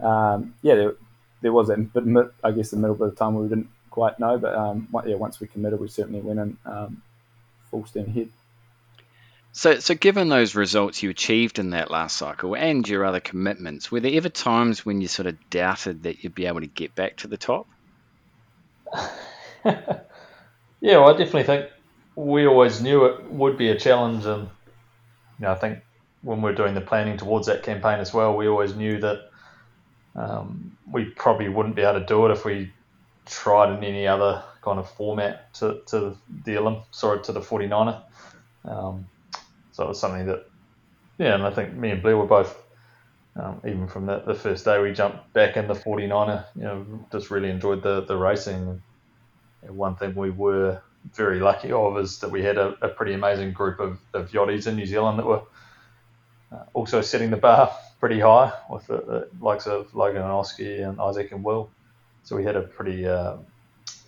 um, 0.00 0.54
yeah, 0.62 0.74
there 0.74 0.94
was 1.42 1.70
a 1.70 1.76
bit, 1.76 2.04
I 2.42 2.50
guess, 2.52 2.70
the 2.70 2.76
middle 2.76 2.96
bit 2.96 3.08
of 3.08 3.16
time 3.16 3.34
where 3.34 3.42
we 3.42 3.48
didn't 3.48 3.68
quite 3.90 4.18
know, 4.18 4.38
but 4.38 4.54
um, 4.54 4.88
yeah, 5.06 5.16
once 5.16 5.40
we 5.40 5.46
committed, 5.46 5.80
we 5.80 5.88
certainly 5.88 6.20
went 6.20 6.38
in 6.38 6.56
um, 6.66 7.02
full 7.70 7.86
steam 7.86 8.06
ahead. 8.06 8.28
So, 9.52 9.78
so 9.78 9.94
given 9.94 10.28
those 10.28 10.54
results 10.54 11.02
you 11.02 11.08
achieved 11.08 11.58
in 11.58 11.70
that 11.70 11.90
last 11.90 12.18
cycle 12.18 12.54
and 12.54 12.86
your 12.86 13.06
other 13.06 13.20
commitments, 13.20 13.90
were 13.90 14.00
there 14.00 14.12
ever 14.12 14.28
times 14.28 14.84
when 14.84 15.00
you 15.00 15.08
sort 15.08 15.26
of 15.26 15.48
doubted 15.48 16.02
that 16.02 16.22
you'd 16.22 16.34
be 16.34 16.44
able 16.44 16.60
to 16.60 16.66
get 16.66 16.94
back 16.94 17.16
to 17.18 17.26
the 17.26 17.38
top? 17.38 17.66
yeah, 19.64 20.02
well, 20.82 21.08
I 21.08 21.12
definitely 21.12 21.44
think 21.44 21.70
we 22.16 22.46
always 22.46 22.82
knew 22.82 23.06
it 23.06 23.30
would 23.30 23.56
be 23.56 23.70
a 23.70 23.78
challenge, 23.78 24.26
and 24.26 24.42
you 25.38 25.46
know, 25.46 25.52
I 25.52 25.54
think 25.54 25.78
when 26.20 26.42
we 26.42 26.50
are 26.50 26.54
doing 26.54 26.74
the 26.74 26.82
planning 26.82 27.16
towards 27.16 27.46
that 27.46 27.62
campaign 27.62 27.98
as 27.98 28.12
well, 28.12 28.36
we 28.36 28.48
always 28.48 28.74
knew 28.74 29.00
that 29.00 29.25
um, 30.16 30.76
we 30.90 31.04
probably 31.04 31.48
wouldn't 31.48 31.76
be 31.76 31.82
able 31.82 32.00
to 32.00 32.06
do 32.06 32.26
it 32.26 32.32
if 32.32 32.44
we 32.44 32.72
tried 33.26 33.76
in 33.76 33.84
any 33.84 34.06
other 34.06 34.42
kind 34.62 34.78
of 34.78 34.90
format 34.90 35.52
to, 35.54 35.80
to 35.86 36.16
the 36.44 36.52
Olymp, 36.52 36.84
sorry, 36.90 37.22
to 37.22 37.32
the 37.32 37.40
49er. 37.40 38.02
Um, 38.64 39.06
so 39.72 39.84
it 39.84 39.88
was 39.88 40.00
something 40.00 40.26
that, 40.26 40.48
yeah, 41.18 41.34
and 41.34 41.42
I 41.42 41.50
think 41.50 41.74
me 41.74 41.90
and 41.90 42.02
Blair 42.02 42.16
were 42.16 42.26
both, 42.26 42.56
um, 43.36 43.60
even 43.66 43.88
from 43.88 44.06
the, 44.06 44.20
the 44.20 44.34
first 44.34 44.64
day 44.64 44.80
we 44.80 44.92
jumped 44.92 45.32
back 45.34 45.56
in 45.56 45.68
the 45.68 45.74
49er, 45.74 46.46
you 46.56 46.62
know, 46.62 46.86
just 47.12 47.30
really 47.30 47.50
enjoyed 47.50 47.82
the, 47.82 48.02
the 48.02 48.16
racing. 48.16 48.80
And 49.62 49.76
one 49.76 49.96
thing 49.96 50.14
we 50.14 50.30
were 50.30 50.80
very 51.12 51.40
lucky 51.40 51.72
of 51.72 51.98
is 51.98 52.18
that 52.20 52.30
we 52.30 52.42
had 52.42 52.56
a, 52.56 52.74
a 52.80 52.88
pretty 52.88 53.12
amazing 53.12 53.52
group 53.52 53.80
of, 53.80 53.98
of 54.14 54.30
yachties 54.30 54.66
in 54.66 54.76
New 54.76 54.86
Zealand 54.86 55.18
that 55.18 55.26
were 55.26 55.42
uh, 56.52 56.64
also 56.72 57.02
setting 57.02 57.30
the 57.30 57.36
bar 57.36 57.70
pretty 58.00 58.20
high 58.20 58.52
with 58.70 58.86
the, 58.86 58.96
the 58.96 59.28
likes 59.40 59.66
of 59.66 59.94
Logan 59.94 60.22
and 60.22 60.30
Oski 60.30 60.80
and 60.80 61.00
Isaac 61.00 61.32
and 61.32 61.42
Will. 61.42 61.70
So 62.24 62.36
we 62.36 62.44
had 62.44 62.56
a 62.56 62.62
pretty 62.62 63.06
uh, 63.06 63.36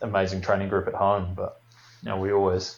amazing 0.03 0.41
training 0.41 0.69
group 0.69 0.89
at 0.89 0.95
home. 0.95 1.35
But 1.35 1.61
you 2.03 2.11
know, 2.11 2.19
we 2.19 2.33
always, 2.33 2.77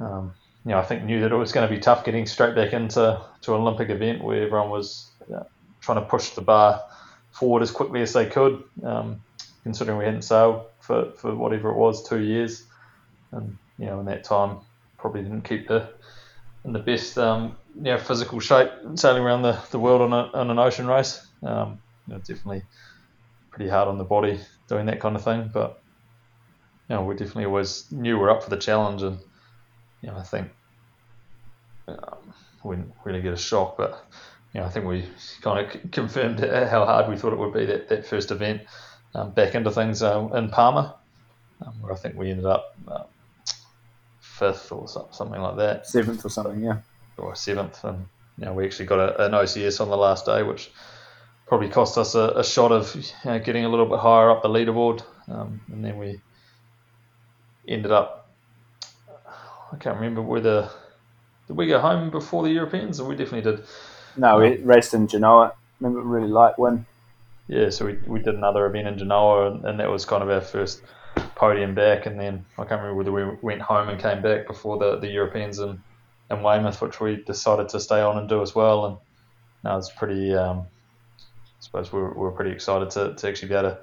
um, 0.00 0.34
you 0.64 0.72
know, 0.72 0.78
I 0.78 0.84
think 0.84 1.04
knew 1.04 1.20
that 1.20 1.32
it 1.32 1.36
was 1.36 1.52
going 1.52 1.68
to 1.68 1.74
be 1.74 1.80
tough 1.80 2.04
getting 2.04 2.26
straight 2.26 2.54
back 2.54 2.72
into 2.72 3.20
to 3.42 3.54
an 3.54 3.60
Olympic 3.60 3.90
event 3.90 4.22
where 4.22 4.42
everyone 4.44 4.70
was 4.70 5.10
uh, 5.34 5.44
trying 5.80 6.00
to 6.00 6.06
push 6.06 6.30
the 6.30 6.42
bar 6.42 6.82
forward 7.30 7.62
as 7.62 7.70
quickly 7.70 8.02
as 8.02 8.12
they 8.12 8.26
could. 8.26 8.62
Um, 8.82 9.22
considering 9.62 9.98
we 9.98 10.04
hadn't 10.04 10.22
sailed 10.22 10.66
for, 10.80 11.12
for 11.12 11.34
whatever 11.34 11.70
it 11.70 11.76
was, 11.76 12.06
two 12.08 12.20
years, 12.20 12.64
and 13.30 13.56
you 13.78 13.86
know, 13.86 14.00
in 14.00 14.06
that 14.06 14.24
time, 14.24 14.58
probably 14.98 15.22
didn't 15.22 15.42
keep 15.42 15.68
the 15.68 15.88
in 16.64 16.72
the 16.72 16.78
best 16.78 17.18
um, 17.18 17.56
know, 17.80 17.98
physical 17.98 18.40
shape 18.40 18.70
sailing 18.96 19.22
around 19.22 19.42
the, 19.42 19.58
the 19.70 19.78
world 19.78 20.02
on, 20.02 20.12
a, 20.12 20.30
on 20.36 20.50
an 20.50 20.58
ocean 20.58 20.86
race. 20.86 21.26
Um, 21.42 21.80
you 22.06 22.14
know, 22.14 22.18
definitely 22.20 22.62
pretty 23.50 23.70
hard 23.70 23.88
on 23.88 23.98
the 23.98 24.04
body 24.04 24.40
doing 24.68 24.86
that 24.86 25.00
kind 25.00 25.16
of 25.16 25.24
thing. 25.24 25.50
But 25.52 25.80
you 26.88 26.96
know, 26.96 27.04
we 27.04 27.14
definitely 27.14 27.46
always 27.46 27.90
knew 27.90 28.18
we 28.18 28.24
are 28.24 28.30
up 28.30 28.42
for 28.42 28.50
the 28.50 28.56
challenge, 28.56 29.02
and 29.02 29.18
you 30.02 30.10
know, 30.10 30.16
I 30.16 30.22
think 30.22 30.48
um, 31.88 32.34
we 32.64 32.76
didn't 32.76 32.92
really 33.04 33.22
get 33.22 33.32
a 33.32 33.36
shock, 33.38 33.76
but 33.76 34.04
you 34.52 34.60
know, 34.60 34.66
I 34.66 34.70
think 34.70 34.86
we 34.86 35.08
kind 35.40 35.66
of 35.66 35.90
confirmed 35.90 36.40
how 36.40 36.84
hard 36.84 37.08
we 37.08 37.16
thought 37.16 37.32
it 37.32 37.38
would 37.38 37.54
be 37.54 37.66
that, 37.66 37.88
that 37.88 38.06
first 38.06 38.30
event 38.30 38.62
um, 39.14 39.30
back 39.30 39.54
into 39.54 39.70
things 39.70 40.02
uh, 40.02 40.28
in 40.34 40.50
Palma, 40.50 40.96
um, 41.64 41.72
where 41.80 41.92
I 41.92 41.96
think 41.96 42.16
we 42.16 42.30
ended 42.30 42.46
up 42.46 42.76
uh, 42.86 43.04
fifth 44.20 44.72
or 44.72 44.88
something 44.88 45.40
like 45.40 45.56
that. 45.56 45.86
Seventh 45.86 46.24
or 46.24 46.28
something, 46.28 46.62
yeah. 46.62 46.78
Or 47.18 47.34
seventh, 47.34 47.84
and 47.84 48.06
you 48.38 48.46
know 48.46 48.54
we 48.54 48.64
actually 48.64 48.86
got 48.86 48.98
a, 48.98 49.26
an 49.26 49.32
OCS 49.32 49.80
on 49.80 49.88
the 49.88 49.96
last 49.96 50.26
day, 50.26 50.42
which 50.42 50.70
probably 51.46 51.68
cost 51.68 51.98
us 51.98 52.14
a, 52.14 52.32
a 52.36 52.44
shot 52.44 52.72
of 52.72 52.94
you 52.94 53.02
know, 53.24 53.38
getting 53.38 53.64
a 53.64 53.68
little 53.68 53.86
bit 53.86 53.98
higher 53.98 54.30
up 54.30 54.42
the 54.42 54.48
leaderboard, 54.48 55.02
um, 55.28 55.60
and 55.70 55.84
then 55.84 55.98
we 55.98 56.20
ended 57.68 57.92
up. 57.92 58.30
I 59.72 59.76
can't 59.76 59.96
remember 59.96 60.22
whether 60.22 60.70
did 61.46 61.56
we 61.56 61.66
go 61.66 61.80
home 61.80 62.10
before 62.10 62.42
the 62.42 62.50
Europeans, 62.50 63.00
or 63.00 63.08
we 63.08 63.16
definitely 63.16 63.50
did. 63.50 63.64
No, 64.16 64.38
we 64.38 64.56
raced 64.58 64.94
in 64.94 65.06
Genoa. 65.06 65.52
Remember, 65.80 66.00
really 66.00 66.28
light 66.28 66.58
win. 66.58 66.86
Yeah, 67.48 67.70
so 67.70 67.86
we, 67.86 67.98
we 68.06 68.20
did 68.20 68.34
another 68.34 68.66
event 68.66 68.88
in 68.88 68.98
Genoa, 68.98 69.50
and, 69.50 69.64
and 69.64 69.80
that 69.80 69.90
was 69.90 70.04
kind 70.04 70.22
of 70.22 70.30
our 70.30 70.40
first 70.40 70.82
podium 71.34 71.74
back. 71.74 72.06
And 72.06 72.18
then 72.18 72.44
I 72.56 72.64
can't 72.64 72.80
remember 72.80 72.94
whether 72.94 73.12
we 73.12 73.36
went 73.42 73.60
home 73.60 73.88
and 73.88 74.00
came 74.00 74.22
back 74.22 74.46
before 74.46 74.78
the, 74.78 74.98
the 74.98 75.08
Europeans 75.08 75.58
in, 75.58 75.82
in 76.30 76.42
Weymouth, 76.42 76.80
which 76.80 77.00
we 77.00 77.16
decided 77.16 77.68
to 77.70 77.80
stay 77.80 78.00
on 78.00 78.18
and 78.18 78.28
do 78.28 78.42
as 78.42 78.54
well. 78.54 78.86
And 78.86 78.96
now 79.64 79.78
it's 79.78 79.90
pretty. 79.90 80.34
Um, 80.34 80.66
I 81.18 81.64
suppose 81.64 81.92
we 81.92 82.00
were, 82.00 82.12
we 82.12 82.20
were 82.20 82.32
pretty 82.32 82.50
excited 82.50 82.90
to, 82.90 83.14
to 83.14 83.28
actually 83.28 83.48
be 83.48 83.54
able 83.54 83.70
to 83.70 83.78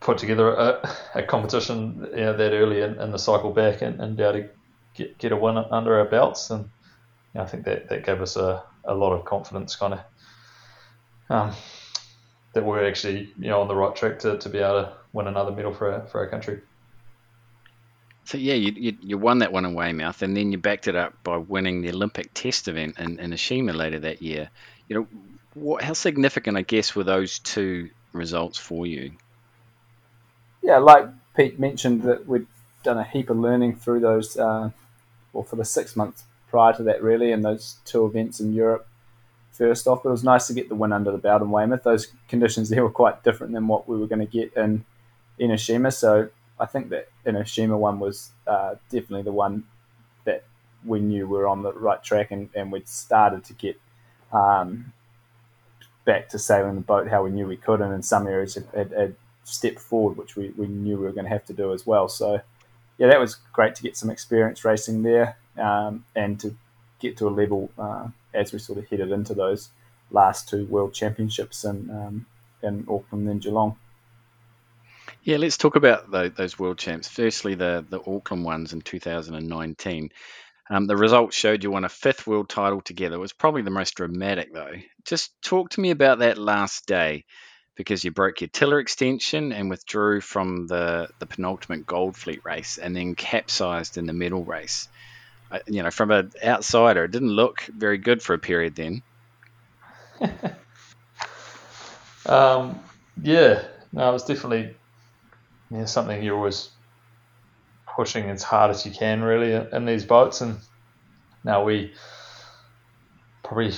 put 0.00 0.18
together 0.18 0.48
a, 0.50 0.96
a 1.14 1.22
competition 1.22 2.08
you 2.10 2.16
know, 2.16 2.36
that 2.36 2.52
early 2.52 2.80
in, 2.80 3.00
in, 3.00 3.12
the 3.12 3.18
cycle 3.18 3.52
back 3.52 3.82
and, 3.82 4.00
and 4.00 4.16
be 4.16 4.24
able 4.24 4.40
to 4.40 4.48
get, 4.94 5.18
get 5.18 5.32
a 5.32 5.36
win 5.36 5.56
under 5.56 5.98
our 5.98 6.04
belts. 6.04 6.50
And 6.50 6.64
you 6.64 6.70
know, 7.34 7.42
I 7.42 7.46
think 7.46 7.64
that, 7.64 7.88
that 7.88 8.04
gave 8.04 8.20
us 8.20 8.36
a, 8.36 8.64
a 8.84 8.94
lot 8.94 9.12
of 9.12 9.24
confidence, 9.24 9.76
kind 9.76 9.94
of, 9.94 10.00
um, 11.30 11.52
that 12.52 12.64
we're 12.64 12.86
actually 12.86 13.32
you 13.38 13.48
know 13.48 13.60
on 13.60 13.68
the 13.68 13.76
right 13.76 13.94
track 13.94 14.18
to, 14.20 14.38
to 14.38 14.48
be 14.48 14.58
able 14.58 14.84
to 14.84 14.92
win 15.12 15.26
another 15.26 15.52
medal 15.52 15.72
for 15.72 15.92
our, 15.92 16.06
for 16.06 16.20
our 16.20 16.28
country. 16.28 16.60
So 18.26 18.38
yeah, 18.38 18.54
you, 18.54 18.72
you, 18.76 18.96
you 19.00 19.18
won 19.18 19.38
that 19.38 19.52
one 19.52 19.64
in 19.64 19.74
Weymouth, 19.74 20.20
and 20.22 20.36
then 20.36 20.50
you 20.50 20.58
backed 20.58 20.88
it 20.88 20.96
up 20.96 21.14
by 21.22 21.36
winning 21.36 21.80
the 21.80 21.90
Olympic 21.90 22.34
Test 22.34 22.66
event 22.66 22.98
in, 22.98 23.20
in 23.20 23.30
Enoshima 23.30 23.72
later 23.72 24.00
that 24.00 24.20
year. 24.20 24.50
You 24.88 24.96
know, 24.96 25.06
what, 25.54 25.84
how 25.84 25.92
significant, 25.92 26.56
I 26.56 26.62
guess, 26.62 26.96
were 26.96 27.04
those 27.04 27.38
two 27.38 27.90
results 28.12 28.58
for 28.58 28.84
you? 28.84 29.12
Yeah, 30.60 30.78
like 30.78 31.06
Pete 31.36 31.60
mentioned, 31.60 32.02
that 32.02 32.26
we'd 32.26 32.48
done 32.82 32.98
a 32.98 33.04
heap 33.04 33.30
of 33.30 33.36
learning 33.36 33.76
through 33.76 34.00
those, 34.00 34.36
uh, 34.36 34.70
well, 35.32 35.44
for 35.44 35.54
the 35.54 35.64
six 35.64 35.94
months 35.94 36.24
prior 36.48 36.72
to 36.72 36.82
that, 36.82 37.04
really, 37.04 37.30
and 37.30 37.44
those 37.44 37.76
two 37.84 38.04
events 38.06 38.40
in 38.40 38.52
Europe. 38.52 38.88
First 39.52 39.86
off, 39.86 40.02
but 40.02 40.08
it 40.08 40.12
was 40.12 40.24
nice 40.24 40.48
to 40.48 40.52
get 40.52 40.68
the 40.68 40.74
win 40.74 40.92
under 40.92 41.12
the 41.12 41.18
belt 41.18 41.42
in 41.42 41.50
Weymouth. 41.50 41.84
Those 41.84 42.08
conditions 42.28 42.70
there 42.70 42.82
were 42.82 42.90
quite 42.90 43.22
different 43.22 43.52
than 43.52 43.68
what 43.68 43.88
we 43.88 43.96
were 43.96 44.08
going 44.08 44.18
to 44.18 44.26
get 44.26 44.52
in 44.54 44.84
Enoshima. 45.38 45.94
So 45.94 46.28
I 46.58 46.66
think 46.66 46.88
that 46.90 47.08
Enoshima 47.26 47.76
one 47.76 47.98
was 47.98 48.30
uh, 48.46 48.76
definitely 48.90 49.22
the 49.22 49.32
one 49.32 49.64
that 50.24 50.44
we 50.84 51.00
knew 51.00 51.26
we 51.26 51.38
were 51.38 51.48
on 51.48 51.62
the 51.62 51.72
right 51.72 52.02
track 52.02 52.30
and, 52.30 52.48
and 52.54 52.70
we'd 52.70 52.88
started 52.88 53.44
to 53.44 53.52
get 53.54 53.80
um, 54.32 54.92
back 56.04 56.28
to 56.30 56.38
sailing 56.38 56.76
the 56.76 56.80
boat 56.80 57.08
how 57.08 57.22
we 57.24 57.30
knew 57.30 57.46
we 57.46 57.56
could. 57.56 57.80
And 57.80 57.92
in 57.92 58.02
some 58.02 58.26
areas, 58.26 58.58
had 58.74 59.16
stepped 59.44 59.80
forward, 59.80 60.16
which 60.16 60.36
we, 60.36 60.50
we 60.56 60.66
knew 60.66 60.96
we 60.96 61.04
were 61.04 61.12
going 61.12 61.24
to 61.24 61.30
have 61.30 61.44
to 61.46 61.52
do 61.52 61.72
as 61.72 61.86
well. 61.86 62.08
So, 62.08 62.40
yeah, 62.98 63.08
that 63.08 63.20
was 63.20 63.36
great 63.52 63.74
to 63.76 63.82
get 63.82 63.96
some 63.96 64.10
experience 64.10 64.64
racing 64.64 65.02
there 65.02 65.36
um, 65.58 66.04
and 66.14 66.38
to 66.40 66.56
get 66.98 67.16
to 67.18 67.28
a 67.28 67.30
level 67.30 67.70
uh, 67.78 68.08
as 68.32 68.52
we 68.52 68.58
sort 68.58 68.78
of 68.78 68.88
headed 68.88 69.10
into 69.10 69.34
those 69.34 69.70
last 70.10 70.48
two 70.48 70.64
World 70.66 70.94
Championships 70.94 71.64
in, 71.64 71.90
um, 71.90 72.26
in 72.62 72.86
Auckland 72.88 73.28
and 73.28 73.40
Geelong. 73.40 73.76
Yeah, 75.26 75.38
let's 75.38 75.56
talk 75.56 75.74
about 75.74 76.08
the, 76.12 76.32
those 76.34 76.56
world 76.56 76.78
champs. 76.78 77.08
Firstly, 77.08 77.56
the 77.56 77.84
the 77.90 77.98
Auckland 77.98 78.44
ones 78.44 78.72
in 78.72 78.80
2019. 78.80 80.10
Um, 80.70 80.86
the 80.86 80.96
results 80.96 81.36
showed 81.36 81.64
you 81.64 81.72
won 81.72 81.84
a 81.84 81.88
fifth 81.88 82.28
world 82.28 82.48
title 82.48 82.80
together. 82.80 83.16
It 83.16 83.18
was 83.18 83.32
probably 83.32 83.62
the 83.62 83.70
most 83.70 83.96
dramatic, 83.96 84.54
though. 84.54 84.74
Just 85.04 85.32
talk 85.42 85.70
to 85.70 85.80
me 85.80 85.90
about 85.90 86.20
that 86.20 86.38
last 86.38 86.86
day, 86.86 87.24
because 87.74 88.04
you 88.04 88.12
broke 88.12 88.40
your 88.40 88.50
tiller 88.52 88.78
extension 88.78 89.52
and 89.52 89.68
withdrew 89.68 90.20
from 90.20 90.68
the 90.68 91.08
the 91.18 91.26
penultimate 91.26 91.86
Gold 91.86 92.16
Fleet 92.16 92.42
race, 92.44 92.78
and 92.78 92.94
then 92.94 93.16
capsized 93.16 93.98
in 93.98 94.06
the 94.06 94.12
medal 94.12 94.44
race. 94.44 94.86
You 95.66 95.82
know, 95.82 95.90
from 95.90 96.12
an 96.12 96.30
outsider, 96.44 97.02
it 97.02 97.10
didn't 97.10 97.30
look 97.30 97.62
very 97.62 97.98
good 97.98 98.22
for 98.22 98.34
a 98.34 98.38
period 98.38 98.76
then. 98.76 99.02
um, 102.26 102.78
yeah, 103.20 103.64
no, 103.92 104.08
it 104.08 104.12
was 104.12 104.22
definitely 104.22 104.76
yeah, 105.70 105.84
something 105.84 106.22
you're 106.22 106.36
always 106.36 106.70
pushing 107.96 108.30
as 108.30 108.42
hard 108.42 108.70
as 108.70 108.84
you 108.84 108.92
can, 108.92 109.22
really, 109.22 109.52
in 109.52 109.84
these 109.84 110.04
boats. 110.04 110.40
And 110.40 110.58
now 111.44 111.64
we 111.64 111.92
probably 113.42 113.72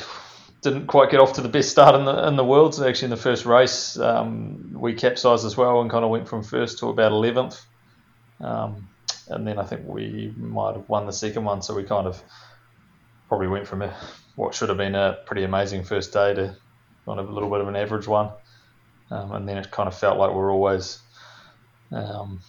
didn't 0.63 0.87
quite 0.87 1.11
get 1.11 1.21
off 1.21 1.35
to 1.35 1.41
the 1.41 1.49
best 1.49 1.71
start 1.71 1.95
in 1.95 2.05
the 2.05 2.27
in 2.27 2.37
the 2.37 2.45
world. 2.45 2.75
So 2.75 2.87
actually, 2.89 3.07
in 3.07 3.11
the 3.11 3.17
first 3.17 3.47
race, 3.47 3.99
um, 3.99 4.75
we 4.75 4.95
capsized 4.95 5.47
as 5.47 5.57
well 5.57 5.81
and 5.81 5.91
kind 5.91 6.05
of 6.05 6.11
went 6.11 6.29
from 6.29 6.43
first 6.43 6.79
to 6.79 6.89
about 6.89 7.13
eleventh. 7.13 7.65
Um, 8.41 8.89
and 9.29 9.47
then 9.47 9.59
I 9.59 9.65
think 9.65 9.83
we 9.87 10.33
might 10.37 10.75
have 10.75 10.89
won 10.89 11.07
the 11.07 11.13
second 11.13 11.45
one. 11.45 11.63
So 11.63 11.75
we 11.75 11.85
kind 11.85 12.07
of 12.07 12.23
probably 13.29 13.49
went 13.49 13.67
from 13.67 13.83
a, 13.83 13.95
what 14.37 14.55
should 14.55 14.71
have 14.71 14.79
been 14.79 14.95
a 14.95 15.19
pretty 15.27 15.45
amazing 15.45 15.85
first 15.85 16.13
day 16.13 16.35
to 16.35 16.57
kind 17.05 17.21
of 17.21 17.29
a 17.29 17.33
little 17.33 17.51
bit 17.51 17.61
of 17.61 17.69
an 17.69 17.77
average 17.77 18.07
one. 18.07 18.31
Um, 19.11 19.33
and 19.33 19.49
then 19.49 19.59
it 19.59 19.71
kind 19.71 19.87
of 19.87 19.95
felt 19.95 20.19
like 20.19 20.31
we 20.31 20.37
we're 20.37 20.53
always 20.53 20.99
um, 21.93 22.41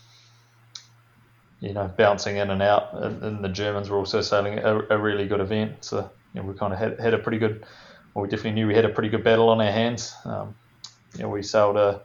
you 1.59 1.73
know, 1.73 1.91
bouncing 1.97 2.37
in 2.37 2.49
and 2.49 2.61
out. 2.61 2.93
And, 2.93 3.43
the 3.43 3.49
Germans 3.49 3.89
were 3.89 3.97
also 3.97 4.21
sailing 4.21 4.59
a, 4.59 4.79
a 4.89 4.97
really 4.97 5.27
good 5.27 5.41
event. 5.41 5.83
So 5.83 6.09
you 6.33 6.41
know, 6.41 6.47
we 6.47 6.55
kind 6.55 6.73
of 6.73 6.79
had, 6.79 6.99
had 6.99 7.13
a 7.13 7.17
pretty 7.17 7.37
good, 7.37 7.65
well, 8.13 8.23
we 8.23 8.29
definitely 8.29 8.51
knew 8.51 8.67
we 8.67 8.75
had 8.75 8.85
a 8.85 8.89
pretty 8.89 9.09
good 9.09 9.23
battle 9.23 9.49
on 9.49 9.61
our 9.61 9.71
hands. 9.71 10.13
Um, 10.25 10.55
you 11.15 11.23
know, 11.23 11.29
we 11.29 11.43
sailed 11.43 11.77
a 11.77 12.01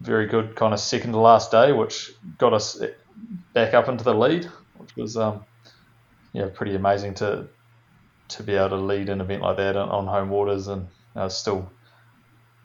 very 0.00 0.26
good 0.26 0.56
kind 0.56 0.74
of 0.74 0.80
second 0.80 1.12
to 1.12 1.18
last 1.18 1.50
day, 1.50 1.72
which 1.72 2.12
got 2.38 2.52
us 2.52 2.80
back 3.52 3.74
up 3.74 3.88
into 3.88 4.04
the 4.04 4.14
lead, 4.14 4.44
which 4.76 4.94
was 4.96 5.16
um, 5.16 5.44
yeah 6.32 6.48
pretty 6.52 6.74
amazing 6.74 7.14
to 7.14 7.48
to 8.28 8.42
be 8.42 8.54
able 8.54 8.70
to 8.70 8.76
lead 8.76 9.08
an 9.08 9.20
event 9.20 9.40
like 9.40 9.56
that 9.56 9.76
on, 9.76 9.88
on 9.88 10.06
home 10.06 10.30
waters, 10.30 10.68
and 10.68 10.88
uh, 11.14 11.28
still 11.28 11.70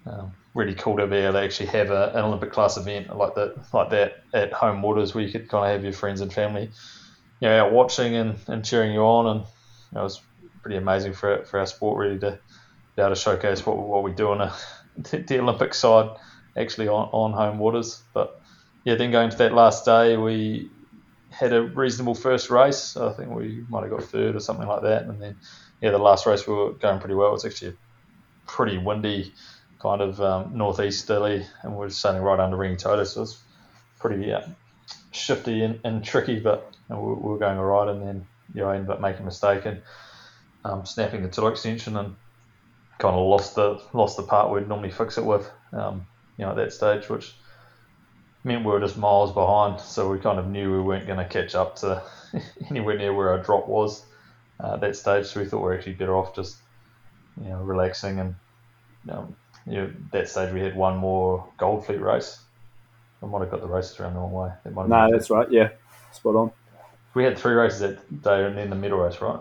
um, 0.05 0.33
really 0.53 0.75
cool 0.75 0.97
to 0.97 1.07
be 1.07 1.17
able 1.17 1.33
to 1.33 1.41
actually 1.41 1.67
have 1.67 1.91
a, 1.91 2.09
an 2.09 2.25
Olympic 2.25 2.51
class 2.51 2.77
event 2.77 3.15
like 3.15 3.35
that, 3.35 3.73
like 3.73 3.89
that 3.91 4.23
at 4.33 4.51
home 4.51 4.81
waters 4.81 5.15
where 5.15 5.23
you 5.23 5.31
could 5.31 5.47
kind 5.47 5.65
of 5.65 5.71
have 5.71 5.83
your 5.83 5.93
friends 5.93 6.21
and 6.21 6.31
family, 6.31 6.69
you 7.39 7.47
know, 7.47 7.65
out 7.65 7.71
watching 7.71 8.15
and, 8.15 8.37
and 8.47 8.65
cheering 8.65 8.93
you 8.93 9.01
on, 9.01 9.27
and 9.27 9.39
you 9.41 9.45
know, 9.93 10.01
it 10.01 10.03
was 10.03 10.21
pretty 10.61 10.77
amazing 10.77 11.13
for 11.13 11.43
for 11.45 11.59
our 11.59 11.65
sport 11.65 11.97
really 11.97 12.19
to 12.19 12.37
be 12.95 13.01
able 13.01 13.15
to 13.15 13.19
showcase 13.19 13.65
what 13.65 13.77
what 13.77 14.03
we 14.03 14.11
do 14.11 14.31
on 14.31 14.41
a 14.41 14.53
the 14.97 15.39
Olympic 15.39 15.73
side 15.73 16.09
actually 16.57 16.87
on, 16.87 17.09
on 17.11 17.31
home 17.31 17.57
waters. 17.59 18.03
But 18.13 18.41
yeah, 18.83 18.95
then 18.95 19.11
going 19.11 19.29
to 19.29 19.37
that 19.37 19.53
last 19.53 19.85
day, 19.85 20.17
we 20.17 20.69
had 21.29 21.53
a 21.53 21.61
reasonable 21.61 22.15
first 22.15 22.49
race. 22.49 22.97
I 22.97 23.13
think 23.13 23.29
we 23.29 23.63
might 23.69 23.83
have 23.83 23.91
got 23.91 24.03
third 24.03 24.35
or 24.35 24.39
something 24.39 24.67
like 24.67 24.81
that, 24.81 25.03
and 25.03 25.21
then 25.21 25.37
yeah, 25.81 25.91
the 25.91 25.97
last 25.97 26.25
race 26.25 26.45
we 26.45 26.53
were 26.53 26.73
going 26.73 26.99
pretty 26.99 27.15
well. 27.15 27.29
It 27.29 27.33
was 27.33 27.45
actually 27.45 27.69
a 27.69 27.73
pretty 28.47 28.77
windy 28.77 29.33
kind 29.81 30.01
of 30.01 30.21
um, 30.21 30.51
northeasterly, 30.55 31.45
and 31.63 31.75
we're 31.75 31.89
sailing 31.89 32.21
right 32.21 32.39
under 32.39 32.55
Rangitoto, 32.55 33.05
so 33.05 33.23
it's 33.23 33.41
pretty 33.99 34.31
uh, 34.31 34.41
shifty 35.11 35.63
and, 35.63 35.79
and, 35.83 36.03
tricky, 36.03 36.39
but 36.39 36.71
you 36.89 36.95
know, 36.95 37.01
we, 37.01 37.29
were 37.29 37.37
going 37.39 37.57
all 37.57 37.65
right, 37.65 37.89
and 37.89 38.05
then 38.05 38.27
you 38.53 38.61
know, 38.61 38.69
I 38.69 38.75
ended 38.75 38.91
up 38.91 39.01
making 39.01 39.23
a 39.23 39.25
mistake 39.25 39.65
and 39.65 39.81
um, 40.63 40.85
snapping 40.85 41.23
the 41.23 41.29
tiller 41.29 41.51
extension 41.51 41.97
and 41.97 42.15
kind 42.99 43.15
of 43.15 43.25
lost 43.25 43.55
the 43.55 43.81
lost 43.93 44.17
the 44.17 44.23
part 44.23 44.51
we'd 44.51 44.67
normally 44.67 44.91
fix 44.91 45.17
it 45.17 45.25
with, 45.25 45.49
um, 45.73 46.05
you 46.37 46.45
know, 46.45 46.51
at 46.51 46.57
that 46.57 46.73
stage, 46.73 47.09
which 47.09 47.33
meant 48.43 48.63
we 48.63 48.71
were 48.71 48.79
just 48.79 48.97
miles 48.97 49.33
behind, 49.33 49.81
so 49.81 50.11
we 50.11 50.19
kind 50.19 50.37
of 50.37 50.47
knew 50.47 50.71
we 50.71 50.81
weren't 50.81 51.07
going 51.07 51.17
to 51.17 51.25
catch 51.25 51.55
up 51.55 51.77
to 51.77 52.03
anywhere 52.69 52.97
near 52.97 53.13
where 53.13 53.31
our 53.31 53.39
drop 53.39 53.67
was 53.67 54.05
uh, 54.63 54.75
at 54.75 54.81
that 54.81 54.95
stage, 54.95 55.25
so 55.25 55.39
we 55.39 55.47
thought 55.47 55.63
we 55.63 55.69
are 55.69 55.73
actually 55.73 55.93
better 55.93 56.15
off 56.15 56.35
just 56.35 56.57
you 57.41 57.49
know 57.49 57.57
relaxing 57.63 58.19
and 58.19 58.35
um, 59.09 59.35
you 59.67 59.73
know, 59.73 59.93
that 60.11 60.29
stage 60.29 60.53
we 60.53 60.61
had 60.61 60.75
one 60.75 60.97
more 60.97 61.47
Gold 61.57 61.85
Fleet 61.85 62.01
race. 62.01 62.39
I 63.21 63.27
might 63.27 63.41
have 63.41 63.51
got 63.51 63.61
the 63.61 63.67
races 63.67 63.99
around 63.99 64.15
the 64.15 64.19
wrong 64.19 64.31
way. 64.31 64.51
no, 64.65 65.11
that's 65.11 65.29
right. 65.29 65.49
Yeah, 65.51 65.69
spot 66.11 66.35
on. 66.35 66.51
We 67.13 67.23
had 67.23 67.37
three 67.37 67.53
races 67.53 67.79
that 67.81 68.23
day 68.23 68.45
and 68.45 68.57
then 68.57 68.69
the 68.69 68.75
middle 68.75 68.99
race, 68.99 69.21
right? 69.21 69.39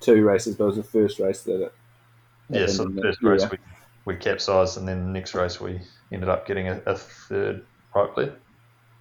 Two 0.00 0.24
races, 0.24 0.54
but 0.54 0.64
it 0.64 0.66
was 0.68 0.76
the 0.76 0.82
first 0.82 1.18
race 1.18 1.42
that 1.42 1.64
it. 1.64 1.74
Yeah, 2.50 2.66
so 2.66 2.86
the 2.86 3.02
first 3.02 3.22
race 3.22 3.42
yeah. 3.42 3.48
we, 4.06 4.14
we 4.14 4.16
capsized, 4.16 4.78
and 4.78 4.88
then 4.88 5.04
the 5.04 5.10
next 5.10 5.34
race 5.34 5.60
we 5.60 5.80
ended 6.12 6.28
up 6.28 6.46
getting 6.46 6.68
a, 6.68 6.80
a 6.86 6.94
third, 6.94 7.64
right, 7.94 8.14
Blair? 8.14 8.36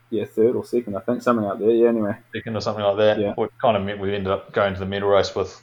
Yeah, 0.09 0.25
third 0.25 0.55
or 0.55 0.65
second, 0.65 0.97
I 0.97 1.01
think, 1.01 1.21
something 1.21 1.45
like 1.45 1.59
that. 1.59 1.73
Yeah, 1.73 1.89
anyway. 1.89 2.15
Second 2.33 2.55
or 2.55 2.61
something 2.61 2.83
like 2.83 2.97
that. 2.97 3.19
Yeah. 3.19 3.33
What 3.35 3.51
kind 3.61 3.77
of 3.77 3.83
meant 3.83 3.99
we 3.99 4.13
ended 4.15 4.31
up 4.31 4.51
going 4.51 4.73
to 4.73 4.79
the 4.79 4.85
middle 4.85 5.09
race 5.09 5.33
with 5.35 5.61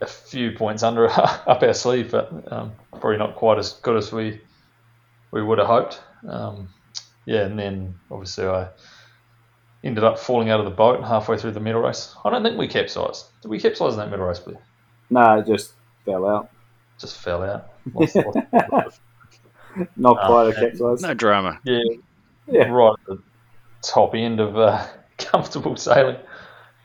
a 0.00 0.06
few 0.06 0.52
points 0.52 0.82
under 0.82 1.08
up 1.10 1.62
our 1.62 1.74
sleeve, 1.74 2.10
but 2.10 2.52
um, 2.52 2.72
probably 2.92 3.18
not 3.18 3.36
quite 3.36 3.58
as 3.58 3.74
good 3.74 3.96
as 3.96 4.12
we 4.12 4.40
we 5.30 5.42
would 5.42 5.58
have 5.58 5.66
hoped. 5.66 6.00
Um, 6.28 6.68
yeah, 7.24 7.44
and 7.44 7.58
then 7.58 7.94
obviously 8.10 8.46
I 8.46 8.68
ended 9.84 10.04
up 10.04 10.18
falling 10.18 10.50
out 10.50 10.60
of 10.60 10.66
the 10.66 10.72
boat 10.72 11.02
halfway 11.02 11.36
through 11.36 11.52
the 11.52 11.60
middle 11.60 11.82
race. 11.82 12.14
I 12.24 12.30
don't 12.30 12.42
think 12.42 12.58
we 12.58 12.68
capsized. 12.68 13.26
Did 13.42 13.48
we 13.48 13.58
capsize 13.58 13.94
in 13.94 13.98
that 13.98 14.10
middle 14.10 14.26
race, 14.26 14.38
please? 14.38 14.56
No, 15.10 15.38
it 15.38 15.46
just 15.46 15.72
fell 16.04 16.26
out. 16.26 16.50
Just 16.98 17.18
fell 17.18 17.42
out. 17.42 17.70
Lost, 17.92 18.16
lost, 18.72 19.00
not 19.96 20.16
quite 20.26 20.46
uh, 20.46 20.48
a 20.48 20.54
capsize. 20.54 21.02
No 21.02 21.14
drama. 21.14 21.60
Yeah, 21.64 21.80
yeah, 22.48 22.68
right 22.68 22.94
at 22.98 23.06
the 23.06 23.22
top 23.82 24.14
end 24.14 24.40
of 24.40 24.56
uh, 24.56 24.86
comfortable 25.18 25.76
sailing. 25.76 26.16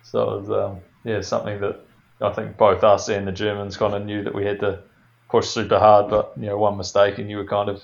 So 0.04 0.22
it 0.22 0.42
was 0.42 0.50
um, 0.50 0.80
yeah 1.04 1.22
something 1.22 1.60
that 1.62 1.80
I 2.22 2.32
think 2.34 2.58
both 2.58 2.84
us 2.84 3.10
and 3.10 3.28
the 3.28 3.32
Germans 3.32 3.78
kind 3.78 3.94
of 3.94 4.06
knew 4.06 4.24
that 4.24 4.36
we 4.36 4.46
had 4.46 4.60
to 4.60 4.84
push 5.30 5.48
super 5.48 5.80
hard, 5.80 6.10
but 6.10 6.34
you 6.38 6.48
know 6.48 6.58
one 6.58 6.78
mistake 6.78 7.18
and 7.18 7.30
you 7.30 7.38
were 7.38 7.46
kind 7.46 7.70
of 7.70 7.82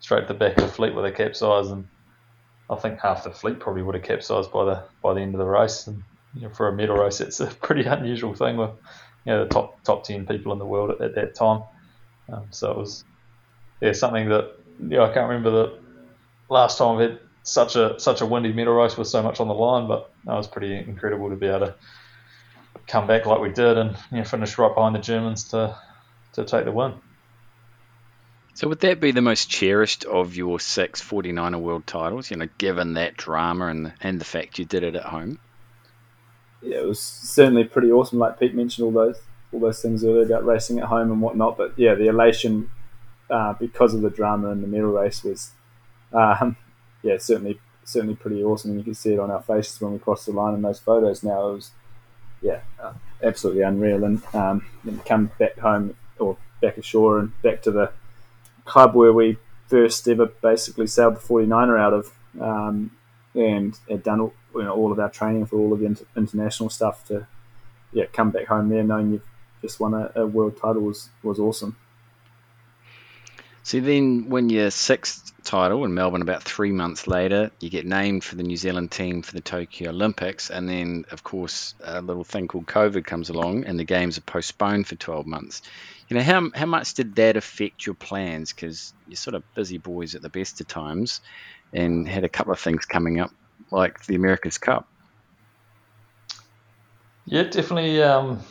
straight 0.00 0.22
to 0.22 0.32
the 0.32 0.38
back 0.38 0.56
of 0.58 0.64
the 0.64 0.72
fleet 0.72 0.94
with 0.94 1.04
a 1.04 1.12
capsize, 1.12 1.68
and 1.68 1.86
I 2.68 2.76
think 2.76 3.00
half 3.00 3.24
the 3.24 3.30
fleet 3.30 3.60
probably 3.60 3.82
would 3.82 3.94
have 3.94 4.04
capsized 4.04 4.50
by 4.52 4.64
the 4.64 4.84
by 5.02 5.14
the 5.14 5.20
end 5.20 5.34
of 5.34 5.38
the 5.38 5.46
race. 5.46 5.86
And 5.86 6.02
you 6.34 6.42
know, 6.42 6.50
for 6.50 6.68
a 6.68 6.72
medal 6.72 6.96
race, 6.96 7.20
it's 7.20 7.40
a 7.40 7.46
pretty 7.62 7.84
unusual 7.84 8.34
thing 8.34 8.56
with 8.56 8.70
you 9.24 9.32
know 9.32 9.44
the 9.44 9.50
top 9.50 9.82
top 9.84 10.04
ten 10.04 10.26
people 10.26 10.52
in 10.52 10.58
the 10.58 10.66
world 10.66 10.90
at, 10.90 11.00
at 11.00 11.14
that 11.14 11.34
time. 11.34 11.62
Um, 12.32 12.46
so 12.50 12.72
it 12.72 12.76
was 12.78 13.04
yeah 13.80 13.92
something 13.92 14.28
that 14.30 14.56
yeah 14.88 15.02
I 15.02 15.12
can't 15.12 15.28
remember 15.28 15.50
the 15.50 15.78
last 16.48 16.78
time 16.78 16.96
I've 16.96 17.10
had 17.10 17.20
such 17.44 17.76
a 17.76 18.00
such 18.00 18.20
a 18.20 18.26
windy 18.26 18.52
medal 18.52 18.74
race 18.74 18.96
with 18.96 19.06
so 19.06 19.22
much 19.22 19.38
on 19.38 19.48
the 19.48 19.54
line, 19.54 19.86
but 19.86 20.10
that 20.24 20.34
was 20.34 20.48
pretty 20.48 20.74
incredible 20.74 21.30
to 21.30 21.36
be 21.36 21.46
able 21.46 21.66
to 21.66 21.74
come 22.86 23.06
back 23.06 23.26
like 23.26 23.40
we 23.40 23.50
did 23.50 23.78
and 23.78 23.96
you 24.10 24.18
know, 24.18 24.24
finish 24.24 24.56
right 24.58 24.74
behind 24.74 24.94
the 24.94 25.00
Germans 25.00 25.44
to 25.48 25.76
to 26.34 26.44
take 26.44 26.64
the 26.64 26.72
win. 26.72 26.94
So 28.54 28.68
would 28.68 28.80
that 28.80 29.00
be 29.00 29.10
the 29.12 29.20
most 29.20 29.50
cherished 29.50 30.04
of 30.06 30.34
your 30.34 30.58
six 30.58 31.02
49er 31.02 31.60
world 31.60 31.86
titles, 31.86 32.30
you 32.30 32.38
know, 32.38 32.48
given 32.56 32.94
that 32.94 33.16
drama 33.16 33.66
and, 33.66 33.92
and 34.00 34.18
the 34.18 34.24
fact 34.24 34.58
you 34.58 34.64
did 34.64 34.82
it 34.82 34.96
at 34.96 35.04
home? 35.04 35.38
Yeah, 36.62 36.78
it 36.78 36.86
was 36.86 36.98
certainly 37.00 37.64
pretty 37.64 37.92
awesome. 37.92 38.18
Like 38.18 38.40
Pete 38.40 38.54
mentioned 38.54 38.86
all 38.86 38.92
those 38.92 39.20
all 39.52 39.60
those 39.60 39.80
things 39.80 40.04
earlier 40.04 40.22
about 40.22 40.44
racing 40.44 40.78
at 40.78 40.86
home 40.86 41.10
and 41.12 41.20
whatnot. 41.20 41.56
But 41.56 41.78
yeah, 41.78 41.94
the 41.94 42.08
elation 42.08 42.70
uh, 43.30 43.54
because 43.54 43.94
of 43.94 44.02
the 44.02 44.10
drama 44.10 44.50
in 44.50 44.62
the 44.62 44.68
medal 44.68 44.92
race 44.92 45.22
was, 45.22 45.52
um, 46.12 46.56
yeah, 47.02 47.18
certainly 47.18 47.60
certainly 47.84 48.16
pretty 48.16 48.42
awesome. 48.42 48.70
And 48.70 48.80
you 48.80 48.84
can 48.84 48.94
see 48.94 49.12
it 49.12 49.20
on 49.20 49.30
our 49.30 49.42
faces 49.42 49.80
when 49.80 49.92
we 49.92 49.98
crossed 49.98 50.26
the 50.26 50.32
line 50.32 50.54
in 50.54 50.62
those 50.62 50.80
photos. 50.80 51.22
Now 51.22 51.50
it 51.50 51.54
was, 51.54 51.70
yeah, 52.42 52.60
uh, 52.80 52.92
absolutely 53.22 53.62
unreal. 53.62 54.04
And 54.04 54.22
um, 54.34 54.66
come 55.04 55.30
back 55.38 55.58
home 55.58 55.96
or 56.18 56.36
back 56.60 56.78
ashore 56.78 57.18
and 57.18 57.42
back 57.42 57.62
to 57.62 57.70
the 57.70 57.92
club 58.64 58.94
where 58.94 59.12
we 59.12 59.38
first 59.68 60.06
ever 60.08 60.26
basically 60.26 60.86
sailed 60.86 61.16
the 61.16 61.20
49er 61.20 61.78
out 61.78 61.92
of, 61.92 62.12
um, 62.40 62.90
and 63.34 63.78
had 63.88 64.02
done 64.02 64.20
all, 64.20 64.34
you 64.54 64.62
know, 64.62 64.74
all 64.74 64.92
of 64.92 64.98
our 64.98 65.10
training 65.10 65.46
for 65.46 65.56
all 65.56 65.72
of 65.72 65.80
the 65.80 65.86
inter- 65.86 66.06
international 66.16 66.70
stuff 66.70 67.06
to, 67.08 67.26
yeah, 67.92 68.04
come 68.12 68.30
back 68.30 68.46
home 68.46 68.68
there 68.68 68.82
knowing 68.82 69.12
you've 69.12 69.26
just 69.62 69.80
won 69.80 69.94
a, 69.94 70.12
a 70.14 70.26
world 70.26 70.56
title 70.56 70.82
was 70.82 71.08
was 71.22 71.38
awesome. 71.38 71.76
So 73.66 73.80
then, 73.80 74.28
when 74.28 74.48
your 74.48 74.70
sixth 74.70 75.32
title 75.42 75.84
in 75.84 75.92
Melbourne, 75.92 76.22
about 76.22 76.44
three 76.44 76.70
months 76.70 77.08
later, 77.08 77.50
you 77.58 77.68
get 77.68 77.84
named 77.84 78.22
for 78.22 78.36
the 78.36 78.44
New 78.44 78.56
Zealand 78.56 78.92
team 78.92 79.22
for 79.22 79.32
the 79.32 79.40
Tokyo 79.40 79.90
Olympics, 79.90 80.50
and 80.50 80.68
then, 80.68 81.04
of 81.10 81.24
course, 81.24 81.74
a 81.82 82.00
little 82.00 82.22
thing 82.22 82.46
called 82.46 82.66
COVID 82.66 83.04
comes 83.04 83.28
along, 83.28 83.64
and 83.64 83.76
the 83.76 83.82
games 83.82 84.18
are 84.18 84.20
postponed 84.20 84.86
for 84.86 84.94
12 84.94 85.26
months. 85.26 85.62
You 86.06 86.16
know, 86.16 86.22
how 86.22 86.48
how 86.54 86.66
much 86.66 86.94
did 86.94 87.16
that 87.16 87.36
affect 87.36 87.84
your 87.84 87.96
plans? 87.96 88.52
Because 88.52 88.94
you're 89.08 89.16
sort 89.16 89.34
of 89.34 89.42
busy 89.56 89.78
boys 89.78 90.14
at 90.14 90.22
the 90.22 90.28
best 90.28 90.60
of 90.60 90.68
times, 90.68 91.20
and 91.72 92.06
had 92.06 92.22
a 92.22 92.28
couple 92.28 92.52
of 92.52 92.60
things 92.60 92.84
coming 92.84 93.18
up, 93.18 93.32
like 93.72 94.06
the 94.06 94.14
America's 94.14 94.58
Cup. 94.58 94.86
Yeah, 97.24 97.42
definitely 97.42 98.00
um, 98.00 98.44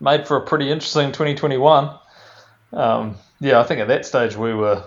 made 0.00 0.28
for 0.28 0.36
a 0.36 0.42
pretty 0.42 0.70
interesting 0.70 1.12
2021. 1.12 1.98
Um, 2.72 3.16
yeah, 3.40 3.60
I 3.60 3.64
think 3.64 3.80
at 3.80 3.88
that 3.88 4.04
stage 4.04 4.36
we 4.36 4.54
were 4.54 4.84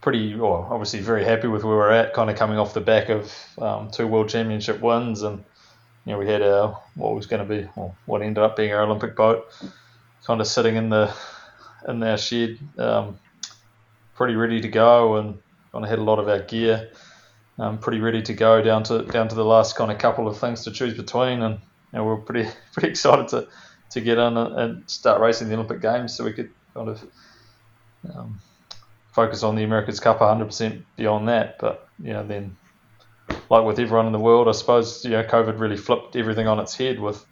pretty, 0.00 0.34
well, 0.36 0.68
obviously 0.70 1.00
very 1.00 1.24
happy 1.24 1.48
with 1.48 1.64
where 1.64 1.72
we 1.72 1.78
were 1.78 1.90
at, 1.90 2.14
kind 2.14 2.30
of 2.30 2.36
coming 2.36 2.58
off 2.58 2.74
the 2.74 2.80
back 2.80 3.08
of 3.08 3.34
um, 3.58 3.90
two 3.90 4.06
World 4.06 4.28
Championship 4.28 4.80
wins, 4.80 5.22
and 5.22 5.42
you 6.04 6.12
know 6.12 6.18
we 6.18 6.28
had 6.28 6.42
our 6.42 6.80
what 6.94 7.14
was 7.14 7.26
going 7.26 7.46
to 7.46 7.56
be, 7.56 7.68
well, 7.74 7.96
what 8.06 8.22
ended 8.22 8.42
up 8.42 8.56
being 8.56 8.72
our 8.72 8.82
Olympic 8.82 9.16
boat, 9.16 9.46
kind 10.24 10.40
of 10.40 10.46
sitting 10.46 10.76
in 10.76 10.90
the 10.90 11.12
in 11.88 12.02
our 12.02 12.18
shed, 12.18 12.58
um, 12.78 13.18
pretty 14.14 14.36
ready 14.36 14.60
to 14.60 14.68
go, 14.68 15.16
and 15.16 15.38
kind 15.72 15.84
of 15.84 15.90
had 15.90 15.98
a 15.98 16.04
lot 16.04 16.18
of 16.18 16.28
our 16.28 16.40
gear. 16.40 16.90
Um, 17.58 17.78
pretty 17.78 18.00
ready 18.00 18.20
to 18.20 18.34
go 18.34 18.60
down 18.60 18.82
to 18.84 19.02
down 19.06 19.28
to 19.28 19.34
the 19.34 19.44
last 19.44 19.76
kind 19.76 19.90
of 19.90 19.96
couple 19.96 20.28
of 20.28 20.38
things 20.38 20.62
to 20.64 20.70
choose 20.70 20.94
between, 20.94 21.42
and 21.42 21.54
you 21.92 21.98
know, 21.98 22.04
we're 22.04 22.16
pretty 22.18 22.48
pretty 22.74 22.90
excited 22.90 23.28
to, 23.28 23.48
to 23.90 24.00
get 24.00 24.18
on 24.18 24.36
and 24.36 24.88
start 24.90 25.20
racing 25.20 25.48
the 25.48 25.54
Olympic 25.54 25.80
Games 25.80 26.14
so 26.14 26.24
we 26.24 26.32
could 26.32 26.50
kind 26.74 26.88
of 26.88 27.04
um, 28.14 28.40
focus 29.12 29.42
on 29.42 29.56
the 29.56 29.64
America's 29.64 30.00
Cup 30.00 30.18
100% 30.18 30.82
beyond 30.96 31.28
that. 31.28 31.58
But 31.58 31.88
you 32.02 32.12
know, 32.12 32.26
then 32.26 32.56
like 33.48 33.64
with 33.64 33.78
everyone 33.78 34.06
in 34.06 34.12
the 34.12 34.18
world, 34.18 34.48
I 34.48 34.52
suppose 34.52 35.04
you 35.04 35.10
know 35.10 35.22
COVID 35.24 35.58
really 35.58 35.76
flipped 35.76 36.16
everything 36.16 36.46
on 36.46 36.60
its 36.60 36.76
head 36.76 37.00
with 37.00 37.24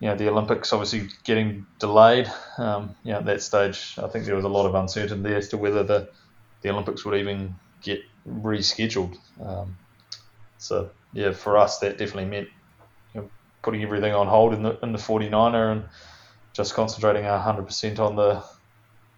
you 0.00 0.08
know 0.08 0.16
the 0.16 0.28
Olympics 0.28 0.72
obviously 0.72 1.08
getting 1.24 1.66
delayed. 1.78 2.30
Um, 2.58 2.94
you 3.04 3.12
know, 3.12 3.18
at 3.18 3.26
that 3.26 3.42
stage, 3.42 3.94
I 3.98 4.08
think 4.08 4.24
there 4.24 4.36
was 4.36 4.44
a 4.44 4.48
lot 4.48 4.66
of 4.66 4.74
uncertainty 4.74 5.34
as 5.34 5.48
to 5.48 5.56
whether 5.56 5.82
the 5.82 6.08
the 6.62 6.70
Olympics 6.70 7.04
would 7.04 7.18
even 7.18 7.54
get 7.82 8.02
rescheduled. 8.28 9.16
Um, 9.42 9.76
so 10.58 10.90
yeah, 11.12 11.32
for 11.32 11.56
us 11.56 11.78
that 11.78 11.98
definitely 11.98 12.26
meant 12.26 12.48
putting 13.62 13.82
everything 13.82 14.14
on 14.14 14.26
hold 14.26 14.54
in 14.54 14.62
the 14.62 14.78
in 14.82 14.92
the 14.92 14.98
49er 14.98 15.72
and 15.72 15.84
just 16.52 16.74
concentrating 16.74 17.24
100% 17.24 17.98
on 17.98 18.16
the 18.16 18.42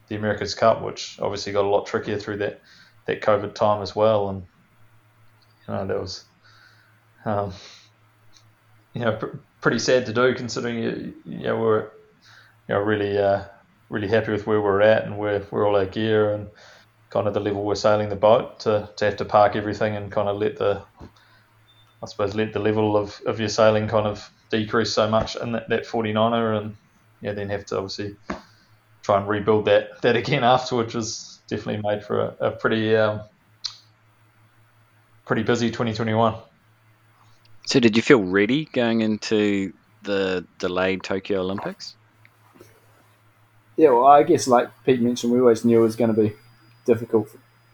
the 0.08 0.16
America's 0.16 0.54
Cup, 0.54 0.82
which 0.82 1.18
obviously 1.20 1.52
got 1.52 1.64
a 1.64 1.68
lot 1.68 1.86
trickier 1.86 2.18
through 2.18 2.38
that 2.38 2.60
that 3.06 3.22
COVID 3.22 3.54
time 3.54 3.82
as 3.82 3.96
well, 3.96 4.28
and 4.28 4.42
you 5.66 5.74
know 5.74 5.86
that 5.86 6.00
was 6.00 6.24
um, 7.24 7.52
you 8.92 9.00
know 9.00 9.16
pr- 9.16 9.36
pretty 9.60 9.78
sad 9.78 10.06
to 10.06 10.12
do 10.12 10.34
considering 10.34 10.82
you, 10.82 11.14
you 11.24 11.44
know 11.44 11.58
we're 11.58 11.82
you 12.68 12.74
know 12.74 12.80
really 12.80 13.16
uh, 13.16 13.44
really 13.88 14.08
happy 14.08 14.32
with 14.32 14.46
where 14.46 14.60
we're 14.60 14.82
at 14.82 15.04
and 15.04 15.18
where 15.18 15.40
where 15.40 15.66
all 15.66 15.76
our 15.76 15.86
gear 15.86 16.34
and 16.34 16.48
kind 17.10 17.28
of 17.28 17.34
the 17.34 17.40
level 17.40 17.62
we're 17.62 17.74
sailing 17.74 18.08
the 18.08 18.16
boat 18.16 18.60
to, 18.60 18.88
to 18.96 19.04
have 19.04 19.16
to 19.16 19.24
park 19.24 19.54
everything 19.54 19.94
and 19.94 20.10
kind 20.10 20.28
of 20.28 20.36
let 20.38 20.56
the 20.56 20.82
I 22.02 22.06
suppose 22.06 22.34
let 22.34 22.52
the 22.52 22.58
level 22.58 22.96
of, 22.96 23.20
of 23.26 23.38
your 23.38 23.48
sailing 23.48 23.88
kind 23.88 24.06
of 24.06 24.28
decrease 24.50 24.92
so 24.92 25.08
much 25.08 25.36
in 25.36 25.52
that, 25.52 25.68
that 25.68 25.86
49er 25.86 26.58
and 26.58 26.76
yeah, 27.20 27.32
then 27.32 27.48
have 27.48 27.64
to 27.66 27.76
obviously 27.76 28.16
try 29.02 29.18
and 29.18 29.28
rebuild 29.28 29.64
that 29.66 30.02
that 30.02 30.16
again 30.16 30.44
afterwards 30.56 30.94
was 30.94 31.40
definitely 31.48 31.82
made 31.88 32.04
for 32.04 32.20
a, 32.20 32.48
a 32.48 32.50
pretty 32.50 32.96
um, 32.96 33.20
pretty 35.24 35.42
busy 35.42 35.70
2021. 35.70 36.34
So, 37.64 37.78
did 37.78 37.96
you 37.96 38.02
feel 38.02 38.22
ready 38.22 38.64
going 38.66 39.02
into 39.02 39.72
the 40.02 40.44
delayed 40.58 41.04
Tokyo 41.04 41.40
Olympics? 41.40 41.94
Yeah, 43.76 43.90
well, 43.90 44.06
I 44.06 44.24
guess 44.24 44.48
like 44.48 44.68
Pete 44.84 45.00
mentioned, 45.00 45.32
we 45.32 45.40
always 45.40 45.64
knew 45.64 45.78
it 45.78 45.84
was 45.84 45.96
going 45.96 46.14
to 46.14 46.20
be 46.20 46.34
difficult 46.84 47.28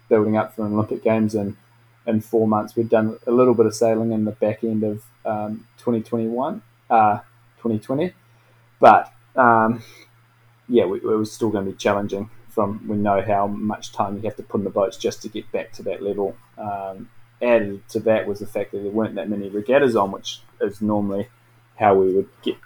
building 0.08 0.36
up 0.36 0.54
for 0.54 0.66
an 0.66 0.74
Olympic 0.74 1.02
Games 1.02 1.34
in 1.34 1.56
in 2.08 2.20
four 2.20 2.48
months. 2.48 2.74
We'd 2.74 2.88
done 2.88 3.18
a 3.26 3.30
little 3.30 3.54
bit 3.54 3.66
of 3.66 3.74
sailing 3.74 4.12
in 4.12 4.24
the 4.24 4.32
back 4.32 4.64
end 4.64 4.82
of 4.82 5.04
um, 5.24 5.66
2021, 5.76 6.62
uh, 6.90 7.18
2020, 7.58 8.12
but 8.80 9.12
um, 9.36 9.82
yeah, 10.68 10.86
we, 10.86 10.98
it 10.98 11.04
was 11.04 11.30
still 11.30 11.50
going 11.50 11.66
to 11.66 11.70
be 11.70 11.76
challenging. 11.76 12.30
From 12.48 12.88
we 12.88 12.96
know 12.96 13.22
how 13.22 13.46
much 13.46 13.92
time 13.92 14.16
you 14.16 14.22
have 14.22 14.36
to 14.36 14.42
put 14.42 14.58
in 14.58 14.64
the 14.64 14.70
boats 14.70 14.96
just 14.96 15.22
to 15.22 15.28
get 15.28 15.50
back 15.52 15.70
to 15.74 15.82
that 15.84 16.02
level. 16.02 16.34
Um, 16.56 17.08
added 17.40 17.88
to 17.90 18.00
that 18.00 18.26
was 18.26 18.40
the 18.40 18.46
fact 18.46 18.72
that 18.72 18.78
there 18.78 18.90
weren't 18.90 19.14
that 19.14 19.28
many 19.28 19.48
regattas 19.48 19.94
on, 19.94 20.10
which 20.10 20.40
is 20.60 20.80
normally 20.82 21.28
how 21.76 21.94
we 21.94 22.12
would 22.14 22.28
get 22.42 22.56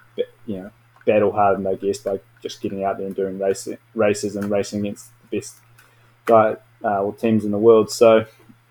you 0.47 0.57
know 0.57 0.71
battle 1.05 1.33
hardened, 1.33 1.67
I 1.67 1.75
guess, 1.75 1.97
by 1.99 2.21
just 2.41 2.61
getting 2.61 2.83
out 2.83 2.97
there 2.97 3.07
and 3.07 3.15
doing 3.15 3.37
race, 3.37 3.67
races 3.93 4.35
and 4.35 4.49
racing 4.49 4.79
against 4.79 5.11
the 5.21 5.37
best 5.37 5.55
guy 6.25 6.55
uh, 6.83 7.03
or 7.03 7.13
teams 7.13 7.45
in 7.45 7.51
the 7.51 7.57
world. 7.57 7.91
So 7.91 8.25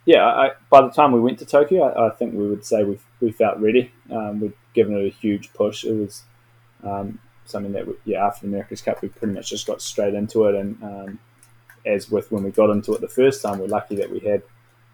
yeah, 0.05 0.25
I, 0.27 0.51
by 0.71 0.83
the 0.83 0.91
time 0.91 1.13
we 1.13 1.21
went 1.21 1.39
to 1.39 1.47
Tokyo, 1.47 1.85
I, 1.85 2.09
I 2.09 2.11
think 2.11 2.35
we 2.35 2.49
would 2.49 2.65
say 2.65 2.85
we 2.85 2.99
we 3.21 3.33
felt 3.33 3.59
ready. 3.59 3.93
Um, 4.11 4.41
we'd 4.41 4.53
given 4.75 4.97
it 4.97 5.07
a 5.07 5.11
huge 5.11 5.53
push. 5.53 5.85
It 5.85 5.93
was 5.93 6.23
um, 6.83 7.19
something 7.45 7.73
that, 7.73 7.87
we, 7.87 7.95
yeah, 8.05 8.27
after 8.27 8.47
the 8.47 8.53
America's 8.53 8.83
Cup, 8.83 9.03
we 9.03 9.09
pretty 9.09 9.35
much 9.35 9.51
just 9.51 9.67
got 9.67 9.81
straight 9.81 10.15
into 10.15 10.45
it. 10.45 10.55
And 10.55 10.83
um, 10.83 11.19
as 11.87 12.11
with 12.11 12.33
when 12.33 12.43
we 12.43 12.51
got 12.51 12.71
into 12.71 12.95
it 12.95 13.01
the 13.01 13.09
first 13.09 13.43
time, 13.43 13.59
we're 13.59 13.67
lucky 13.67 13.97
that 13.97 14.11
we 14.11 14.21
had 14.21 14.43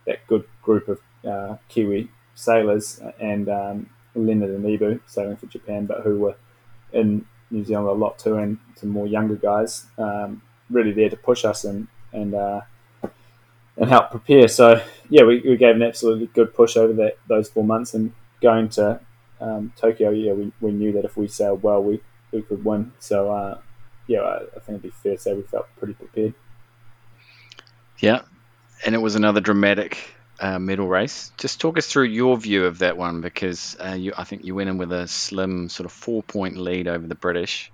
that 0.07 0.27
good 0.27 0.45
group 0.63 0.89
of 0.89 1.01
uh, 1.27 1.57
Kiwi 1.69 2.11
sailors 2.35 3.01
and 3.21 3.49
um, 3.49 3.91
Leonard 4.15 4.51
and 4.51 4.65
Ibu 4.65 5.01
sailing 5.07 5.37
for 5.37 5.47
Japan, 5.47 5.87
but 5.87 6.03
who 6.03 6.19
were 6.19 6.37
in 6.93 7.27
New 7.51 7.65
Zealand 7.65 7.89
a 7.89 7.93
lot 7.93 8.19
too, 8.19 8.37
and 8.37 8.59
some 8.77 8.91
more 8.91 9.07
younger 9.07 9.37
guys, 9.37 9.87
um, 9.97 10.43
really 10.71 10.93
there 10.93 11.09
to 11.09 11.17
push 11.17 11.45
us 11.45 11.65
and 11.65 11.89
and 12.13 12.35
uh, 12.35 12.61
and 13.79 13.89
help 13.89 14.11
prepare. 14.11 14.49
So 14.49 14.83
yeah, 15.09 15.23
we, 15.25 15.41
we 15.41 15.57
gave 15.57 15.77
an 15.77 15.83
absolutely 15.83 16.27
good 16.27 16.55
push 16.55 16.77
over 16.77 16.93
that 16.95 17.19
those 17.29 17.49
four 17.49 17.65
months, 17.65 17.95
and 17.95 18.13
going 18.43 18.69
to 18.71 19.01
um, 19.41 19.73
Tokyo, 19.77 20.11
yeah, 20.11 20.33
we, 20.33 20.53
we 20.61 20.73
knew 20.73 20.93
that 20.93 21.05
if 21.05 21.17
we 21.17 21.29
sailed 21.29 21.63
well, 21.63 21.83
we 21.83 22.01
we 22.33 22.43
could 22.43 22.65
win. 22.65 22.93
So 22.99 23.31
uh, 23.31 23.59
yeah, 24.07 24.21
I, 24.21 24.37
I, 24.37 24.61
think 24.61 24.69
it'd 24.79 24.83
be 24.83 24.91
fair 24.91 25.17
to 25.17 25.23
say 25.23 25.35
we 25.35 25.43
felt 25.43 25.67
pretty 25.79 25.95
prepared. 25.95 26.35
Yeah, 27.99 28.23
and 28.85 28.95
it 28.95 28.99
was 28.99 29.17
another 29.17 29.41
dramatic 29.41 29.99
uh, 30.41 30.59
medal 30.59 30.89
race. 30.89 31.33
Just 31.37 31.61
talk 31.61 31.79
us 31.79 31.87
through 31.87 32.05
your 32.05 32.37
view 32.37 32.65
of 32.65 32.79
that 32.79 32.97
one 32.97 33.21
because 33.21 33.77
uh, 33.85 33.95
you, 33.95 34.13
I 34.17 34.25
think 34.25 34.45
you 34.45 34.55
went 34.55 34.71
in 34.71 34.79
with 34.79 34.93
a 34.93 35.07
slim 35.09 35.69
sort 35.69 35.87
of 35.87 35.93
four 35.93 36.23
point 36.23 36.57
lead 36.57 36.89
over 36.89 37.07
the 37.07 37.15
British, 37.15 37.73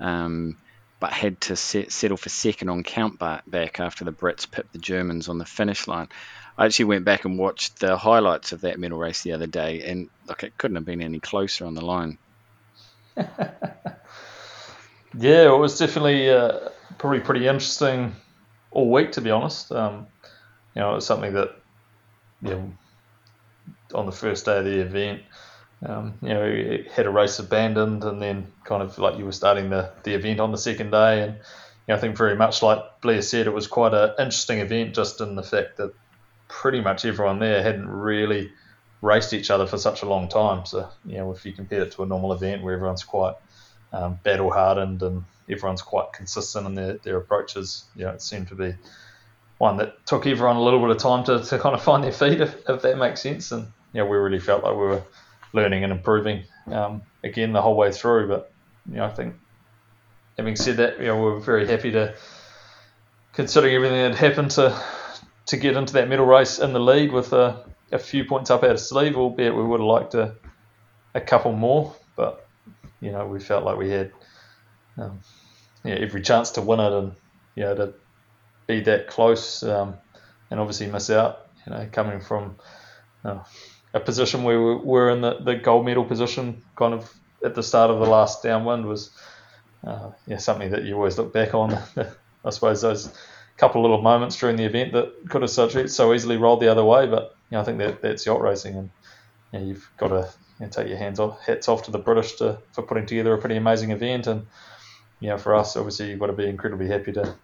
um, 0.00 0.56
but 0.98 1.12
had 1.12 1.40
to 1.42 1.56
set, 1.56 1.92
settle 1.92 2.16
for 2.16 2.28
second 2.28 2.68
on 2.68 2.82
count 2.82 3.18
back 3.18 3.80
after 3.80 4.04
the 4.04 4.12
Brits 4.12 4.50
pipped 4.50 4.72
the 4.72 4.78
Germans 4.78 5.28
on 5.28 5.38
the 5.38 5.44
finish 5.44 5.86
line. 5.86 6.08
I 6.58 6.64
actually 6.64 6.86
went 6.86 7.04
back 7.04 7.24
and 7.24 7.38
watched 7.38 7.80
the 7.80 7.98
highlights 7.98 8.52
of 8.52 8.62
that 8.62 8.78
medal 8.78 8.98
race 8.98 9.22
the 9.22 9.32
other 9.32 9.46
day, 9.46 9.82
and 9.82 10.08
look, 10.26 10.42
it 10.42 10.56
couldn't 10.56 10.76
have 10.76 10.86
been 10.86 11.02
any 11.02 11.20
closer 11.20 11.66
on 11.66 11.74
the 11.74 11.84
line. 11.84 12.16
yeah, 13.16 13.26
it 15.14 15.58
was 15.58 15.78
definitely 15.78 16.30
uh, 16.30 16.70
probably 16.96 17.20
pretty 17.20 17.46
interesting 17.46 18.14
all 18.70 18.90
week, 18.90 19.12
to 19.12 19.20
be 19.20 19.30
honest. 19.30 19.70
Um, 19.70 20.06
you 20.74 20.80
know, 20.80 20.92
it 20.92 20.94
was 20.96 21.06
something 21.06 21.34
that, 21.34 21.56
you 22.42 22.50
know, 22.50 22.72
on 23.94 24.06
the 24.06 24.12
first 24.12 24.46
day 24.46 24.58
of 24.58 24.64
the 24.64 24.80
event, 24.80 25.22
um, 25.84 26.14
you 26.22 26.28
know, 26.28 26.44
it 26.44 26.90
had 26.90 27.06
a 27.06 27.10
race 27.10 27.38
abandoned, 27.38 28.04
and 28.04 28.20
then 28.22 28.46
kind 28.64 28.82
of 28.82 28.98
like 28.98 29.18
you 29.18 29.24
were 29.24 29.32
starting 29.32 29.70
the, 29.70 29.90
the 30.04 30.14
event 30.14 30.40
on 30.40 30.52
the 30.52 30.58
second 30.58 30.90
day, 30.90 31.22
and 31.22 31.34
you 31.34 31.40
know, 31.88 31.96
I 31.96 31.98
think 31.98 32.16
very 32.16 32.36
much 32.36 32.62
like 32.62 32.78
Blair 33.00 33.22
said, 33.22 33.46
it 33.46 33.52
was 33.52 33.66
quite 33.66 33.94
an 33.94 34.10
interesting 34.18 34.60
event, 34.60 34.94
just 34.94 35.20
in 35.20 35.34
the 35.34 35.42
fact 35.42 35.76
that 35.76 35.94
pretty 36.48 36.80
much 36.80 37.04
everyone 37.04 37.38
there 37.38 37.62
hadn't 37.62 37.88
really 37.88 38.52
raced 39.02 39.32
each 39.32 39.50
other 39.50 39.66
for 39.66 39.78
such 39.78 40.02
a 40.02 40.06
long 40.06 40.28
time. 40.28 40.64
So, 40.64 40.88
you 41.04 41.18
know, 41.18 41.32
if 41.32 41.44
you 41.44 41.52
compare 41.52 41.82
it 41.82 41.92
to 41.92 42.02
a 42.02 42.06
normal 42.06 42.32
event 42.32 42.62
where 42.62 42.74
everyone's 42.74 43.04
quite 43.04 43.34
um, 43.92 44.18
battle 44.22 44.50
hardened 44.50 45.02
and 45.02 45.24
everyone's 45.50 45.82
quite 45.82 46.12
consistent 46.12 46.66
in 46.66 46.74
their, 46.74 46.94
their 46.94 47.16
approaches, 47.18 47.84
you 47.94 48.04
know, 48.04 48.10
it 48.10 48.22
seemed 48.22 48.48
to 48.48 48.54
be 48.54 48.74
one 49.58 49.76
that 49.76 50.06
took 50.06 50.26
everyone 50.26 50.56
a 50.56 50.62
little 50.62 50.80
bit 50.80 50.90
of 50.90 50.98
time 50.98 51.24
to, 51.24 51.42
to 51.42 51.58
kind 51.58 51.74
of 51.74 51.82
find 51.82 52.04
their 52.04 52.12
feet, 52.12 52.40
if, 52.40 52.56
if 52.68 52.82
that 52.82 52.98
makes 52.98 53.22
sense. 53.22 53.52
And, 53.52 53.68
you 53.92 54.00
know, 54.00 54.06
we 54.06 54.16
really 54.16 54.40
felt 54.40 54.64
like 54.64 54.72
we 54.72 54.86
were 54.86 55.02
learning 55.56 55.82
and 55.82 55.92
improving 55.92 56.44
um, 56.70 57.02
again 57.24 57.52
the 57.52 57.62
whole 57.62 57.76
way 57.76 57.90
through. 57.90 58.28
But, 58.28 58.52
you 58.88 58.96
know, 58.96 59.06
I 59.06 59.10
think 59.10 59.34
having 60.36 60.56
said 60.56 60.76
that, 60.76 61.00
you 61.00 61.06
know, 61.06 61.16
we 61.16 61.22
we're 61.22 61.40
very 61.40 61.66
happy 61.66 61.90
to, 61.92 62.14
considering 63.32 63.74
everything 63.74 64.02
that 64.10 64.14
happened, 64.14 64.52
to 64.52 64.80
to 65.46 65.56
get 65.56 65.76
into 65.76 65.94
that 65.94 66.08
medal 66.08 66.26
race 66.26 66.58
in 66.58 66.72
the 66.72 66.80
lead 66.80 67.12
with 67.12 67.32
a, 67.32 67.64
a 67.92 67.98
few 67.98 68.24
points 68.24 68.50
up 68.50 68.62
our 68.62 68.76
sleeve, 68.76 69.16
albeit 69.16 69.54
we 69.54 69.62
would 69.62 69.80
have 69.80 69.86
liked 69.86 70.14
a, 70.14 70.34
a 71.14 71.20
couple 71.20 71.52
more. 71.52 71.94
But, 72.16 72.46
you 73.00 73.12
know, 73.12 73.26
we 73.26 73.40
felt 73.40 73.64
like 73.64 73.78
we 73.78 73.90
had 73.90 74.12
um, 74.98 75.20
yeah, 75.84 75.94
every 75.94 76.22
chance 76.22 76.50
to 76.52 76.62
win 76.62 76.80
it 76.80 76.92
and, 76.92 77.12
you 77.54 77.62
know, 77.64 77.74
to 77.74 77.94
be 78.66 78.80
that 78.80 79.06
close 79.06 79.62
um, 79.62 79.94
and 80.50 80.58
obviously 80.58 80.88
miss 80.88 81.10
out, 81.10 81.46
you 81.64 81.72
know, 81.72 81.88
coming 81.92 82.20
from 82.20 82.56
uh, 83.24 83.38
a 83.96 84.00
position 84.00 84.42
where 84.42 84.62
we 84.62 84.74
were 84.74 85.08
in 85.10 85.22
the, 85.22 85.38
the 85.38 85.56
gold 85.56 85.86
medal 85.86 86.04
position 86.04 86.62
kind 86.76 86.92
of 86.92 87.12
at 87.42 87.54
the 87.54 87.62
start 87.62 87.90
of 87.90 87.98
the 87.98 88.06
last 88.06 88.42
downwind 88.42 88.84
was 88.84 89.10
uh, 89.86 90.10
yeah, 90.26 90.36
something 90.36 90.70
that 90.70 90.84
you 90.84 90.94
always 90.94 91.16
look 91.16 91.32
back 91.32 91.54
on. 91.54 91.78
I 92.44 92.50
suppose 92.50 92.82
those 92.82 93.10
couple 93.56 93.80
little 93.80 94.02
moments 94.02 94.38
during 94.38 94.56
the 94.56 94.64
event 94.64 94.92
that 94.92 95.30
could 95.30 95.40
have 95.40 95.50
so, 95.50 95.86
so 95.86 96.12
easily 96.12 96.36
rolled 96.36 96.60
the 96.60 96.68
other 96.68 96.84
way. 96.84 97.06
But 97.06 97.34
you 97.50 97.56
know, 97.56 97.62
I 97.62 97.64
think 97.64 97.78
that 97.78 98.02
that's 98.02 98.26
yacht 98.26 98.42
racing, 98.42 98.76
and 98.76 98.90
you 99.52 99.58
know, 99.58 99.64
you've 99.64 99.90
got 99.96 100.08
to 100.08 100.28
you 100.60 100.66
know, 100.66 100.70
take 100.70 100.88
your 100.88 100.98
hands 100.98 101.18
off, 101.18 101.40
hats 101.40 101.68
off 101.68 101.84
to 101.84 101.90
the 101.90 101.98
British 101.98 102.34
to, 102.36 102.58
for 102.72 102.82
putting 102.82 103.06
together 103.06 103.32
a 103.32 103.38
pretty 103.38 103.56
amazing 103.56 103.92
event. 103.92 104.26
And 104.26 104.46
you 105.20 105.30
know, 105.30 105.38
for 105.38 105.54
us, 105.54 105.74
obviously, 105.74 106.10
you've 106.10 106.20
got 106.20 106.26
to 106.26 106.34
be 106.34 106.46
incredibly 106.46 106.88
happy 106.88 107.12
to 107.12 107.34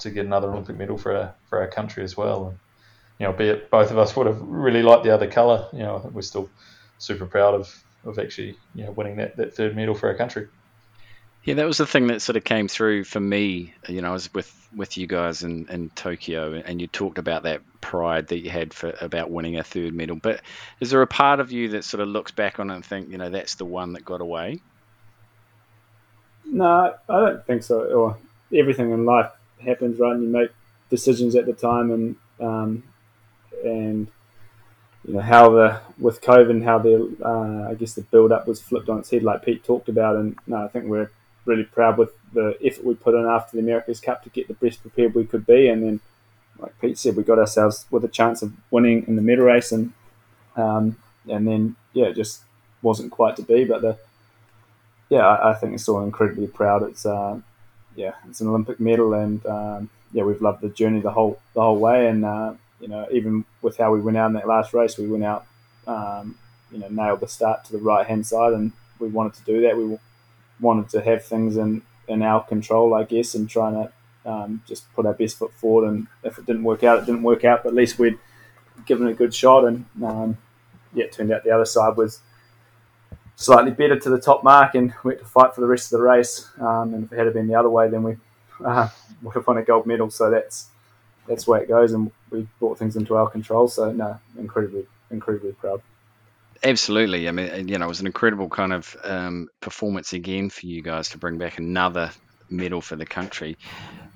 to 0.00 0.10
get 0.10 0.26
another 0.26 0.50
Olympic 0.50 0.76
medal 0.76 0.98
for 0.98 1.16
our 1.16 1.34
for 1.48 1.60
our 1.60 1.68
country 1.68 2.04
as 2.04 2.14
well. 2.14 2.48
And 2.48 2.58
you 3.18 3.26
know, 3.26 3.32
be 3.32 3.48
it 3.48 3.70
both 3.70 3.90
of 3.90 3.98
us 3.98 4.16
would 4.16 4.26
have 4.26 4.40
really 4.40 4.82
liked 4.82 5.04
the 5.04 5.10
other 5.10 5.30
colour. 5.30 5.68
You 5.72 5.80
know, 5.80 5.96
I 5.96 6.00
think 6.00 6.14
we're 6.14 6.22
still 6.22 6.48
super 6.98 7.26
proud 7.26 7.54
of 7.54 7.84
of 8.04 8.18
actually 8.18 8.56
you 8.74 8.84
know 8.84 8.90
winning 8.92 9.16
that, 9.16 9.36
that 9.36 9.54
third 9.54 9.76
medal 9.76 9.94
for 9.94 10.08
our 10.08 10.14
country. 10.14 10.48
Yeah, 11.44 11.54
that 11.54 11.66
was 11.66 11.76
the 11.76 11.86
thing 11.86 12.06
that 12.06 12.22
sort 12.22 12.36
of 12.36 12.44
came 12.44 12.68
through 12.68 13.04
for 13.04 13.20
me. 13.20 13.74
You 13.86 14.00
know, 14.00 14.08
I 14.08 14.12
was 14.12 14.32
with, 14.32 14.68
with 14.74 14.96
you 14.96 15.06
guys 15.06 15.42
in, 15.42 15.68
in 15.68 15.90
Tokyo, 15.90 16.54
and 16.54 16.80
you 16.80 16.86
talked 16.86 17.18
about 17.18 17.42
that 17.42 17.60
pride 17.82 18.28
that 18.28 18.38
you 18.38 18.48
had 18.48 18.72
for 18.72 18.94
about 18.98 19.30
winning 19.30 19.58
a 19.58 19.62
third 19.62 19.92
medal. 19.92 20.16
But 20.16 20.40
is 20.80 20.90
there 20.90 21.02
a 21.02 21.06
part 21.06 21.40
of 21.40 21.52
you 21.52 21.68
that 21.70 21.84
sort 21.84 22.00
of 22.00 22.08
looks 22.08 22.32
back 22.32 22.58
on 22.58 22.70
it 22.70 22.74
and 22.76 22.84
think, 22.84 23.10
you 23.10 23.18
know, 23.18 23.28
that's 23.28 23.56
the 23.56 23.66
one 23.66 23.92
that 23.92 24.06
got 24.06 24.22
away? 24.22 24.62
No, 26.46 26.94
I 27.10 27.20
don't 27.20 27.46
think 27.46 27.62
so. 27.62 27.92
Or 27.92 28.16
everything 28.54 28.90
in 28.92 29.04
life 29.04 29.30
happens, 29.62 29.98
right? 29.98 30.14
And 30.14 30.22
you 30.22 30.30
make 30.30 30.50
decisions 30.88 31.36
at 31.36 31.44
the 31.44 31.52
time, 31.52 31.90
and 31.90 32.16
um, 32.40 32.82
and 33.64 34.08
you 35.06 35.14
know 35.14 35.20
how 35.20 35.50
the 35.50 35.80
with 35.98 36.20
COVID, 36.22 36.64
how 36.64 36.78
the 36.78 37.16
uh, 37.24 37.70
I 37.70 37.74
guess 37.74 37.94
the 37.94 38.02
build 38.02 38.32
up 38.32 38.46
was 38.46 38.60
flipped 38.60 38.88
on 38.88 38.98
its 38.98 39.10
head, 39.10 39.22
like 39.22 39.44
Pete 39.44 39.64
talked 39.64 39.88
about. 39.88 40.16
And 40.16 40.38
no, 40.46 40.64
I 40.64 40.68
think 40.68 40.86
we're 40.86 41.10
really 41.44 41.64
proud 41.64 41.98
with 41.98 42.10
the 42.32 42.56
effort 42.64 42.84
we 42.84 42.94
put 42.94 43.14
in 43.14 43.26
after 43.26 43.56
the 43.56 43.62
America's 43.62 44.00
Cup 44.00 44.22
to 44.24 44.30
get 44.30 44.48
the 44.48 44.54
best 44.54 44.80
prepared 44.80 45.14
we 45.14 45.26
could 45.26 45.46
be. 45.46 45.68
And 45.68 45.82
then, 45.82 46.00
like 46.58 46.78
Pete 46.80 46.98
said, 46.98 47.16
we 47.16 47.22
got 47.22 47.38
ourselves 47.38 47.86
with 47.90 48.04
a 48.04 48.08
chance 48.08 48.40
of 48.42 48.52
winning 48.70 49.04
in 49.06 49.16
the 49.16 49.22
medal 49.22 49.44
race, 49.44 49.72
and 49.72 49.92
um, 50.56 50.96
and 51.28 51.46
then 51.46 51.76
yeah, 51.92 52.06
it 52.06 52.16
just 52.16 52.42
wasn't 52.80 53.12
quite 53.12 53.36
to 53.36 53.42
be. 53.42 53.64
But 53.64 53.82
the 53.82 53.98
yeah, 55.10 55.26
I, 55.26 55.50
I 55.50 55.54
think 55.54 55.74
it's 55.74 55.82
still 55.82 56.02
incredibly 56.02 56.46
proud. 56.46 56.82
It's 56.82 57.04
uh, 57.04 57.40
yeah, 57.94 58.12
it's 58.28 58.40
an 58.40 58.48
Olympic 58.48 58.80
medal, 58.80 59.12
and 59.12 59.44
um, 59.46 59.90
yeah, 60.12 60.22
we've 60.22 60.40
loved 60.40 60.62
the 60.62 60.70
journey 60.70 61.00
the 61.00 61.10
whole 61.10 61.38
the 61.52 61.60
whole 61.60 61.78
way. 61.78 62.08
And 62.08 62.24
uh, 62.24 62.54
you 62.84 62.90
know, 62.90 63.08
even 63.10 63.46
with 63.62 63.78
how 63.78 63.90
we 63.90 64.00
went 64.02 64.18
out 64.18 64.26
in 64.26 64.34
that 64.34 64.46
last 64.46 64.74
race, 64.74 64.98
we 64.98 65.06
went 65.06 65.24
out, 65.24 65.46
um, 65.86 66.38
you 66.70 66.78
know, 66.78 66.88
nailed 66.88 67.20
the 67.20 67.26
start 67.26 67.64
to 67.64 67.72
the 67.72 67.78
right 67.78 68.06
hand 68.06 68.26
side, 68.26 68.52
and 68.52 68.72
we 68.98 69.08
wanted 69.08 69.32
to 69.32 69.44
do 69.44 69.62
that. 69.62 69.74
We 69.74 69.96
wanted 70.60 70.90
to 70.90 71.00
have 71.00 71.24
things 71.24 71.56
in, 71.56 71.80
in 72.08 72.20
our 72.20 72.44
control, 72.44 72.92
I 72.92 73.04
guess, 73.04 73.34
and 73.34 73.48
trying 73.48 73.72
to 73.72 74.30
um, 74.30 74.62
just 74.68 74.92
put 74.92 75.06
our 75.06 75.14
best 75.14 75.38
foot 75.38 75.54
forward. 75.54 75.88
And 75.88 76.08
if 76.24 76.36
it 76.36 76.44
didn't 76.44 76.62
work 76.62 76.84
out, 76.84 76.98
it 76.98 77.06
didn't 77.06 77.22
work 77.22 77.42
out. 77.42 77.62
But 77.62 77.70
at 77.70 77.74
least 77.74 77.98
we'd 77.98 78.18
given 78.84 79.08
it 79.08 79.12
a 79.12 79.14
good 79.14 79.34
shot. 79.34 79.64
And 79.64 79.86
um, 80.04 80.36
yeah, 80.92 81.04
it 81.04 81.12
turned 81.12 81.32
out 81.32 81.42
the 81.42 81.52
other 81.52 81.64
side 81.64 81.96
was 81.96 82.20
slightly 83.36 83.70
better 83.70 83.98
to 83.98 84.10
the 84.10 84.20
top 84.20 84.44
mark, 84.44 84.74
and 84.74 84.92
we 85.04 85.12
had 85.12 85.20
to 85.20 85.24
fight 85.24 85.54
for 85.54 85.62
the 85.62 85.66
rest 85.66 85.90
of 85.90 86.00
the 86.00 86.04
race. 86.04 86.50
Um, 86.60 86.92
and 86.92 87.04
if 87.04 87.12
it 87.14 87.24
had 87.24 87.32
been 87.32 87.48
the 87.48 87.54
other 87.54 87.70
way, 87.70 87.88
then 87.88 88.02
we 88.02 88.16
uh, 88.62 88.88
would 89.22 89.34
have 89.36 89.46
won 89.46 89.56
a 89.56 89.62
gold 89.62 89.86
medal. 89.86 90.10
So 90.10 90.30
that's 90.30 90.68
that's 91.26 91.46
where 91.46 91.60
it 91.60 91.68
goes, 91.68 91.92
and 91.92 92.10
we 92.30 92.46
brought 92.58 92.78
things 92.78 92.96
into 92.96 93.16
our 93.16 93.28
control. 93.28 93.68
So 93.68 93.92
no, 93.92 94.18
incredibly, 94.38 94.86
incredibly 95.10 95.52
proud. 95.52 95.82
Absolutely. 96.62 97.28
I 97.28 97.32
mean, 97.32 97.68
you 97.68 97.78
know, 97.78 97.84
it 97.84 97.88
was 97.88 98.00
an 98.00 98.06
incredible 98.06 98.48
kind 98.48 98.72
of 98.72 98.96
um, 99.04 99.48
performance 99.60 100.12
again 100.12 100.48
for 100.50 100.66
you 100.66 100.82
guys 100.82 101.10
to 101.10 101.18
bring 101.18 101.36
back 101.36 101.58
another 101.58 102.10
medal 102.48 102.80
for 102.80 102.96
the 102.96 103.06
country. 103.06 103.58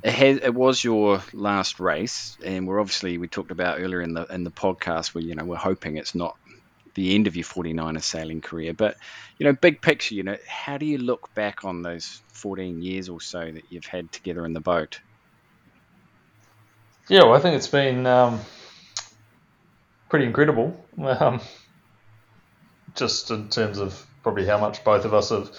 It, 0.02 0.12
has, 0.12 0.38
it 0.38 0.54
was 0.54 0.82
your 0.82 1.22
last 1.32 1.80
race, 1.80 2.38
and 2.44 2.66
we're 2.66 2.80
obviously 2.80 3.18
we 3.18 3.28
talked 3.28 3.50
about 3.50 3.80
earlier 3.80 4.00
in 4.00 4.14
the 4.14 4.24
in 4.26 4.44
the 4.44 4.50
podcast 4.50 5.14
where 5.14 5.24
you 5.24 5.34
know 5.34 5.44
we're 5.44 5.56
hoping 5.56 5.96
it's 5.96 6.14
not 6.14 6.36
the 6.94 7.14
end 7.14 7.26
of 7.26 7.36
your 7.36 7.44
49er 7.44 8.02
sailing 8.02 8.40
career, 8.40 8.74
but 8.74 8.96
you 9.38 9.46
know, 9.46 9.52
big 9.52 9.80
picture, 9.80 10.14
you 10.14 10.24
know, 10.24 10.36
how 10.48 10.78
do 10.78 10.86
you 10.86 10.98
look 10.98 11.32
back 11.34 11.64
on 11.64 11.82
those 11.82 12.20
14 12.32 12.82
years 12.82 13.08
or 13.08 13.20
so 13.20 13.38
that 13.38 13.62
you've 13.70 13.86
had 13.86 14.10
together 14.10 14.44
in 14.44 14.52
the 14.52 14.60
boat? 14.60 15.00
Yeah, 17.08 17.24
well, 17.24 17.34
I 17.34 17.40
think 17.40 17.56
it's 17.56 17.68
been 17.68 18.06
um, 18.06 18.40
pretty 20.10 20.26
incredible. 20.26 20.78
Um, 20.98 21.40
just 22.96 23.30
in 23.30 23.48
terms 23.48 23.78
of 23.78 24.06
probably 24.22 24.44
how 24.44 24.58
much 24.58 24.84
both 24.84 25.06
of 25.06 25.14
us 25.14 25.30
have 25.30 25.50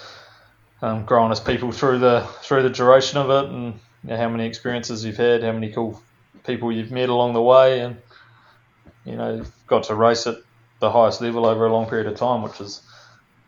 um, 0.81 1.05
grown 1.05 1.31
as 1.31 1.39
people 1.39 1.71
through 1.71 1.99
the 1.99 2.27
through 2.41 2.63
the 2.63 2.69
duration 2.69 3.17
of 3.17 3.29
it, 3.31 3.49
and 3.49 3.73
you 4.03 4.09
know, 4.09 4.17
how 4.17 4.29
many 4.29 4.45
experiences 4.45 5.03
you've 5.03 5.17
had, 5.17 5.41
how 5.41 5.51
many 5.51 5.71
cool 5.71 5.99
people 6.45 6.71
you've 6.71 6.91
met 6.91 7.09
along 7.09 7.33
the 7.33 7.41
way, 7.41 7.79
and 7.79 7.97
you 9.03 9.15
know 9.15 9.43
got 9.65 9.83
to 9.83 9.95
race 9.95 10.27
at 10.27 10.37
the 10.79 10.91
highest 10.91 11.19
level 11.19 11.47
over 11.47 11.65
a 11.65 11.73
long 11.73 11.89
period 11.89 12.05
of 12.05 12.15
time, 12.15 12.43
which 12.43 12.61
is 12.61 12.81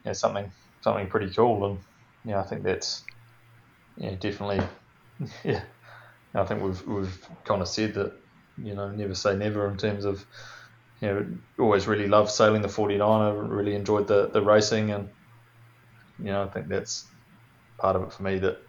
you 0.03 0.09
know, 0.09 0.13
something 0.13 0.51
something 0.81 1.07
pretty 1.07 1.31
cool, 1.33 1.65
and 1.65 1.79
you 2.25 2.31
know, 2.31 2.39
I 2.39 2.43
think 2.43 2.63
that's 2.63 3.03
definitely 4.19 4.61
yeah. 5.43 5.61
I 6.33 6.45
think 6.45 6.61
we've 6.61 6.87
we've 6.87 7.27
kind 7.43 7.61
of 7.61 7.67
said 7.67 7.93
that 7.95 8.13
you 8.61 8.73
know 8.73 8.89
never 8.89 9.15
say 9.15 9.35
never 9.35 9.67
in 9.67 9.77
terms 9.77 10.05
of 10.05 10.25
you 11.01 11.07
know, 11.07 11.25
always 11.59 11.87
really 11.87 12.07
loved 12.07 12.29
sailing 12.29 12.61
the 12.61 12.69
49. 12.69 13.01
I 13.01 13.31
really 13.31 13.75
enjoyed 13.75 14.07
the, 14.07 14.27
the 14.27 14.41
racing, 14.41 14.91
and 14.91 15.09
you 16.19 16.31
know, 16.31 16.43
I 16.43 16.47
think 16.47 16.67
that's 16.67 17.05
part 17.79 17.95
of 17.95 18.03
it 18.03 18.13
for 18.13 18.23
me 18.23 18.37
that 18.39 18.59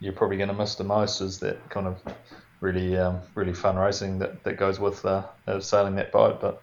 you're 0.00 0.12
probably 0.12 0.36
going 0.36 0.48
to 0.48 0.54
miss 0.54 0.74
the 0.74 0.84
most 0.84 1.20
is 1.20 1.38
that 1.40 1.70
kind 1.70 1.86
of 1.86 2.00
really 2.60 2.96
um, 2.96 3.20
really 3.34 3.54
fun 3.54 3.76
racing 3.76 4.18
that, 4.18 4.42
that 4.44 4.56
goes 4.56 4.80
with 4.80 5.04
uh, 5.04 5.24
sailing 5.60 5.94
that 5.96 6.10
boat. 6.10 6.40
But 6.40 6.62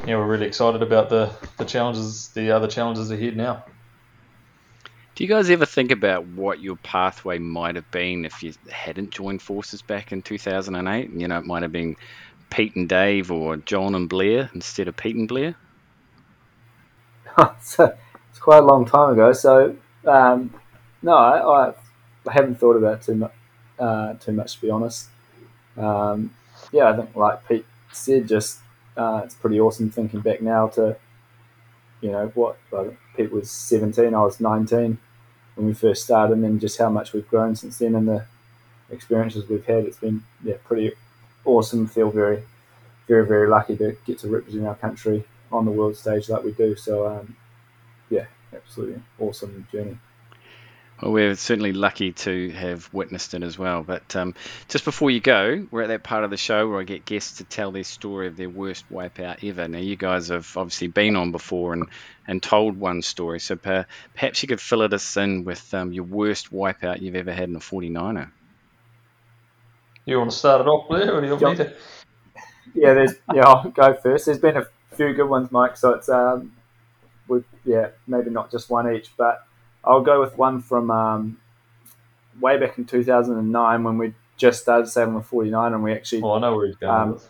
you 0.00 0.12
know, 0.12 0.18
we're 0.18 0.26
really 0.26 0.46
excited 0.46 0.82
about 0.82 1.10
the, 1.10 1.30
the 1.58 1.64
challenges, 1.64 2.28
the 2.28 2.50
other 2.50 2.66
challenges 2.66 3.10
ahead 3.10 3.36
now. 3.36 3.64
Do 5.14 5.22
you 5.22 5.28
guys 5.28 5.48
ever 5.48 5.64
think 5.64 5.92
about 5.92 6.26
what 6.26 6.60
your 6.60 6.74
pathway 6.76 7.38
might 7.38 7.76
have 7.76 7.88
been 7.92 8.24
if 8.24 8.42
you 8.42 8.52
hadn't 8.68 9.10
joined 9.10 9.42
forces 9.42 9.80
back 9.80 10.10
in 10.10 10.22
2008? 10.22 11.10
You 11.10 11.28
know, 11.28 11.38
it 11.38 11.46
might 11.46 11.62
have 11.62 11.70
been 11.70 11.96
Pete 12.50 12.74
and 12.74 12.88
Dave 12.88 13.30
or 13.30 13.56
John 13.56 13.94
and 13.94 14.08
Blair 14.08 14.50
instead 14.54 14.88
of 14.88 14.96
Pete 14.96 15.14
and 15.14 15.28
Blair? 15.28 15.54
so 17.62 17.96
it's 18.30 18.40
quite 18.40 18.58
a 18.58 18.66
long 18.66 18.86
time 18.86 19.12
ago. 19.12 19.32
So 19.32 19.76
um, 20.04 20.52
no, 21.00 21.14
I, 21.14 21.68
I, 21.68 22.32
haven't 22.32 22.56
thought 22.56 22.76
about 22.76 23.02
too 23.02 23.14
much. 23.14 23.32
Uh, 23.78 24.14
too 24.14 24.32
much 24.32 24.56
to 24.56 24.62
be 24.62 24.70
honest. 24.70 25.08
Um, 25.76 26.34
yeah, 26.72 26.90
I 26.90 26.96
think 26.96 27.14
like 27.14 27.46
Pete 27.48 27.66
said, 27.92 28.26
just 28.26 28.58
uh, 28.96 29.22
it's 29.24 29.34
pretty 29.34 29.60
awesome 29.60 29.90
thinking 29.90 30.20
back 30.20 30.40
now 30.40 30.68
to 30.68 30.96
you 32.00 32.10
know 32.10 32.32
what 32.34 32.56
Pete 33.16 33.32
was 33.32 33.50
17, 33.50 34.14
I 34.14 34.20
was 34.20 34.40
19 34.40 34.98
when 35.54 35.66
we 35.66 35.74
first 35.74 36.04
started, 36.04 36.34
and 36.34 36.44
then 36.44 36.58
just 36.58 36.78
how 36.78 36.88
much 36.90 37.12
we've 37.12 37.28
grown 37.28 37.54
since 37.56 37.78
then, 37.78 37.94
and 37.94 38.08
the 38.08 38.24
experiences 38.90 39.48
we've 39.48 39.64
had. 39.64 39.84
It's 39.84 39.98
been 39.98 40.22
yeah 40.42 40.56
pretty 40.64 40.92
awesome. 41.44 41.86
Feel 41.86 42.10
very 42.10 42.42
very 43.06 43.26
very 43.26 43.48
lucky 43.48 43.76
to 43.76 43.96
get 44.06 44.18
to 44.20 44.28
represent 44.28 44.66
our 44.66 44.74
country 44.74 45.24
on 45.52 45.64
the 45.64 45.70
world 45.70 45.96
stage 45.96 46.28
like 46.28 46.42
we 46.42 46.52
do. 46.52 46.74
So 46.76 47.06
um, 47.06 47.36
yeah, 48.10 48.26
absolutely 48.52 49.02
awesome 49.18 49.66
journey. 49.70 49.98
Well, 51.02 51.12
we're 51.12 51.34
certainly 51.34 51.72
lucky 51.72 52.12
to 52.12 52.50
have 52.52 52.88
witnessed 52.92 53.34
it 53.34 53.42
as 53.42 53.58
well. 53.58 53.82
But 53.82 54.14
um, 54.14 54.34
just 54.68 54.84
before 54.84 55.10
you 55.10 55.20
go, 55.20 55.66
we're 55.70 55.82
at 55.82 55.88
that 55.88 56.04
part 56.04 56.24
of 56.24 56.30
the 56.30 56.36
show 56.36 56.68
where 56.68 56.80
I 56.80 56.84
get 56.84 57.04
guests 57.04 57.38
to 57.38 57.44
tell 57.44 57.72
their 57.72 57.84
story 57.84 58.28
of 58.28 58.36
their 58.36 58.48
worst 58.48 58.84
wipeout 58.92 59.42
ever. 59.48 59.66
Now, 59.66 59.78
you 59.78 59.96
guys 59.96 60.28
have 60.28 60.56
obviously 60.56 60.86
been 60.86 61.16
on 61.16 61.32
before 61.32 61.72
and, 61.72 61.88
and 62.28 62.42
told 62.42 62.78
one 62.78 63.02
story, 63.02 63.40
so 63.40 63.56
per, 63.56 63.86
perhaps 64.14 64.42
you 64.42 64.48
could 64.48 64.60
fill 64.60 64.82
us 64.82 65.16
in 65.16 65.44
with 65.44 65.74
um, 65.74 65.92
your 65.92 66.04
worst 66.04 66.52
wipeout 66.52 67.00
you've 67.00 67.16
ever 67.16 67.32
had 67.32 67.48
in 67.48 67.56
a 67.56 67.60
49er. 67.60 68.30
You 70.06 70.18
want 70.18 70.30
to 70.30 70.36
start 70.36 70.60
it 70.60 70.66
off, 70.68 70.88
Blair, 70.88 71.14
or 71.14 71.20
do 71.20 71.26
you 71.26 71.36
want 71.36 71.58
me 71.58 71.64
to? 71.64 71.74
Yeah, 72.74 72.94
there's 72.94 73.14
yeah. 73.32 73.46
I'll 73.46 73.70
go 73.70 73.94
first. 73.94 74.26
There's 74.26 74.38
been 74.38 74.56
a 74.56 74.66
few 74.92 75.14
good 75.14 75.28
ones, 75.28 75.50
Mike. 75.50 75.76
So 75.76 75.92
it's 75.92 76.08
um, 76.08 76.52
with 77.28 77.44
yeah, 77.64 77.88
maybe 78.06 78.30
not 78.30 78.50
just 78.50 78.68
one 78.68 78.92
each, 78.92 79.10
but 79.16 79.46
I'll 79.86 80.02
go 80.02 80.20
with 80.20 80.36
one 80.38 80.60
from 80.60 80.90
um, 80.90 81.38
way 82.40 82.58
back 82.58 82.78
in 82.78 82.84
2009 82.84 83.84
when 83.84 83.98
we 83.98 84.14
just 84.36 84.62
started 84.62 84.88
sailing 84.88 85.14
with 85.14 85.26
49 85.26 85.74
and 85.74 85.82
we 85.82 85.92
actually. 85.92 86.22
Oh, 86.22 86.32
I 86.32 86.40
know 86.40 86.56
where 86.56 86.66
he's 86.66 86.76
going. 86.76 86.92
Um, 86.92 87.20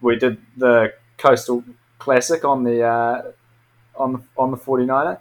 we 0.00 0.16
did 0.16 0.38
the 0.56 0.92
Coastal 1.16 1.64
Classic 1.98 2.44
on 2.44 2.62
the 2.62 2.82
uh, 2.82 3.22
on 3.96 4.12
the 4.12 4.22
on 4.36 4.50
the 4.50 4.56
49er, 4.56 5.18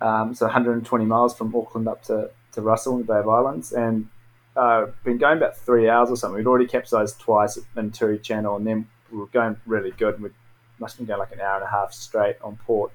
um, 0.00 0.34
so 0.34 0.46
120 0.46 1.04
miles 1.04 1.36
from 1.36 1.54
Auckland 1.54 1.86
up 1.86 2.02
to, 2.04 2.30
to 2.52 2.62
Russell 2.62 2.94
in 2.94 3.00
the 3.00 3.04
Bay 3.04 3.18
of 3.18 3.28
Islands, 3.28 3.72
and 3.72 4.08
uh, 4.56 4.86
been 5.04 5.18
going 5.18 5.36
about 5.36 5.56
three 5.56 5.88
hours 5.88 6.08
or 6.10 6.16
something. 6.16 6.38
We'd 6.38 6.46
already 6.46 6.66
capsized 6.66 7.20
twice 7.20 7.58
in 7.76 7.90
Tiri 7.90 8.22
Channel, 8.22 8.56
and 8.56 8.66
then 8.66 8.88
we 9.12 9.18
were 9.18 9.26
going 9.26 9.56
really 9.66 9.90
good. 9.90 10.20
We 10.22 10.30
must 10.78 10.94
have 10.94 11.06
been 11.06 11.14
going 11.14 11.20
like 11.20 11.32
an 11.32 11.40
hour 11.40 11.56
and 11.56 11.64
a 11.64 11.70
half 11.70 11.92
straight 11.92 12.36
on 12.42 12.56
port 12.56 12.90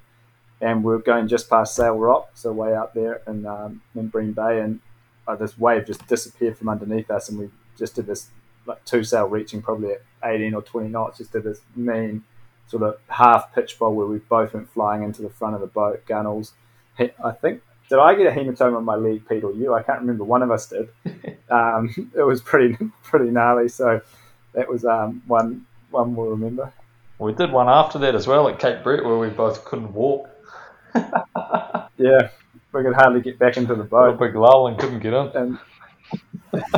and 0.60 0.84
we 0.84 0.94
are 0.94 0.98
going 0.98 1.28
just 1.28 1.48
past 1.48 1.74
Sail 1.74 1.96
Rock, 1.96 2.30
so 2.34 2.52
way 2.52 2.74
out 2.74 2.94
there 2.94 3.22
in, 3.26 3.46
um, 3.46 3.82
in 3.94 4.08
Bream 4.08 4.32
Bay, 4.32 4.60
and 4.60 4.80
uh, 5.26 5.36
this 5.36 5.58
wave 5.58 5.86
just 5.86 6.06
disappeared 6.06 6.58
from 6.58 6.68
underneath 6.68 7.10
us, 7.10 7.28
and 7.28 7.38
we 7.38 7.50
just 7.78 7.94
did 7.94 8.06
this 8.06 8.28
like 8.66 8.84
two 8.84 9.02
sail 9.02 9.26
reaching 9.26 9.62
probably 9.62 9.92
at 9.92 10.02
18 10.24 10.54
or 10.54 10.62
20 10.62 10.88
knots, 10.88 11.18
just 11.18 11.32
did 11.32 11.44
this 11.44 11.60
mean 11.74 12.22
sort 12.66 12.82
of 12.82 12.98
half 13.08 13.52
pitch 13.54 13.78
bowl 13.78 13.94
where 13.94 14.06
we 14.06 14.18
both 14.18 14.54
went 14.54 14.70
flying 14.70 15.02
into 15.02 15.22
the 15.22 15.30
front 15.30 15.54
of 15.54 15.60
the 15.60 15.66
boat, 15.66 16.04
gunnels. 16.06 16.52
I 16.98 17.32
think 17.32 17.62
did 17.90 17.98
I 17.98 18.14
get 18.14 18.28
a 18.28 18.30
hematoma 18.30 18.76
on 18.76 18.84
my 18.84 18.94
leg, 18.94 19.28
Pete, 19.28 19.42
or 19.42 19.52
you? 19.52 19.74
I 19.74 19.82
can't 19.82 20.00
remember. 20.00 20.22
One 20.24 20.42
of 20.42 20.50
us 20.50 20.66
did. 20.66 20.88
Um, 21.50 22.12
it 22.14 22.22
was 22.22 22.40
pretty 22.40 22.78
pretty 23.02 23.28
gnarly. 23.28 23.68
So 23.68 24.00
that 24.52 24.68
was 24.68 24.84
um, 24.84 25.20
one 25.26 25.66
one 25.90 26.14
we'll 26.14 26.28
remember. 26.28 26.72
We 27.18 27.32
did 27.32 27.50
one 27.50 27.68
after 27.68 27.98
that 27.98 28.14
as 28.14 28.28
well 28.28 28.46
at 28.48 28.60
Cape 28.60 28.84
Brett 28.84 29.04
where 29.04 29.18
we 29.18 29.30
both 29.30 29.64
couldn't 29.64 29.92
walk. 29.92 30.30
yeah, 31.98 32.28
we 32.72 32.82
could 32.82 32.94
hardly 32.94 33.20
get 33.20 33.38
back 33.38 33.56
into 33.56 33.74
the 33.74 33.84
boat. 33.84 34.18
big 34.18 34.34
lull 34.34 34.66
and 34.68 34.78
couldn't 34.78 35.00
get 35.00 35.12
in. 35.12 35.28
And 35.34 35.58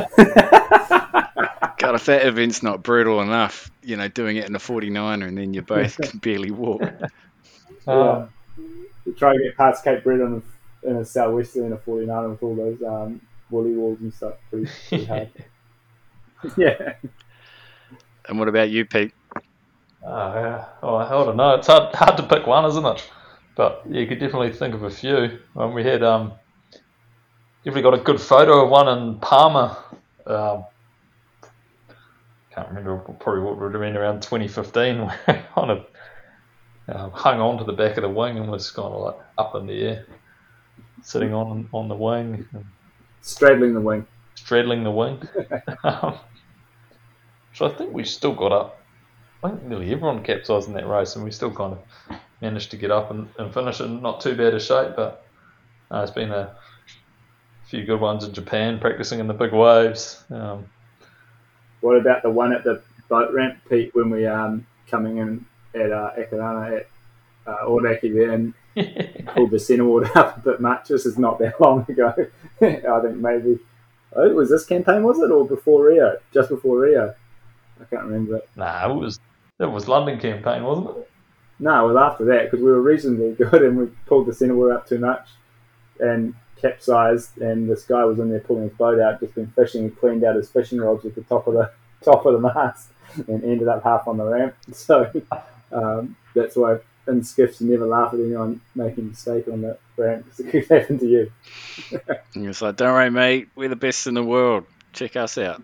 God, 1.77 1.95
if 1.95 2.05
that 2.05 2.25
event's 2.25 2.63
not 2.63 2.83
brutal 2.83 3.21
enough, 3.21 3.71
you 3.81 3.97
know, 3.97 4.07
doing 4.07 4.37
it 4.37 4.45
in 4.45 4.55
a 4.55 4.59
49er 4.59 5.27
and 5.27 5.37
then 5.37 5.53
you 5.53 5.61
both 5.61 5.97
can 5.97 6.19
barely 6.19 6.51
walk. 6.51 6.81
Yeah. 7.85 7.93
Um, 7.93 8.29
try 9.17 9.33
to 9.35 9.43
get 9.43 9.57
past 9.57 9.83
Cape 9.83 10.05
Brett 10.05 10.21
in 10.21 10.41
a, 10.85 10.89
in 10.89 11.03
southwesterly 11.03 11.65
in 11.65 11.73
a 11.73 11.77
49er 11.77 12.29
with 12.29 12.41
all 12.41 12.55
those 12.55 12.81
um, 12.81 13.19
woolly 13.49 13.73
walls 13.73 13.99
and 13.99 14.13
stuff. 14.13 14.35
Pretty, 14.49 14.71
pretty 14.87 15.03
hard. 15.03 15.29
yeah. 16.55 16.93
And 18.29 18.39
what 18.39 18.47
about 18.47 18.69
you, 18.69 18.85
Pete? 18.85 19.13
Oh, 20.05 20.33
yeah. 20.33 20.65
Oh, 20.81 20.95
I 20.95 21.09
don't 21.09 21.35
know. 21.35 21.55
It's 21.55 21.67
hard, 21.67 21.93
hard 21.93 22.15
to 22.15 22.23
pick 22.23 22.47
one, 22.47 22.63
isn't 22.65 22.85
it? 22.85 23.11
But 23.55 23.83
you 23.89 24.07
could 24.07 24.19
definitely 24.19 24.51
think 24.51 24.73
of 24.73 24.83
a 24.83 24.89
few. 24.89 25.39
Um, 25.55 25.73
we 25.73 25.83
had 25.83 26.03
um, 26.03 26.33
definitely 27.63 27.83
got 27.83 27.93
a 27.93 28.03
good 28.03 28.19
photo 28.19 28.63
of 28.63 28.69
one 28.69 28.87
in 28.97 29.19
Palma. 29.19 29.77
Um, 30.25 30.65
can't 32.53 32.67
remember 32.69 32.97
probably 32.97 33.41
what 33.41 33.59
would 33.59 33.73
have 33.73 33.81
been 33.81 33.97
around 33.97 34.21
2015. 34.21 34.97
Where 35.25 35.47
kind 35.55 35.71
of 35.71 35.85
uh, 36.87 37.09
hung 37.09 37.39
on 37.39 37.57
to 37.57 37.63
the 37.63 37.73
back 37.73 37.97
of 37.97 38.03
the 38.03 38.09
wing 38.09 38.37
and 38.37 38.49
was 38.49 38.69
kind 38.71 38.93
of 38.93 39.01
like 39.01 39.15
up 39.37 39.55
in 39.55 39.65
the 39.65 39.81
air, 39.81 40.05
sitting 41.01 41.33
on 41.33 41.67
on 41.73 41.87
the 41.87 41.95
wing, 41.95 42.45
straddling 43.21 43.73
the 43.73 43.81
wing, 43.81 44.05
straddling 44.35 44.83
the 44.83 44.91
wing. 44.91 45.21
um, 45.83 46.17
so 47.53 47.65
I 47.65 47.69
think 47.69 47.93
we 47.93 48.03
still 48.03 48.33
got 48.33 48.51
up. 48.51 48.79
I 49.43 49.49
think 49.49 49.63
nearly 49.63 49.91
everyone 49.91 50.23
capsized 50.23 50.67
in 50.67 50.73
that 50.75 50.87
race, 50.87 51.15
and 51.15 51.23
we 51.23 51.31
still 51.31 51.51
kind 51.51 51.73
of 51.73 52.17
managed 52.43 52.71
to 52.71 52.77
get 52.77 52.91
up 52.91 53.09
and, 53.09 53.27
and 53.39 53.51
finish 53.51 53.79
in 53.79 54.01
not 54.01 54.21
too 54.21 54.35
bad 54.35 54.53
a 54.53 54.59
shape. 54.59 54.95
But 54.95 55.25
uh, 55.89 56.01
it's 56.01 56.11
been 56.11 56.31
a 56.31 56.55
few 57.65 57.85
good 57.85 57.99
ones 57.99 58.23
in 58.25 58.33
Japan, 58.33 58.79
practicing 58.79 59.19
in 59.19 59.27
the 59.27 59.33
big 59.33 59.53
waves. 59.53 60.23
Um, 60.29 60.65
what 61.81 61.97
about 61.97 62.21
the 62.21 62.29
one 62.29 62.53
at 62.53 62.63
the 62.63 62.83
boat 63.09 63.33
ramp, 63.33 63.57
Pete, 63.69 63.95
when 63.95 64.09
we 64.09 64.27
um 64.27 64.67
coming 64.87 65.17
in 65.17 65.45
at 65.73 65.91
uh, 65.91 66.11
Akarana 66.17 66.79
at 66.79 66.87
uh, 67.47 67.65
Orakei 67.65 68.13
there 68.13 68.31
and 68.31 68.53
pulled 69.27 69.51
the 69.51 69.59
centerboard 69.59 70.09
up 70.15 70.37
a 70.37 70.41
bit 70.41 70.59
much? 70.61 70.89
This 70.89 71.05
is 71.05 71.17
not 71.17 71.39
that 71.39 71.59
long 71.61 71.85
ago. 71.89 72.13
I 72.61 72.99
think 73.01 73.15
maybe. 73.17 73.59
Oh, 74.15 74.29
was 74.29 74.51
this 74.51 74.65
campaign, 74.65 75.01
was 75.01 75.17
it, 75.17 75.31
or 75.31 75.47
before 75.47 75.85
Rio? 75.85 76.19
Just 76.31 76.49
before 76.49 76.81
Rio? 76.81 77.15
I 77.81 77.85
can't 77.85 78.03
remember 78.03 78.37
it. 78.37 78.49
Nah, 78.55 78.91
it 78.91 78.93
was 78.93 79.19
it 79.59 79.65
was 79.65 79.87
London 79.87 80.19
campaign, 80.19 80.63
wasn't 80.63 80.89
it? 80.89 81.09
No, 81.63 81.87
well, 81.87 81.97
after 81.97 82.25
that 82.25 82.51
because 82.51 82.61
we 82.61 82.69
were 82.69 82.81
reasonably 82.81 83.31
good 83.45 83.61
and 83.61 83.77
we 83.77 83.85
pulled 84.05 84.27
the 84.27 84.33
centerboard 84.33 84.75
up 84.75 84.85
too 84.85 84.99
much 84.99 85.29
and 85.97 86.35
capsized. 86.61 87.37
And 87.37 87.69
this 87.69 87.83
guy 87.85 88.03
was 88.03 88.19
in 88.19 88.29
there 88.29 88.41
pulling 88.41 88.63
his 88.63 88.73
boat 88.73 88.99
out, 88.99 89.21
just 89.21 89.33
been 89.33 89.47
fishing. 89.55 89.83
He 89.83 89.89
cleaned 89.89 90.25
out 90.25 90.35
his 90.35 90.49
fishing 90.49 90.81
rods 90.81 91.05
at 91.05 91.15
the 91.15 91.21
top 91.21 91.47
of 91.47 91.53
the 91.53 91.71
top 92.03 92.25
of 92.25 92.33
the 92.33 92.39
mast 92.39 92.89
and 93.15 93.45
ended 93.45 93.69
up 93.69 93.81
half 93.81 94.09
on 94.09 94.17
the 94.17 94.25
ramp. 94.25 94.55
So 94.73 95.09
um, 95.71 96.17
that's 96.35 96.57
why 96.57 96.79
in 97.07 97.23
skiffs 97.23 97.61
you 97.61 97.71
never 97.71 97.85
laugh 97.85 98.13
at 98.13 98.19
anyone 98.19 98.59
making 98.75 99.05
a 99.05 99.07
mistake 99.07 99.47
on 99.47 99.61
the 99.61 99.77
ramp 99.95 100.25
because 100.25 100.39
it 100.41 100.51
could 100.51 100.67
happen 100.67 100.99
to 100.99 101.07
you. 101.07 101.31
it's 102.35 102.61
like, 102.61 102.75
don't 102.75 102.91
worry, 102.91 103.09
mate. 103.09 103.47
We're 103.55 103.69
the 103.69 103.77
best 103.77 104.05
in 104.05 104.15
the 104.15 104.23
world. 104.23 104.65
Check 104.91 105.15
us 105.15 105.37
out. 105.37 105.63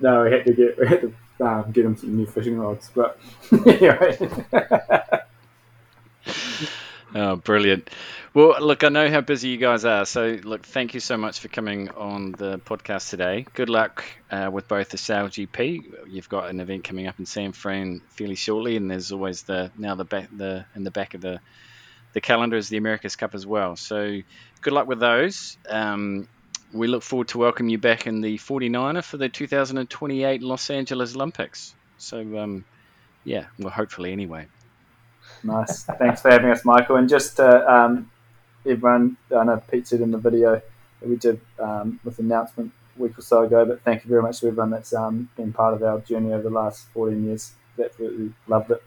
No, 0.00 0.24
we 0.24 0.32
had 0.32 0.44
to 0.44 0.52
get 0.52 0.78
we 0.78 0.86
had 0.86 1.00
to 1.00 1.14
get 1.38 1.84
him 1.84 1.96
some 1.96 2.16
new 2.16 2.26
fishing 2.26 2.58
rods. 2.58 2.90
But 2.94 3.18
anyway. 3.66 4.18
oh, 7.14 7.36
brilliant. 7.36 7.90
Well, 8.34 8.56
look, 8.60 8.82
I 8.82 8.88
know 8.88 9.08
how 9.08 9.20
busy 9.20 9.50
you 9.50 9.58
guys 9.58 9.84
are. 9.84 10.04
So, 10.04 10.38
look, 10.42 10.66
thank 10.66 10.94
you 10.94 10.98
so 10.98 11.16
much 11.16 11.38
for 11.38 11.46
coming 11.46 11.88
on 11.90 12.32
the 12.32 12.58
podcast 12.58 13.10
today. 13.10 13.46
Good 13.54 13.68
luck 13.68 14.04
uh, 14.28 14.50
with 14.52 14.66
both 14.66 14.88
the 14.88 14.98
Sail 14.98 15.28
GP. 15.28 16.08
You've 16.08 16.28
got 16.28 16.50
an 16.50 16.58
event 16.58 16.82
coming 16.82 17.06
up 17.06 17.20
in 17.20 17.26
San 17.26 17.52
Fran 17.52 18.00
fairly 18.08 18.34
shortly, 18.34 18.76
and 18.76 18.90
there's 18.90 19.12
always 19.12 19.42
the 19.42 19.70
now 19.78 19.94
the 19.94 20.04
back 20.04 20.28
the 20.36 20.66
in 20.74 20.82
the 20.82 20.90
back 20.90 21.14
of 21.14 21.20
the 21.20 21.40
the 22.12 22.20
calendar 22.20 22.56
is 22.56 22.68
the 22.68 22.76
America's 22.76 23.14
Cup 23.14 23.36
as 23.36 23.46
well. 23.46 23.76
So, 23.76 24.20
good 24.62 24.72
luck 24.72 24.88
with 24.88 24.98
those. 24.98 25.56
Um, 25.68 26.26
we 26.72 26.86
look 26.86 27.02
forward 27.02 27.28
to 27.28 27.38
welcome 27.38 27.68
you 27.68 27.78
back 27.78 28.06
in 28.06 28.20
the 28.20 28.36
49er 28.38 29.04
for 29.04 29.16
the 29.16 29.28
2028 29.28 30.42
Los 30.42 30.70
Angeles 30.70 31.14
Olympics. 31.14 31.74
So, 31.98 32.18
um, 32.38 32.64
yeah, 33.24 33.46
well, 33.58 33.70
hopefully 33.70 34.12
anyway. 34.12 34.46
Nice. 35.42 35.84
Thanks 35.84 36.22
for 36.22 36.30
having 36.30 36.50
us, 36.50 36.64
Michael. 36.64 36.96
And 36.96 37.08
just 37.08 37.38
uh, 37.38 37.64
um, 37.66 38.10
everyone, 38.66 39.16
I 39.34 39.44
know 39.44 39.62
Pete 39.70 39.86
said 39.88 40.00
in 40.00 40.10
the 40.10 40.18
video 40.18 40.60
that 41.00 41.08
we 41.08 41.16
did 41.16 41.40
um, 41.58 42.00
with 42.04 42.16
the 42.16 42.22
announcement 42.22 42.72
a 42.96 43.02
week 43.02 43.18
or 43.18 43.22
so 43.22 43.42
ago, 43.42 43.64
but 43.64 43.82
thank 43.82 44.04
you 44.04 44.10
very 44.10 44.22
much 44.22 44.40
to 44.40 44.48
everyone 44.48 44.70
that's 44.70 44.94
um, 44.94 45.28
been 45.36 45.52
part 45.52 45.74
of 45.74 45.82
our 45.82 46.00
journey 46.00 46.32
over 46.32 46.42
the 46.42 46.50
last 46.50 46.86
14 46.94 47.24
years. 47.24 47.52
Absolutely 47.82 48.32
loved 48.46 48.72
it. 48.72 48.82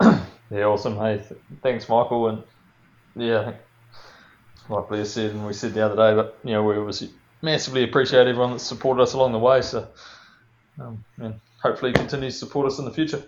Yeah, 0.50 0.64
awesome. 0.64 0.96
Hey, 0.98 1.16
th- 1.16 1.40
thanks, 1.62 1.88
Michael. 1.88 2.28
And 2.28 2.42
yeah, 3.16 3.54
like 4.68 4.88
Blair 4.88 5.04
said, 5.04 5.30
and 5.32 5.46
we 5.46 5.52
said 5.52 5.74
the 5.74 5.84
other 5.84 5.96
day, 5.96 6.14
but 6.14 6.38
you 6.44 6.52
know, 6.52 6.62
we 6.62 6.76
obviously 6.76 7.10
massively 7.42 7.84
appreciate 7.84 8.26
everyone 8.26 8.52
that 8.52 8.60
supported 8.60 9.02
us 9.02 9.12
along 9.12 9.32
the 9.32 9.38
way. 9.38 9.60
So, 9.62 9.86
um, 10.80 11.04
and 11.18 11.40
hopefully 11.62 11.92
continue 11.92 12.30
to 12.30 12.36
support 12.36 12.66
us 12.66 12.78
in 12.78 12.84
the 12.84 12.90
future. 12.90 13.22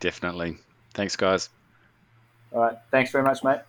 Definitely. 0.00 0.58
Thanks, 0.94 1.16
guys. 1.16 1.50
All 2.52 2.60
right. 2.60 2.78
Thanks 2.90 3.10
very 3.10 3.24
much, 3.24 3.44
mate. 3.44 3.60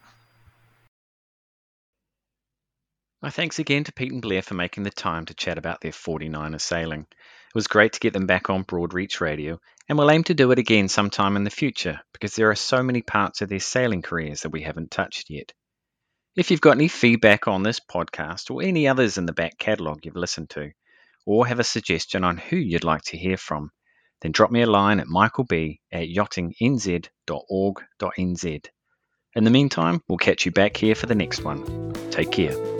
My 3.21 3.29
thanks 3.29 3.59
again 3.59 3.83
to 3.83 3.91
Pete 3.91 4.13
and 4.13 4.21
Blair 4.21 4.41
for 4.41 4.53
making 4.53 4.83
the 4.83 4.91
time 4.91 5.25
to 5.25 5.33
chat 5.33 5.57
about 5.57 5.81
their 5.81 5.91
49er 5.91 6.61
sailing. 6.61 7.01
It 7.11 7.55
was 7.55 7.67
great 7.67 7.93
to 7.93 7.99
get 7.99 8.13
them 8.13 8.27
back 8.27 8.49
on 8.49 8.63
Broadreach 8.63 9.19
Radio, 9.19 9.59
and 9.89 9.97
we'll 9.97 10.11
aim 10.11 10.23
to 10.25 10.33
do 10.33 10.51
it 10.51 10.59
again 10.59 10.87
sometime 10.87 11.35
in 11.35 11.43
the 11.43 11.49
future 11.49 11.99
because 12.13 12.35
there 12.35 12.49
are 12.49 12.55
so 12.55 12.81
many 12.81 13.01
parts 13.01 13.41
of 13.41 13.49
their 13.49 13.59
sailing 13.59 14.01
careers 14.01 14.41
that 14.41 14.51
we 14.51 14.61
haven't 14.61 14.91
touched 14.91 15.29
yet. 15.29 15.51
If 16.39 16.49
you've 16.51 16.61
got 16.61 16.77
any 16.77 16.87
feedback 16.87 17.49
on 17.49 17.63
this 17.63 17.81
podcast 17.81 18.49
or 18.49 18.63
any 18.63 18.87
others 18.87 19.17
in 19.17 19.25
the 19.25 19.33
back 19.33 19.57
catalogue 19.57 20.05
you've 20.05 20.15
listened 20.15 20.49
to, 20.51 20.71
or 21.25 21.45
have 21.45 21.59
a 21.59 21.65
suggestion 21.65 22.23
on 22.23 22.37
who 22.37 22.55
you'd 22.55 22.85
like 22.85 23.01
to 23.07 23.17
hear 23.17 23.35
from, 23.35 23.71
then 24.21 24.31
drop 24.31 24.49
me 24.49 24.61
a 24.61 24.65
line 24.65 25.01
at 25.01 25.07
michaelb 25.07 25.77
at 25.91 26.07
yachtingnz.org.nz. 26.07 28.65
In 29.35 29.43
the 29.43 29.49
meantime, 29.49 30.01
we'll 30.07 30.17
catch 30.17 30.45
you 30.45 30.53
back 30.53 30.77
here 30.77 30.95
for 30.95 31.07
the 31.07 31.15
next 31.15 31.43
one. 31.43 31.91
Take 32.09 32.31
care. 32.31 32.78